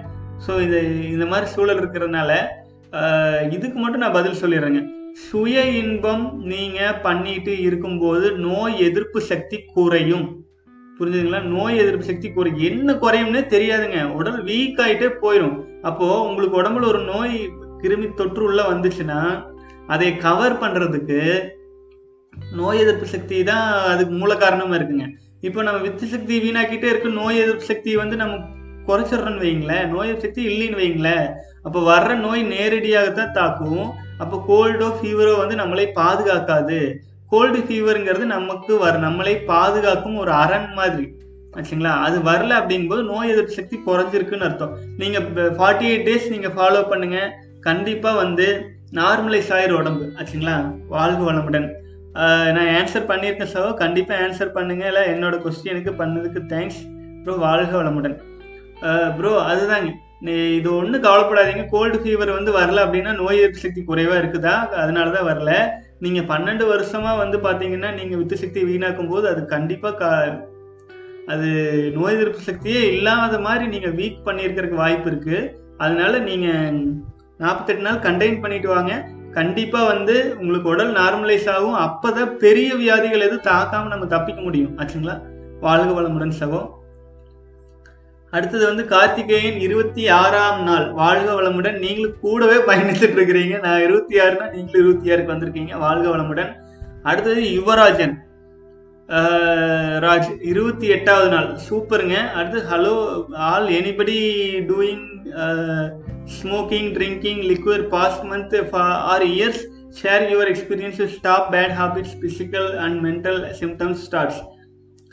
[0.46, 0.80] ஸோ இது
[1.14, 2.32] இந்த மாதிரி சூழல் இருக்கிறதுனால
[3.52, 4.82] இதுக்கு மட்டும் நான் பதில் சொல்லிடுறேங்க.
[5.14, 10.46] சுய இன்பம் நீங்க பண்ணிட்டு இருக்கும்போது நோய் எதிர்ப்பு சக்தி குறையும்.
[11.00, 11.42] புரிஞ்சுதுங்களா?
[11.44, 14.00] நோய் எதிர்ப்பு சக்தி குறையும் என்ன குறையும்னே தெரியாதுங்க.
[14.14, 17.36] உடல் வீக் ஆயிட்டே போயிடும் அப்போ உங்களுக்கு உடம்புல ஒரு நோய்
[17.82, 19.20] கிருமி தொற்று உள்ள வந்துச்சுன்னா
[19.88, 21.50] அதை கவர் பண்றதுக்கு
[22.56, 25.08] நோய் எதிர்ப்பு சக்தி தான் அதுக்கு மூல காரணமா இருக்குங்க.
[25.42, 28.36] இப்போ நம்ம வித்து சக்தி வீணாக்கிட்டே இருக்கு நோய் எதிர்ப்பு சக்தி வந்து நம்ம
[28.88, 29.88] குறைச்சிடுறோன்னு வைங்களேன்.
[29.88, 31.28] நோய் எதிர்ப்பு சக்தி இல்லைன்னு வைங்களேன்.
[31.64, 33.86] அப்போ வர்ற நோய் நேரடியாகத்தான் தாக்கும்.
[34.24, 36.80] அப்போ கோல்டோ ஃபீவரோ வந்து நம்மளை பாதுகாக்காது.
[37.34, 41.06] கோல்டு ஃபீவருங்கிறது நமக்கு வர நம்மளை பாதுகாக்கும் ஒரு அரண் மாதிரி.
[41.58, 41.92] ஆச்சுங்களா?
[42.06, 44.74] அது வரல அப்படிங்கும்போது நோய் எதிர்ப்பு சக்தி குறைஞ்சிருக்குன்னு அர்த்தம்.
[44.98, 45.20] நீங்க
[45.58, 47.20] ஃபார்ட்டி எயிட் டேஸ் நீங்க ஃபாலோ பண்ணுங்க.
[47.68, 48.48] கண்டிப்பா வந்து
[49.00, 50.06] நார்மலைஸ் ஆயிரும் உடம்பு.
[50.20, 50.56] ஆச்சுங்களா?
[50.96, 51.68] வாழ்க வளமுடன்.
[52.56, 53.72] நான் ஆன்சர் பண்ணியிருக்கேன் சகோ.
[53.84, 54.86] கண்டிப்பா ஆன்சர் பண்ணுங்க.
[54.92, 56.82] இல்லை என்னோட கொஸ்டினுக்கு பண்ணதுக்கு தேங்க்ஸ்
[57.24, 58.18] ப்ரோ வாழ்க வளமுடன்.
[59.18, 59.90] ப்ரோ அதுதாங்க.
[60.58, 61.66] இது ஒன்றும் கவலைப்படாதீங்க.
[61.74, 64.56] கோல்டு ஃபீவர் வந்து வரல அப்படின்னா நோய் எதிர்ப்பு சக்தி குறைவாக இருக்குதா?
[64.82, 65.52] அதனால தான் வரல.
[66.06, 70.06] நீங்கள் பன்னெண்டு வருஷமாக வந்து பார்த்தீங்கன்னா நீங்கள் வித்து சக்தி வீணாக்கும் போது அது கண்டிப்பாக க
[71.34, 71.48] அது
[71.96, 75.40] நோய் எதிர்ப்பு சக்தியே இல்லாத மாதிரி நீங்கள் வீக் பண்ணியிருக்கிறதுக்கு வாய்ப்பு இருக்குது
[75.78, 76.78] அதனால நீங்கள்
[77.44, 78.94] நாற்பத்தெட்டு நாள் கண்டெயின் பண்ணிட்டு வாங்க.
[79.38, 81.78] கண்டிப்பாக வந்து உங்களுக்கு உடல் நார்மலைஸ் ஆகும்.
[81.88, 84.74] அப்போ தான் பெரிய வியாதிகள் எதுவும் தாக்காமல் நம்ம தப்பிக்க முடியும்.
[84.80, 85.16] ஆச்சுங்களா?
[85.60, 86.62] வாழ்க வளமுடன் சகோ.
[88.32, 90.92] அடுத்தது வந்து கார்த்திகேயன் இருபத்தி ஆறாம் நாள்.
[90.92, 91.78] வாழ்க வளமுடன்.
[91.78, 93.62] நீங்களும் கூடவே பயணித்துட்டு இருக்கிறீங்க.
[93.62, 95.78] நான் இருபத்தி ஆறுனா நீங்களும் இருபத்தி ஆறுக்கு வந்திருக்கீங்க.
[95.78, 96.52] வாழ்க வளமுடன்.
[97.04, 98.16] அடுத்தது யுவராஜன்.
[100.06, 101.58] ராஜ் இருபத்தி எட்டாவது நாள்.
[101.70, 102.18] சூப்பருங்க.
[102.32, 102.96] அடுத்து hello
[103.34, 104.18] all anybody
[104.70, 105.08] doing
[106.36, 108.72] smoking drinking liquid past month
[109.12, 109.62] or years
[110.02, 114.42] share your experience stop bad habits physical and mental symptoms starts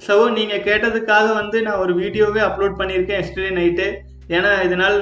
[0.04, 3.86] so நீங்கள் கேட்டதுக்காக வந்து நான் ஒரு வீடியோவே அப்லோட் பண்ணியிருக்கேன் எஸ்டர்டே நைட்டு
[4.36, 4.98] ஏன்னா இதனால்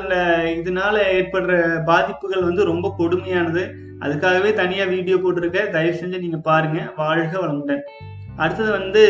[0.59, 1.53] இதனால் ஏற்படுற
[1.88, 3.62] பாதிப்புகள் வந்து ரொம்ப கொடுமையானது.
[4.05, 5.70] அதுக்காகவே தனியாக வீடியோ போட்டிருக்கேன்.
[5.74, 7.82] தயவு செஞ்சு நீங்கள் பாருங்கள் வாழ்க வளமுடன்.
[8.42, 9.03] அடுத்தது வந்து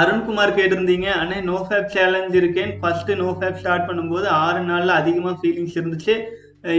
[0.00, 1.08] அருண்குமார் கேட்டிருந்தீங்க.
[1.22, 2.72] அண்ணே நோ ஃபேப் சேலஞ்ச் இருக்கேன்.
[2.80, 6.16] ஃபஸ்ட்டு நோ ஃபேப் ஸ்டார்ட் பண்ணும்போது ஆறு நாளில் அதிகமாக ஃபீலிங்ஸ் இருந்துச்சு.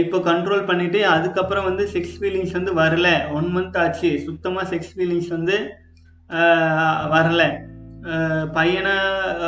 [0.02, 3.08] இப்போ கண்ட்ரோல் பண்ணிவிட்டு அதுக்கப்புறம் வந்து செக்ஸ் ஃபீலிங்ஸ் வந்து வரல.
[3.38, 4.10] ஒன் மந்த் ஆச்சு.
[4.26, 5.56] சுத்தமாக செக்ஸ் ஃபீலிங்ஸ் வந்து
[6.30, 7.56] வரல.
[8.02, 8.94] ஆஹ் பையனா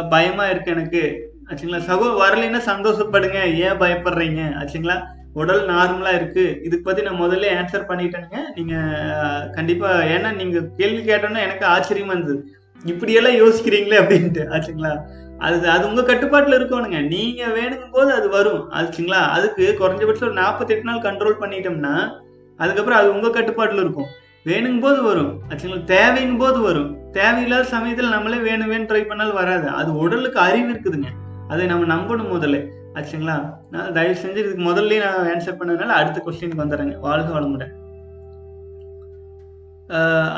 [0.08, 1.32] பயமா இருக்கு எனக்கு.
[1.48, 1.78] ஆச்சுங்களா?
[1.78, 3.54] சகோ வரலைன்னா சந்தோஷப்படுங்க.
[3.54, 4.54] ஏன் பயப்படுறீங்க?
[4.60, 5.02] ஆச்சுங்களா?
[5.32, 6.60] உடல் நார்மலா இருக்கு.
[6.64, 8.36] இதுக்கு பத்தி நான் முதல்ல ஆன்சர் பண்ணிட்டேனுங்க.
[8.54, 12.56] நீங்க கண்டிப்பாக கண்டிப்பா ஏன்னா நீங்க கேள்வி கேட்டோன்னா எனக்கு ஆச்சரியமா இருந்தது.
[12.84, 14.46] இப்படியெல்லாம் யோசிக்கிறீங்களே அப்படின்ட்டு.
[14.50, 15.00] ஆச்சுங்களா?
[15.38, 17.06] அது அது உங்க கட்டுப்பாட்டுல இருக்கணுங்க.
[17.06, 18.70] நீங்க வேணுங்கும் போது அது வரும்.
[18.70, 19.28] ஆச்சுங்களா?
[19.28, 22.10] அதுக்கு குறைஞ்சபட்சம் ஒரு நாற்பத்தெட்டு நாள் கண்ட்ரோல் பண்ணிட்டோம்னா
[22.56, 24.06] அதுக்கப்புறம் அது உங்க கட்டுப்பாட்டுல இருக்கும்.
[24.49, 25.30] வேணுங்கும் போது வரும்.
[25.49, 26.90] ஆச்சுங்களா தேவைங்கும் போது வரும்.
[27.16, 29.66] தேவையில்லாத சமயத்தில் நம்மளே வேணும் வேணும் ட்ரை பண்ணாலும் வராது.
[29.78, 31.11] அது உடலுக்கு அறிவு இருக்குதுங்க.
[31.53, 32.59] அதை நம்ம நம்பணும் முதல்ல.
[32.99, 33.36] ஆச்சுங்களா
[33.72, 36.94] நான் தயவு செஞ்சு இதுக்கு முதல்ல நான் ஆன்சர் பண்ணதுனால அடுத்த கொஸ்டினுக்கு வந்துடுறேங்க.
[37.07, 37.72] வாழ்க வளமுடன்.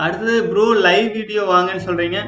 [0.04, 2.18] அடுத்தது ப்ரோ லைவ் வீடியோ வாங்கன்னு சொல்றீங்க.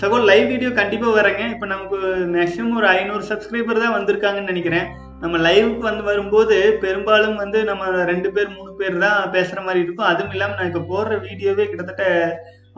[0.00, 1.44] சகோ லைவ் வீடியோ கண்டிப்பாக வரேங்க.
[1.54, 1.98] இப்போ நமக்கு
[2.34, 4.88] மேக்ஸிமம் ஒரு ஐநூறு சப்ஸ்கிரைபர் தான் வந்திருக்காங்கன்னு நினைக்கிறேன்.
[5.22, 10.10] நம்ம லைவுக்கு வந்து வரும்போது பெரும்பாலும் வந்து நம்ம ரெண்டு பேர் மூணு பேர் தான் பேசுகிற மாதிரி இருக்கும்.
[10.10, 12.04] அதுவும் இல்லாமல் நான் இப்போ போடுற வீடியோவே கிட்டத்தட்ட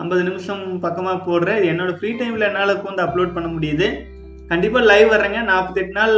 [0.03, 1.61] ஐம்பது நிமிஷம் பக்கமாக போடுறேன்.
[1.71, 3.89] என்னோட ஃப்ரீ டைமில் என்னால் உட்காந்து அப்லோட் பண்ண முடியுது.
[4.53, 5.41] கண்டிப்பாக லைவ் வர்றேங்க.
[5.51, 6.17] நாற்பத்தெட்டு நாள்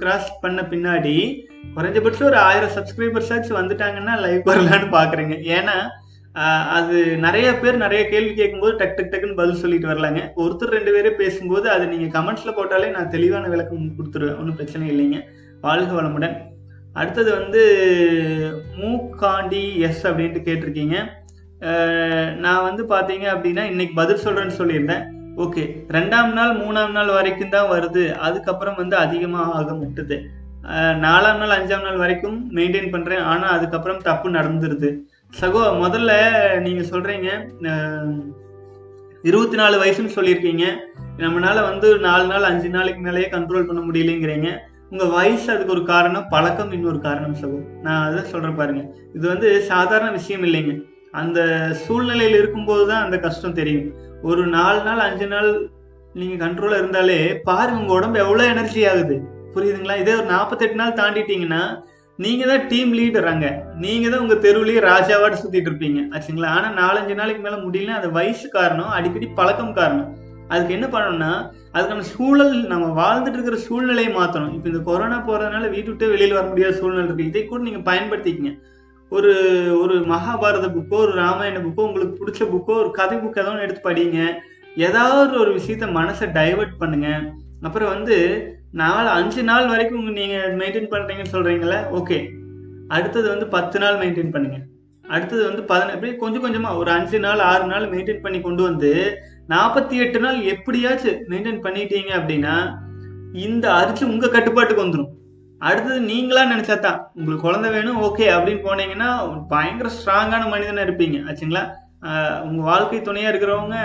[0.00, 1.16] கிராஸ் பண்ண பின்னாடி
[1.76, 5.76] குறைஞ்சபட்சம் ஒரு ஆயிரம் சப்ஸ்கிரைபர்ஸ் வந்துட்டாங்கன்னா லைவ் வரலான்னு பார்க்குறேங்க ஏன்னா
[6.76, 10.20] அது நிறைய பேர் நிறைய கேள்வி கேட்கும்போது டக் டக் டக்குன்னு பதில் சொல்லிட்டு வரலாங்க.
[10.42, 14.38] ஒருத்தர் ரெண்டு பேரே பேசும்போது அது நீங்கள் கமெண்ட்ஸில் போட்டாலே நான் தெளிவான விளக்கம் கொடுத்துருவேன்.
[14.40, 15.20] ஒன்றும் பிரச்சனை இல்லைங்க.
[15.66, 16.36] வாழ்க வளமுடன்.
[17.00, 17.62] அடுத்தது வந்து
[18.80, 20.96] மூக்காண்டி எஸ் அப்படின்ட்டு கேட்டிருக்கீங்க.
[22.44, 25.04] நான் வந்து பார்த்தீங்க அப்படின்னா இன்னைக்கு பதில் சொல்கிறேன்னு சொல்லியிருந்தேன்.
[25.44, 25.62] ஓகே
[25.96, 28.04] ரெண்டாம் நாள் மூணாம் நாள் வரைக்கும் தான் வருது.
[28.26, 30.16] அதுக்கப்புறம் வந்து அதிகமாக ஆக முட்டுது.
[31.04, 34.88] நாலாம் நாள் அஞ்சாம் நாள் வரைக்கும் மெயின்டைன் பண்ணுறேன் ஆனால் அதுக்கப்புறம் தப்பு நடந்துருது.
[35.40, 36.12] சகோ முதல்ல
[36.66, 37.28] நீங்கள் சொல்கிறீங்க
[39.28, 40.64] இருபத்தி நாலு வயசுன்னு சொல்லியிருக்கீங்க.
[41.22, 44.50] நம்மளால வந்து நாலு நாள் அஞ்சு நாளைக்கு மேலேயே கண்ட்ரோல் பண்ண முடியலைங்கிறீங்க.
[44.90, 47.80] உங்க வயசு அதுக்கு ஒரு காரணம் பழக்கம் இன்னொரு காரணம் சகோ.
[47.82, 48.82] நான் அதை சொல்றேன் பாருங்க.
[49.14, 50.82] இது வந்து சாதாரண விஷயம் இல்லைங்க.
[51.12, 51.40] அந்த
[51.88, 53.94] சூழ்நிலையில இருக்கும்போது தான் அந்த கஷ்டம் தெரியும்.
[54.22, 55.68] ஒரு நாலு நாள் அஞ்சு நாள்
[56.14, 59.20] நீங்க கண்ட்ரோலா இருந்தாலே பாருங்க உங்க உடம்பு எவ்வளவு எனர்ஜி ஆகுது.
[59.54, 59.96] புரியுதுங்களா?
[59.96, 61.82] இதே ஒரு நாற்பத்தெட்டு நாள் தாண்டிட்டீங்கன்னா
[62.16, 63.64] நீங்க தான் டீம் லீடர் அங்க.
[63.78, 66.02] நீங்க தான் உங்க தெருவுலயே ராஜாவாட்டு சுத்திட்டு இருப்பீங்க.
[66.10, 66.46] ஆச்சுங்களா?
[66.46, 70.16] ஆனா நாலஞ்சு நாளைக்கு மேல முடியல அது வயசு காரணம் அடிக்கடி பழக்கம் காரணம்.
[70.48, 75.90] அதுக்கு என்ன பண்ணணும்னா அதுக்கான சூழல் நம்ம வாழ்ந்துட்டு இருக்கிற சூழ்நிலையை மாற்றணும் இப்போ இந்த கொரோனா போகிறதுனால வீட்டு
[75.90, 78.52] விட்டு வெளியில் வர முடியாத சூழ்நிலை இருக்குது இதை கூட நீங்கள் பயன்படுத்திக்கங்க.
[79.12, 79.32] ஒரு
[79.82, 84.20] ஒரு மகாபாரத புக்கோ ஒரு ராமாயண புக்கோ உங்களுக்கு பிடிச்ச புக்கோ ஒரு கதை புக் ஏதாவது எடுத்து படிங்க.
[84.86, 87.08] ஏதாவது ஒரு விஷயத்த மனசை டைவர்ட் பண்ணுங்க.
[87.66, 88.16] அப்புறம் வந்து
[88.80, 92.18] நாலு அஞ்சு நாள் வரைக்கும் நீங்கள் மெயின்டைன் பண்ணுறீங்கன்னு சொல்கிறீங்களே ஓகே
[92.96, 94.58] அடுத்தது வந்து பத்து நாள் மெயின்டைன் பண்ணுங்க.
[95.04, 98.90] அடுத்தது வந்து பதினெட்டு கொஞ்சம் கொஞ்சமாக ஒரு அஞ்சு நாள் ஆறு நாள் மெயின்டைன் பண்ணி கொண்டு வந்து
[99.48, 102.54] நாற்பத்தி எட்டு நாள் எப்படியாச்சும் மெயின்டைன் பண்ணிட்டீங்க அப்படின்னா
[103.42, 105.12] இந்த அரிசி உங்க கட்டுப்பாட்டுக்கு வந்துடும்
[105.60, 109.10] அடுத்தது நீங்களா நினைச்சா தான் உங்களுக்கு குழந்தை வேணும் ஓகே அப்படின்னு போனீங்கன்னா
[109.50, 111.62] பயங்கர ஸ்ட்ராங்கான மனிதனா இருப்பீங்க ஆச்சுங்களா?
[112.46, 113.76] உங்க வாழ்க்கை துணையா இருக்கிறவங்க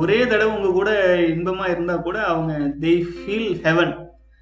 [0.00, 0.90] ஒரே தடவை உங்க கூட
[1.30, 3.94] இன்பமா இருந்தா கூட அவங்க தே ஃபீல் ஹெவன்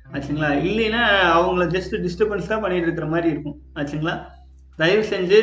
[0.07, 0.51] ஆச்சுங்களா?
[0.67, 1.03] இல்லைன்னா
[1.37, 4.15] அவங்கள ஜஸ்ட் டிஸ்டர்பன்ஸ் தான் பண்ணிட்டு இருக்கிற மாதிரி இருக்கும் ஆச்சுங்களா?
[4.81, 5.39] தயவு செஞ்சு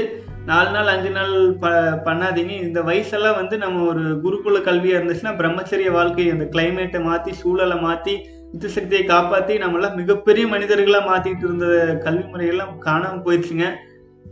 [0.49, 1.67] நாலு நாள் அஞ்சு நாள் ப
[2.07, 2.53] பண்ணாதீங்க.
[2.65, 8.13] இந்த வயசெல்லாம் வந்து நம்ம ஒரு குருகுல கல்வியாக இருந்துச்சுன்னா பிரம்மச்சரிய வாழ்க்கை அந்த கிளைமேட்டை மாற்றி சூழலை மாற்றி
[8.51, 11.65] யுத்த சக்தியை காப்பாற்றி நம்மளாம் மிகப்பெரிய மனிதர்களாக மாற்றிட்டு இருந்த
[12.05, 13.67] கல்வி முறையெல்லாம் காணாமல் போயிடுச்சுங்க.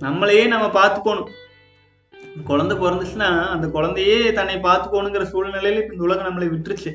[0.05, 1.31] நம்மளையே நம்ம பார்த்துக்கணும்.
[2.49, 6.93] குழந்தை பிறந்துச்சுன்னா அந்த குழந்தையே தன்னை பார்த்துக்கணுங்கிற சூழ்நிலையில இப்போ இந்த உலகம் நம்மளை விட்டுருச்சு.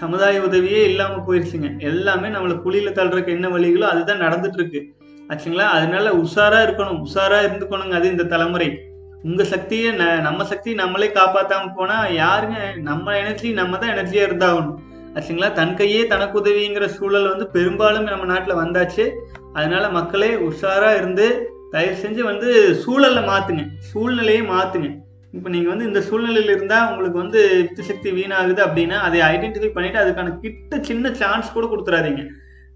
[0.00, 1.68] சமுதாய உதவியே இல்லாமல் போயிடுச்சுங்க.
[1.90, 4.80] எல்லாமே நம்மளை குழியில தள்ளுறதுக்கு என்ன வழிகளோ அதுதான் நடந்துட்டு இருக்கு.
[5.28, 5.68] ஆச்சுங்களா?
[5.68, 7.02] அதனால உஷாரா இருக்கணும்.
[7.02, 8.80] உஷாரா இருந்துக்கணுங்க அது இந்த தலைமுறை.
[9.22, 12.80] உங்க சக்தியை ந- நம்ம சக்தி நம்மளே காப்பாத்தாம போனா யாருங்க?
[12.80, 14.74] நம்ம எனர்ஜி நம்ம தான் எனர்ஜியா இருந்தாகணும்.
[15.14, 15.52] ஆச்சுங்களா?
[15.52, 19.10] தன் கையே தனக்கு உதவிங்கிற சூழல் வந்து பெரும்பாலும் நம்ம நாட்டுல வந்தாச்சு.
[19.52, 23.66] அதனால மக்களே உஷாரா இருந்து தயவு செஞ்சு வந்து சூழலை மாத்துங்க.
[23.78, 25.04] சூழ்நிலையை மாத்துங்க.
[25.32, 29.98] இப்போ நீங்கள் வந்து இந்த சூழ்நிலையில் இருந்தால் உங்களுக்கு வந்து வித்து சக்தி வீணாகுது அப்படின்னா அதை ஐடென்டிஃபை பண்ணிட்டு
[29.98, 32.26] அதுக்கான கிட்ட சின்ன சான்ஸ் கூட கொடுத்துறாதீங்க.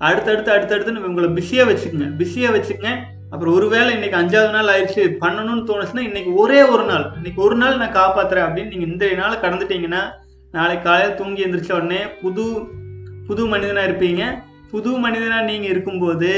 [0.09, 2.09] அடுத்தடுத்து அடுத்தடுத்து உங்களை பிஸியா வச்சுக்கோங்க.
[2.21, 2.93] பிஸியா வச்சுக்கங்க
[3.31, 7.05] அப்புறம் ஒருவேளை இன்னைக்கு அஞ்சாவது நாள் ஆயிடுச்சு பண்ணணும்னு தோணுச்சுன்னா இன்னைக்கு ஒரே ஒரு நாள்.
[7.17, 10.03] இன்னைக்கு ஒரு நாள் நான் காப்பாத்துறேன் அப்படின்னு நீங்க இந்த நாளை கடந்துட்டீங்கன்னா
[10.53, 12.45] நாளைக்கு காலையில் தூங்கி எந்திரிச்ச உடனே புது
[13.29, 14.25] புது மனிதனா இருப்பீங்க.
[14.71, 16.33] புது மனிதனா நீங்க இருக்கும்போது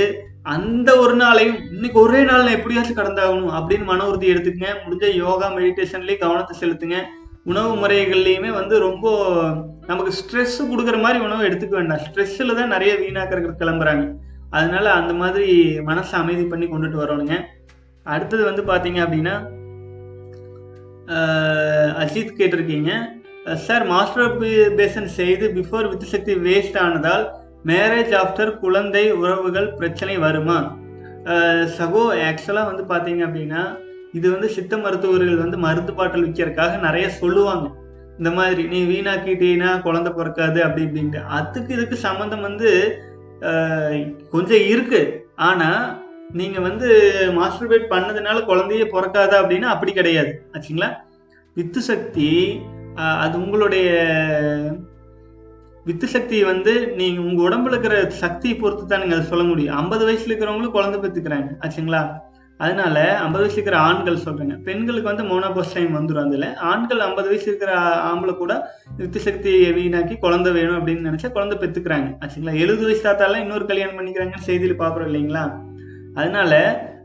[0.56, 4.70] அந்த ஒரு நாளையும் இன்னைக்கு ஒரே நாள் நான் எப்படியாச்சும் கடந்தாகணும் அப்படின்னு மன உறுதி எடுத்துக்கங்க.
[4.84, 6.98] முடிஞ்ச யோகா மெடிடேஷன்லேயே கவனத்தை செலுத்துங்க.
[7.50, 9.06] உணவு முறைகள்லையுமே வந்து ரொம்ப
[9.86, 12.02] நமக்கு ஸ்ட்ரெஸ் கொடுக்குற மாதிரி உணவு எடுத்துக்க வேண்டாம்.
[12.04, 14.04] ஸ்ட்ரெஸ்ஸில் தான் நிறைய வீணாக்கிறதுக்கு கிளம்புறாங்க.
[14.56, 15.48] அதனால அந்த மாதிரி
[15.88, 17.36] மனசை அமைதி பண்ணி கொண்டுட்டு வரணுங்க.
[18.06, 19.34] அடுத்தது வந்து பார்த்தீங்க அப்படின்னா
[22.02, 22.90] அஜித் கேட்டிருக்கீங்க.
[23.66, 24.36] சார் மாஸ்டர்
[24.80, 27.24] பேசன் செய்து பிஃபோர் வித் சக்தி வேஸ்ட் ஆனதால்
[27.70, 30.58] மேரேஜ் ஆஃப்டர் குழந்தை உறவுகள் பிரச்சனை வருமா?
[31.78, 33.62] சகோ ஆக்சுவலாக வந்து பார்த்தீங்க அப்படின்னா
[34.12, 37.70] இது வந்து சித்த மருத்துவர்கள் வந்து மருந்து பாட்டில் விற்கிறதுக்காக நிறைய சொல்லுவாங்க.
[38.18, 41.24] இந்த மாதிரி நீ வீணாக்கிட்டீங்கன்னா குழந்தை பிறக்காது அப்படி இப்படின்ட்டு.
[41.24, 42.98] அதுக்கு இதுக்கு சம்மந்தம் வந்து
[43.40, 45.26] ஆஹ் கொஞ்சம் இருக்கு.
[45.36, 45.98] ஆனா
[46.32, 46.88] நீங்க வந்து
[47.30, 50.42] மாஸ்டர்பேட் பண்ணதுனால குழந்தையே பிறக்காதா அப்படின்னா அப்படி கிடையாது.
[50.52, 50.88] ஆச்சுங்களா?
[51.54, 52.60] வித்து சக்தி
[52.94, 53.88] அது உங்களுடைய
[55.84, 59.76] வித்து சக்தி வந்து நீங்க உங்க உடம்புல இருக்கிற சக்தியை பொறுத்து தான் நீங்க அதை சொல்ல முடியும்.
[59.76, 61.50] ஐம்பது வயசுல இருக்கிறவங்களும் குழந்தை பெற்றுக்கிறாங்க.
[61.60, 62.02] ஆச்சுங்களா?
[62.62, 64.56] அதனால ஐம்பது வயசு இருக்கிற ஆண்கள் சொல்றேங்க.
[64.62, 66.46] பெண்களுக்கு வந்து மோனோபோஸ் டைம் வந்துடும் அதுல.
[66.70, 67.72] ஆண்கள் ஐம்பது வயசு இருக்கிற
[68.10, 68.52] ஆம்பளை கூட
[68.96, 72.54] வித்து சக்தியை வீணாக்கி குழந்தை வேணும் அப்படின்னு நினைச்சா குழந்தை பெற்றுக்கிறாங்க ஆச்சுங்களா?
[72.64, 75.44] எழுபது வயசு தாத்தாலாம் இன்னொரு கல்யாணம் பண்ணிக்கிறாங்கன்னு செய்தியில் பாக்குறோம் இல்லைங்களா?
[76.14, 76.52] அதனால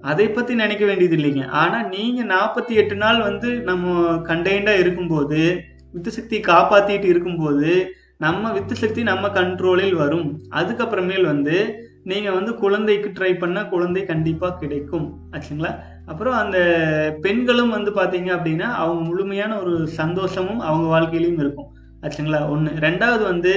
[0.02, 1.44] அதை பத்தி நினைக்க வேண்டியது இல்லைங்க.
[1.62, 3.94] ஆனா நீங்க நாற்பத்தி எட்டு நாள் வந்து நம்ம
[4.30, 5.42] கண்டெய்ண்டா இருக்கும்போது
[5.92, 7.72] வித்து சக்தியை காப்பாத்திட்டு இருக்கும்போது
[8.18, 10.28] நம்ம வித்து சக்தி நம்ம கண்ட்ரோலில் வரும்.
[10.56, 11.58] அதுக்கப்புறமேல் வந்து
[12.08, 15.08] நீங்க வந்து குழந்தைக்கு ட்ரை பண்ணா குழந்தை கண்டிப்பா கிடைக்கும்.
[15.32, 15.72] ஆச்சுங்களா?
[16.06, 16.60] அப்புறம் அந்த
[17.22, 21.70] பெண்களும் வந்து பார்த்தீங்க அப்படின்னா அவங்க முழுமையான ஒரு சந்தோஷமும் அவங்க வாழ்க்கையிலையும் இருக்கும்.
[22.02, 22.40] ஆச்சுங்களா?
[22.50, 23.54] ஒன்று ரெண்டாவது வந்து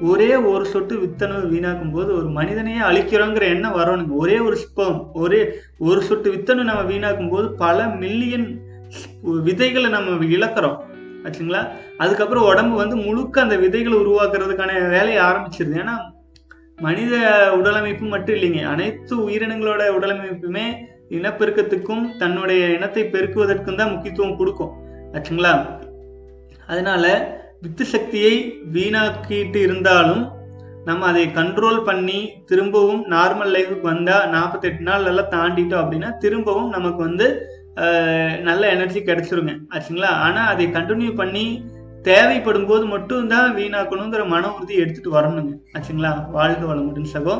[0.00, 5.40] ஒரே ஒரு சொட்டு வித்தனை வீணாக்கும் போது ஒரு மனிதனையே அழிக்கிறோங்கிற எண்ணம் வரணுங்க ஒரே ஒரு ஸ்பம் ஒரே
[5.78, 8.46] ஒரு சொட்டு வித்தனை நம்ம வீணாக்கும் போது பல மில்லியன்
[9.22, 10.78] விதைகளை நம்ம இழக்கிறோம்.
[11.24, 11.62] ஆச்சுங்களா?
[11.98, 15.76] அதுக்கப்புறம் உடம்பு வந்து முழுக்க அந்த விதைகளை உருவாக்குறதுக்கான வேலையை ஆரம்பிச்சிருது.
[15.82, 15.96] ஏன்னா
[16.80, 17.14] மனித
[17.56, 18.62] உடலமைப்பு மட்டும் இல்லைங்க.
[18.66, 20.66] அனைத்து உயிரினங்களோட உடலமைப்புமே
[21.10, 24.72] இனப்பெருக்கத்துக்கும் தன்னுடைய இனத்தை பெருக்குவதற்கும் தான் முக்கியத்துவம் கொடுக்கும்.
[25.14, 25.54] ஆச்சுங்களா?
[26.66, 27.04] அதனால
[27.62, 28.34] வித்து சக்தியை
[28.74, 30.22] வீணாக்கிட்டு இருந்தாலும்
[30.86, 37.02] நம்ம அதை கண்ட்ரோல் பண்ணி திரும்பவும் நார்மல் லைஃபுக்கு வந்தா நாற்பத்தெட்டு நாள் எல்லாம் தாண்டிட்டோம் அப்படின்னா திரும்பவும் நமக்கு
[37.02, 37.26] வந்து
[37.76, 39.52] ஆஹ், நல்ல எனர்ஜி கிடைச்சிருங்க.
[39.74, 40.10] ஆச்சுங்களா?
[40.24, 41.44] ஆனா அதை கண்டினியூ பண்ணி
[42.02, 45.52] தேவைப்படும் போது மட்டும்தான் வீணாக்கணுங்கிற மன உறுதி எடுத்துட்டு வரணுங்க.
[45.72, 46.30] ஆச்சுங்களா?
[46.30, 47.34] வாழ்க வளமுடன் சகோ.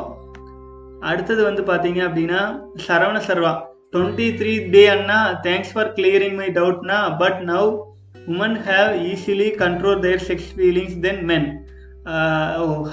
[0.99, 2.41] அடுத்தது வந்து பார்த்தீங்க அப்படின்னா
[2.87, 3.69] Saravana Sarva.
[3.91, 7.77] Twenty three day Anna thanks for clearing my டவுட்னா but now
[8.27, 11.47] women have easily control their sex feelings than men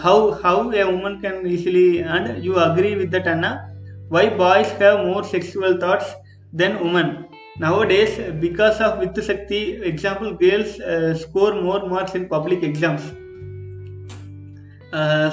[0.04, 3.60] how how a woman can easily and you agree with that Anna?
[4.08, 6.12] Why boys have more sexual thoughts
[6.56, 7.27] than women
[7.62, 10.74] nowadays because of வித்து சக்தி example girls
[11.22, 13.08] score more marks in public exams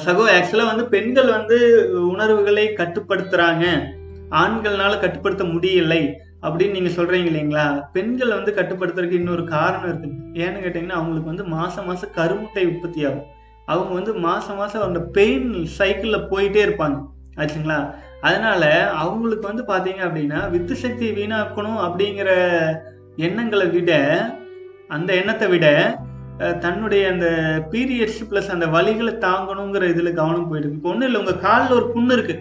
[0.06, 1.58] சகோ ஆக்சுவலாக வந்து பெண்கள் வந்து
[2.08, 3.66] உணர்வுகளை கட்டுப்படுத்துகிறாங்க
[4.44, 6.02] ஆண்கள்னால கட்டுப்படுத்த முடியலை
[6.46, 7.66] அப்படின்னு நீங்கள் சொல்கிறீங்க இல்லைங்களா?
[7.94, 10.10] பெண்கள் வந்து கட்டுப்படுத்துறதுக்கு இன்னொரு காரணம் இருக்கு.
[10.44, 13.28] ஏன்னு கேட்டிங்கன்னா அவங்களுக்கு வந்து மாதம் மாதம் கருமுட்டை உற்பத்தி ஆகும்
[13.66, 15.48] அவங்க வந்து மாதம் மாதம் அந்த பெயின்
[15.78, 16.98] சைக்கிளில் போயிட்டே இருப்பாங்க.
[17.38, 17.80] ஆச்சுங்களா?
[18.26, 18.64] அதனால
[19.02, 22.30] அவங்களுக்கு வந்து பார்த்தீங்க அப்படின்னா வித்து சக்தி வீணாக்கணும் அப்படிங்கிற
[23.18, 23.92] எண்ணங்களை விட
[24.90, 25.68] அந்த எண்ணத்தை விட
[26.64, 27.28] தன்னுடைய அந்த
[27.72, 32.16] பீரியட்ஸ் ப்ளஸ் அந்த வலிகளை தாங்கணுங்கிற இதில் கவனம் போயிட்டு இப்போ ஒன்றும் இல்லை உங்கள் காலில் ஒரு புண்ணு
[32.18, 32.36] இருக்கு.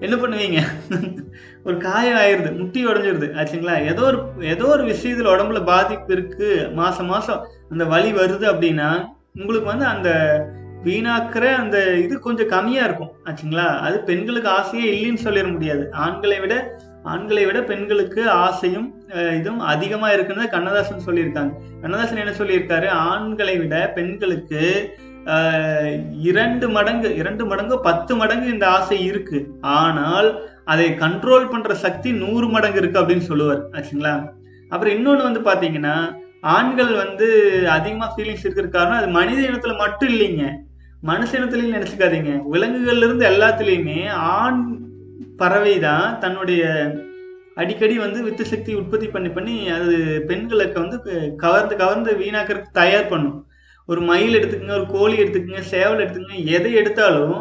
[0.00, 0.58] என்ன பண்ணுவீங்க?
[1.66, 3.74] ஒரு காயம் ஆயிடுது முட்டி உடஞ்சிருது ஆச்சுங்களா?
[3.90, 7.40] ஏதோ ஒரு ஏதோ ஒரு விஷயத்தில் உடம்புல பாதிப்பு இருக்குது மாதம் மாதம்
[7.70, 8.88] அந்த வலி வருது அப்படின்னா
[9.34, 10.10] உங்களுக்கு வந்து அந்த
[10.86, 13.68] வீணாக்குற அந்த இது கொஞ்சம் கம்மியா இருக்கும் ஆச்சுங்களா?
[13.86, 15.84] அது பெண்களுக்கு ஆசையே இல்லைன்னு சொல்லிட முடியாது.
[16.06, 16.56] ஆண்களை விட
[17.14, 18.86] ஆண்களை விட பெண்களுக்கு ஆசையும்
[19.38, 21.52] இதுவும் அதிகமா இருக்குன்னு கண்ணதாசன் சொல்லியிருக்காங்க.
[21.82, 22.88] கண்ணதாசன் என்ன சொல்லியிருக்காரு?
[23.10, 24.62] ஆண்களை விட பெண்களுக்கு
[26.28, 29.38] இரண்டு மடங்கு இரண்டு மடங்கு பத்து மடங்கு இந்த ஆசை இருக்கு.
[29.80, 30.28] ஆனால்
[30.72, 34.14] அதை கண்ட்ரோல் பண்ற சக்தி நூறு மடங்கு இருக்கு அப்படின்னு சொல்லுவார் ஆச்சுங்களா?
[34.72, 35.96] அப்புறம் இன்னொன்று வந்து பார்த்தீங்கன்னா
[36.54, 37.26] ஆண்கள் வந்து
[37.76, 40.44] அதிகமாக ஃபீலிங்ஸ் இருக்கிற காரணம் அது மனித இனத்தில் மட்டும் இல்லைங்க.
[41.02, 42.30] மனுஷனத்துலையும் நினச்சிக்காதீங்க.
[42.30, 43.98] நினைச்சுக்காதீங்க விலங்குகள்ல இருந்து எல்லாத்துலேயுமே
[44.36, 44.62] ஆண்
[45.40, 46.62] பறவை தான் தன்னுடைய
[47.54, 49.96] அடிக்கடி வந்து வித்து சக்தி உற்பத்தி பண்ணி பண்ணி அது
[50.30, 50.98] பெண்களுக்கு வந்து
[51.36, 53.36] கவர்ந்து கவர்ந்து வீணாக்கிறதுக்கு தயார் பண்ணும்.
[53.88, 57.36] ஒரு மயில் எடுத்துக்கங்க ஒரு கோழி எடுத்துக்கங்க சேவல் எடுத்துக்கங்க எதை எடுத்தாலும்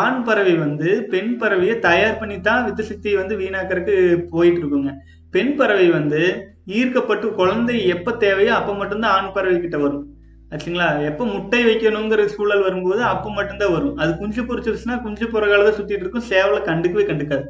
[0.00, 4.92] ஆண் பறவை வந்து பெண் பறவையை தயார் பண்ணி தான் வித்து சக்தியை வந்து வீணாக்கிறதுக்கு போயிட்டு இருக்குங்க
[5.30, 6.22] பெண் பறவை வந்து
[6.66, 10.15] ஈர்க்கப்பட்டு குழந்தை எப்போ தேவையோ அப்போ மட்டும்தான் ஆண் பறவை கிட்ட வரும்.
[10.50, 10.88] ஆச்சுங்களா?
[11.04, 13.96] எப்போ முட்டை வைக்கணுங்கிற சூழல் வரும்போது அப்போ மட்டும்தான் வரும்.
[13.96, 17.46] அது குஞ்சு பொறிச்சிருச்சுன்னா குஞ்சு புறகால தான் சுற்றிட்டு இருக்கும் சேவலை கண்டுக்கவே கண்டுக்காது.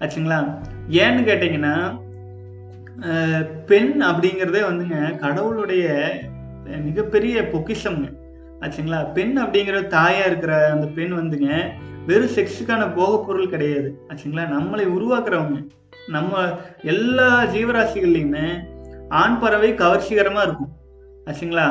[0.00, 0.38] ஆச்சுங்களா?
[0.90, 1.74] ஏன்னு கேட்டிங்கன்னா
[3.66, 5.86] பெண் அப்படிங்கிறதே வந்துங்க கடவுளுடைய
[6.84, 8.08] மிகப்பெரிய பொக்கிஷம்ங்க.
[8.60, 9.12] ஆச்சுங்களா?
[9.12, 11.50] பெண் அப்படிங்கிற தாயா இருக்கிற அந்த பெண் வந்துங்க
[12.06, 13.90] வெறும் செக்ஸுக்கான போகப் பொருள் கிடையாது.
[14.08, 14.44] ஆச்சுங்களா?
[14.56, 15.58] நம்மளை உருவாக்குறவங்க.
[16.08, 16.32] நம்ம
[16.82, 18.48] எல்லா ஜீவராசிகள்லையுமே
[19.08, 20.72] ஆண் பறவை கவர்ச்சிகரமா இருக்கும்.
[21.28, 21.64] ஆச்சுங்களா?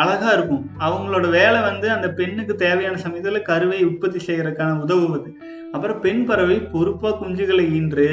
[0.00, 0.64] அழகாக இருக்கும்.
[0.86, 5.30] அவங்களோட வேலை வந்து அந்த பெண்ணுக்கு தேவையான சமயத்தில் கருவை உற்பத்தி செய்கிறதுக்கான உதவுவது
[5.74, 8.08] அப்புறம் பெண் பறவை பொறுப்பாக குஞ்சுகளை ஈன்று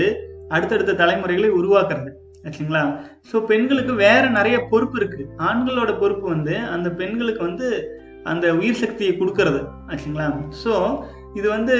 [0.50, 2.12] அடுத்தடுத்த தலைமுறைகளை உருவாக்குறது.
[2.46, 2.82] ஆச்சுங்களா?
[3.30, 5.24] ஸோ பெண்களுக்கு வேற நிறைய பொறுப்பு இருக்கு.
[5.50, 7.68] ஆண்களோட பொறுப்பு வந்து அந்த பெண்களுக்கு வந்து
[8.24, 9.62] அந்த உயிர் சக்தியை கொடுக்கறது.
[9.90, 10.28] ஆச்சுங்களா?
[10.64, 10.74] ஸோ
[11.36, 11.76] இது வந்து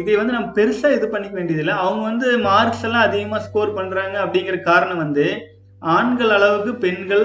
[0.00, 1.74] இதை வந்து நம்ம பெருசாக இது பண்ணிக்க வேண்டியதில்லை.
[1.84, 5.26] அவங்க வந்து மார்க்ஸ் எல்லாம் அதிகமாக ஸ்கோர் பண்ணுறாங்க அப்படிங்கிற காரணம் வந்து
[5.82, 7.24] ஆண்கள் அளவுக்கு பெண்கள்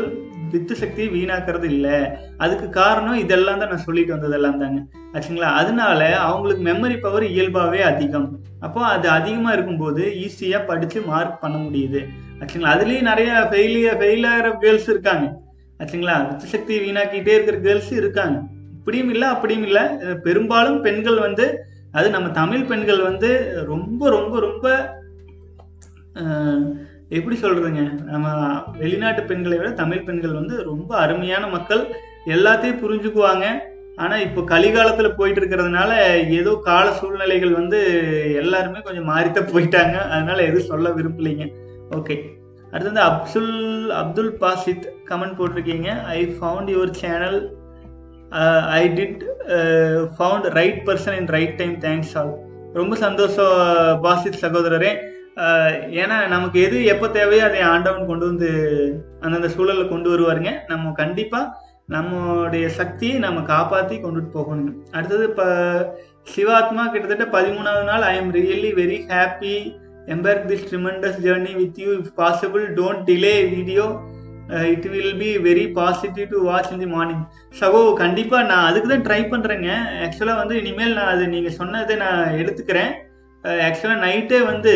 [0.52, 1.98] வித்து சக்தியை வீணாக்குறது இல்லை.
[2.38, 4.80] அதுக்கு காரணம் இதெல்லாம் தான் நான் சொல்லிட்டு வந்ததெல்லாம் தாங்க.
[5.14, 5.50] ஆச்சுங்களா?
[5.62, 8.40] அதனால அவங்களுக்கு மெமரி பவர் இயல்பாகவே அதிகம்.
[8.60, 12.02] அப்போ அது அதிகமா இருக்கும்போது ஈஸியா படிச்சு மார்க் பண்ண முடியுது.
[12.40, 12.74] ஆச்சுங்களா?
[12.76, 15.40] அதுலேயும் நிறைய ஃபெயிலியர் ஃபெயில் ஆகிற கேர்ள்ஸ் இருக்காங்க.
[15.78, 16.28] ஆச்சுங்களா?
[16.28, 18.40] வித்து சக்தியை வீணாக்கிட்டே இருக்கிற கேர்ள்ஸ் இருக்காங்க.
[18.74, 19.84] இப்படியும் இல்லை அப்படியும் இல்லை.
[20.24, 23.30] பெரும்பாலும் பெண்கள் வந்து அது நம்ம தமிழ் பெண்கள் வந்து
[23.66, 24.66] ரொம்ப ரொம்ப ரொம்ப
[27.18, 27.84] எப்படி சொல்றதுங்க?
[28.12, 28.28] நம்ம
[28.78, 31.84] வெளிநாட்டு பெண்களை விட தமிழ் பெண்கள் வந்து ரொம்ப அருமையான மக்கள்.
[32.36, 33.46] எல்லாத்தையும் புரிஞ்சுக்குவாங்க.
[34.04, 35.92] ஆனா இப்போ கலிகாலத்துல போயிட்டு இருக்கிறதுனால
[36.40, 37.80] ஏதோ கால சூழ்நிலைகள் வந்து
[38.42, 39.96] எல்லாருமே கொஞ்சம் மாறித்தான் போயிட்டாங்க.
[40.16, 41.48] அதனால எதுவும் சொல்ல விரும்பலைங்க.
[41.98, 42.18] ஓகே
[42.72, 43.54] அடுத்தது அப்துல்
[44.02, 45.90] அப்துல் பாசித் கமெண்ட் போட்டிருக்கீங்க.
[46.16, 47.40] I found your channel
[48.80, 49.22] I did
[50.18, 52.34] found right person in right time thanks all
[52.80, 53.56] ரொம்ப சந்தோஷம்
[54.04, 54.92] பாசித் சகோதரரே.
[56.02, 58.50] ஏன்னா நமக்கு எது எப்போ தேவையோ அதை ஆண்டவன் கொண்டு வந்து
[59.22, 60.52] அந்தந்த சூழலில் கொண்டு வருவாருங்க.
[60.68, 65.48] நம்ம கண்டிப்பாக நம்மளுடைய சக்தியை நம்ம காப்பாற்றி கொண்டுட்டு போகணுங்க அடுத்தது இப்போ
[66.24, 69.54] சிவாத்மா கிட்டத்தட்ட பதிமூணாவது நாள் I am really very happy
[70.08, 73.86] embark this tremendous journey with you if possible don't delay video
[74.74, 77.26] it will be very positive to watch in the morning
[77.60, 79.70] சகோ கண்டிப்பாக நான் அதுக்கு தான் ட்ரை பண்ணுறேங்க
[80.06, 82.92] ஆக்சுவலாக வந்து இனிமேல் நான் அது நீங்கள் சொன்னதை நான் எடுத்துக்கிறேன்.
[83.44, 84.74] Uh, ஆக்சுவலாக நைட்டே வந்து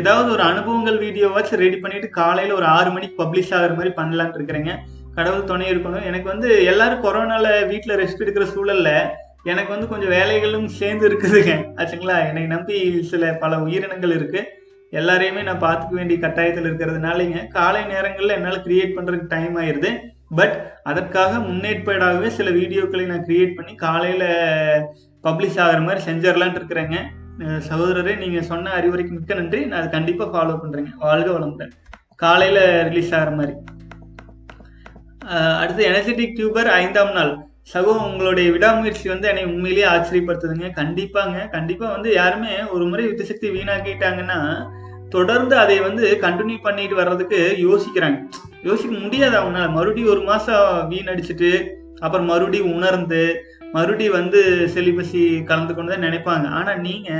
[0.00, 4.72] ஏதாவது ஒரு அனுபவங்கள் வீடியோவாச்சும் ரெடி பண்ணிட்டு காலையில ஒரு ஆறு மணிக்கு பப்ளிஷ் ஆகுற மாதிரி பண்ணலான் இருக்கிறேங்க.
[5.16, 6.06] கடவுள் துணை இருக்கணும்.
[6.10, 8.90] எனக்கு வந்து எல்லாரும் கொரோனால வீட்டில் ரெஸ்ட் எடுக்கிற சூழல்ல
[9.44, 11.54] எனக்கு வந்து கொஞ்சம் வேலைகளும் சேர்ந்து இருக்குதுங்க.
[11.80, 12.16] ஆச்சுங்களா?
[12.28, 14.42] என்னை நம்பி சில பல உயிரினங்கள் இருக்கு.
[15.00, 19.90] எல்லாரையுமே நான் பார்த்துக்க வேண்டிய கட்டாயத்தில் இருக்கிறதுனாலங்க காலை நேரங்களில் என்னால் கிரியேட் பண்ணுறதுக்கு டைம் ஆயிடுது
[20.38, 20.56] பட்
[20.90, 24.28] அதற்காக முன்னேற்பாடாகவே சில வீடியோக்களை நான் கிரியேட் பண்ணி காலையில்
[25.24, 26.98] பப்ளிஷ் ஆகிற மாதிரி செஞ்சிடலான்ட்டு இருக்கிறேங்க.
[27.68, 29.60] சகோதரரே நீங்கள் சொன்ன அறிவுரைக்கு மிக்க நன்றி.
[29.68, 31.72] நான் அதை கண்டிப்பாக ஃபாலோ பண்ணுறேங்க வாழ்க வளமுடன்.
[32.22, 33.54] காலையில் ரிலீஸ் ஆகிற மாதிரி.
[35.62, 37.32] அடுத்து எனர்ஜெட்டிக் டியூபர் ஐந்தாம் நாள்.
[37.72, 40.68] சகோ உங்களுடைய விடாமுயற்சி வந்து என்னை உண்மையிலேயே ஆச்சரியப்படுத்துதுங்க.
[40.80, 41.36] கண்டிப்பாங்க.
[41.56, 44.38] கண்டிப்பா வந்து யாருமே ஒரு முறை வித்து சக்தி வீணாக்கிட்டாங்கன்னா
[45.16, 48.18] தொடர்ந்து அதை வந்து கண்டினியூ பண்ணிட்டு வர்றதுக்கு யோசிக்கிறாங்க.
[48.68, 51.52] யோசிக்க முடியாது அவங்களால மறுபடியும் ஒரு மாசம் வீணடிச்சிட்டு
[52.04, 53.22] அப்புறம் மறுபடியும் உணர்ந்து
[53.74, 54.40] மறுபடியும் வந்து
[54.74, 56.46] செலிபஸி கலந்து கொண்டு தான் நினைப்பாங்க.
[56.60, 57.10] ஆனா நீங்க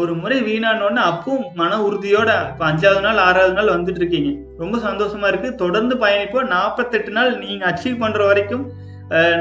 [0.00, 4.30] ஒரு முறை வீணானோன்னு அப்பவும் மன உறுதியோட இப்போ அஞ்சாவது நாள் ஆறாவது நாள் வந்துட்டு இருக்கீங்க.
[4.62, 5.50] ரொம்ப சந்தோஷமா இருக்கு.
[5.62, 8.64] தொடர்ந்து பயணிப்போம் நாற்பத்தெட்டு நாள் நீங்க அச்சீவ் பண்ற வரைக்கும்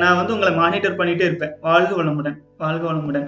[0.02, 1.54] நான் வந்து உங்களை மானிட்டர் பண்ணிட்டே இருப்பேன்.
[1.68, 3.28] வாழ்க வளமுடன் வாழ்க வளமுடன்.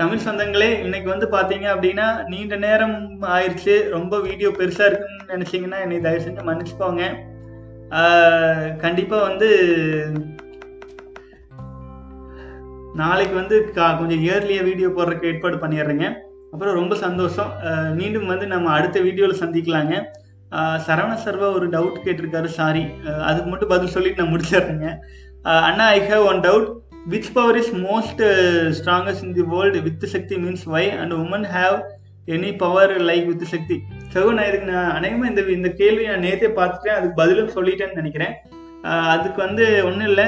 [0.00, 2.96] தமிழ் சொந்தங்களே இன்னைக்கு வந்து பாத்தீங்க அப்படின்னா நீண்ட நேரம்
[3.36, 7.04] ஆயிடுச்சு ரொம்ப வீடியோ பெருசா இருக்குன்னு நினைச்சீங்கன்னா என்னை தயவு செஞ்சு மன்னிச்சுக்கோங்க.
[7.90, 9.48] கண்டிப்பாக கண்டிப்பா வந்து
[12.96, 16.14] நாளைக்கு வந்து கா- கொஞ்சம் இயர்லியாக வீடியோ போடுறதுக்கு ஏற்பாடு பண்ணிடுறேங்க.
[16.52, 17.52] அப்புறம் ரொம்ப சந்தோஷம்.
[17.94, 20.02] மீண்டும் வந்து நம்ம அடுத்த வீடியோவில் சந்திக்கலாங்க.
[20.86, 22.86] சரவண சர்வா ஒரு டவுட் கேட்டிருக்காரு சாரி
[23.20, 24.94] அதுக்கு மட்டும் பதில் சொல்லிட்டு நான் முடிச்சிடுறேங்க.
[25.42, 26.74] அண்ணா I have one doubt
[27.10, 28.22] which power is most
[28.74, 31.82] strongest in the world with sakthi means why and women have
[32.26, 33.82] any power like with சக்தி?
[34.12, 36.88] சகோ நான் இதுக்கு நான் அநேகமாக இந்த இந்த கேள்வி நான் நேற்றே பார்த்துட்டேன்.
[36.88, 38.34] அதுக்கு பதிலும் சொல்லிட்டேன்னு நினைக்கிறேன்.
[39.14, 40.26] அதுக்கு வந்து ஒன்றும் இல்லை.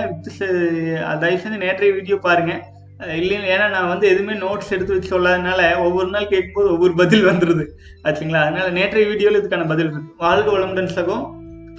[1.23, 2.53] தயவு செஞ்சு நேற்றைய வீடியோ பாருங்க.
[3.21, 7.65] இல்லைன்னு ஏன்னா நான் வந்து எதுவுமே நோட்ஸ் எடுத்து வச்சு சொல்லாதனால ஒவ்வொரு நாள் கேட்கும்போது ஒவ்வொரு பதில் வந்துடுது
[8.07, 8.41] ஆச்சுங்களா?
[8.47, 10.03] அதனால நேற்றைய வீடியோவில் இதுக்கான பதில் இருக்கு.
[10.25, 11.19] வாழ்க வளமுடன் சகோ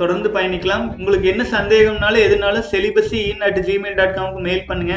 [0.02, 0.86] தொடர்ந்து பயணிக்கலாம்.
[1.00, 4.96] உங்களுக்கு என்ன சந்தேகம்னாலும் எதுனாலும் celibacy in at Gmail dot காம்க்கு mail பண்ணுங்க.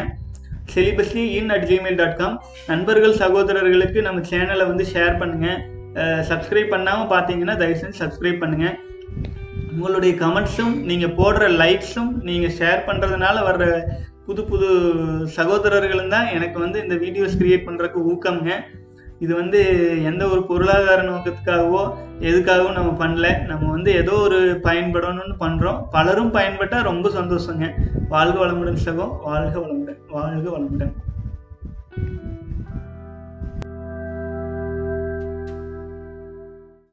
[0.75, 2.37] Celibacy in at Gmail dot com
[2.71, 5.49] நண்பர்கள் சகோதரர்களுக்கு நம்ம சேனலை வந்து ஷேர் பண்ணுங்க.
[6.31, 8.69] சப்ஸ்கிரைப் பண்ணாமல் பார்த்தீங்கன்னா தயவு செஞ்சு சப்ஸ்கிரைப் பண்ணுங்க.
[9.73, 13.67] உங்களுடைய கமெண்ட்ஸும் நீங்கள் போடுற லைக்ஸும் நீங்கள் ஷேர் பண்ணுறதுனால வர்ற
[14.27, 14.69] புது புது
[15.37, 18.53] சகோதரர்களும் தான் எனக்கு வந்து இந்த வீடியோஸ் கிரியேட் பண்ணுறதுக்கு ஊக்கம்ங்க.
[19.25, 19.61] இது வந்து
[20.11, 21.83] எந்த ஒரு பொருளாதார நோக்கத்துக்காகவோ
[22.29, 23.29] எதுக்காகவும் நம்ம பண்ணல.
[23.51, 27.69] நம்ம வந்து ஏதோ ஒரு பயன்படணும்னு பண்ணுறோம் பலரும் பயன்பட்டால் ரொம்ப சந்தோஷங்க.
[28.15, 30.93] வாழ்க வளமுடன் சகோ வாழ்க வளமுடன் வாழ்க வளமுடன்.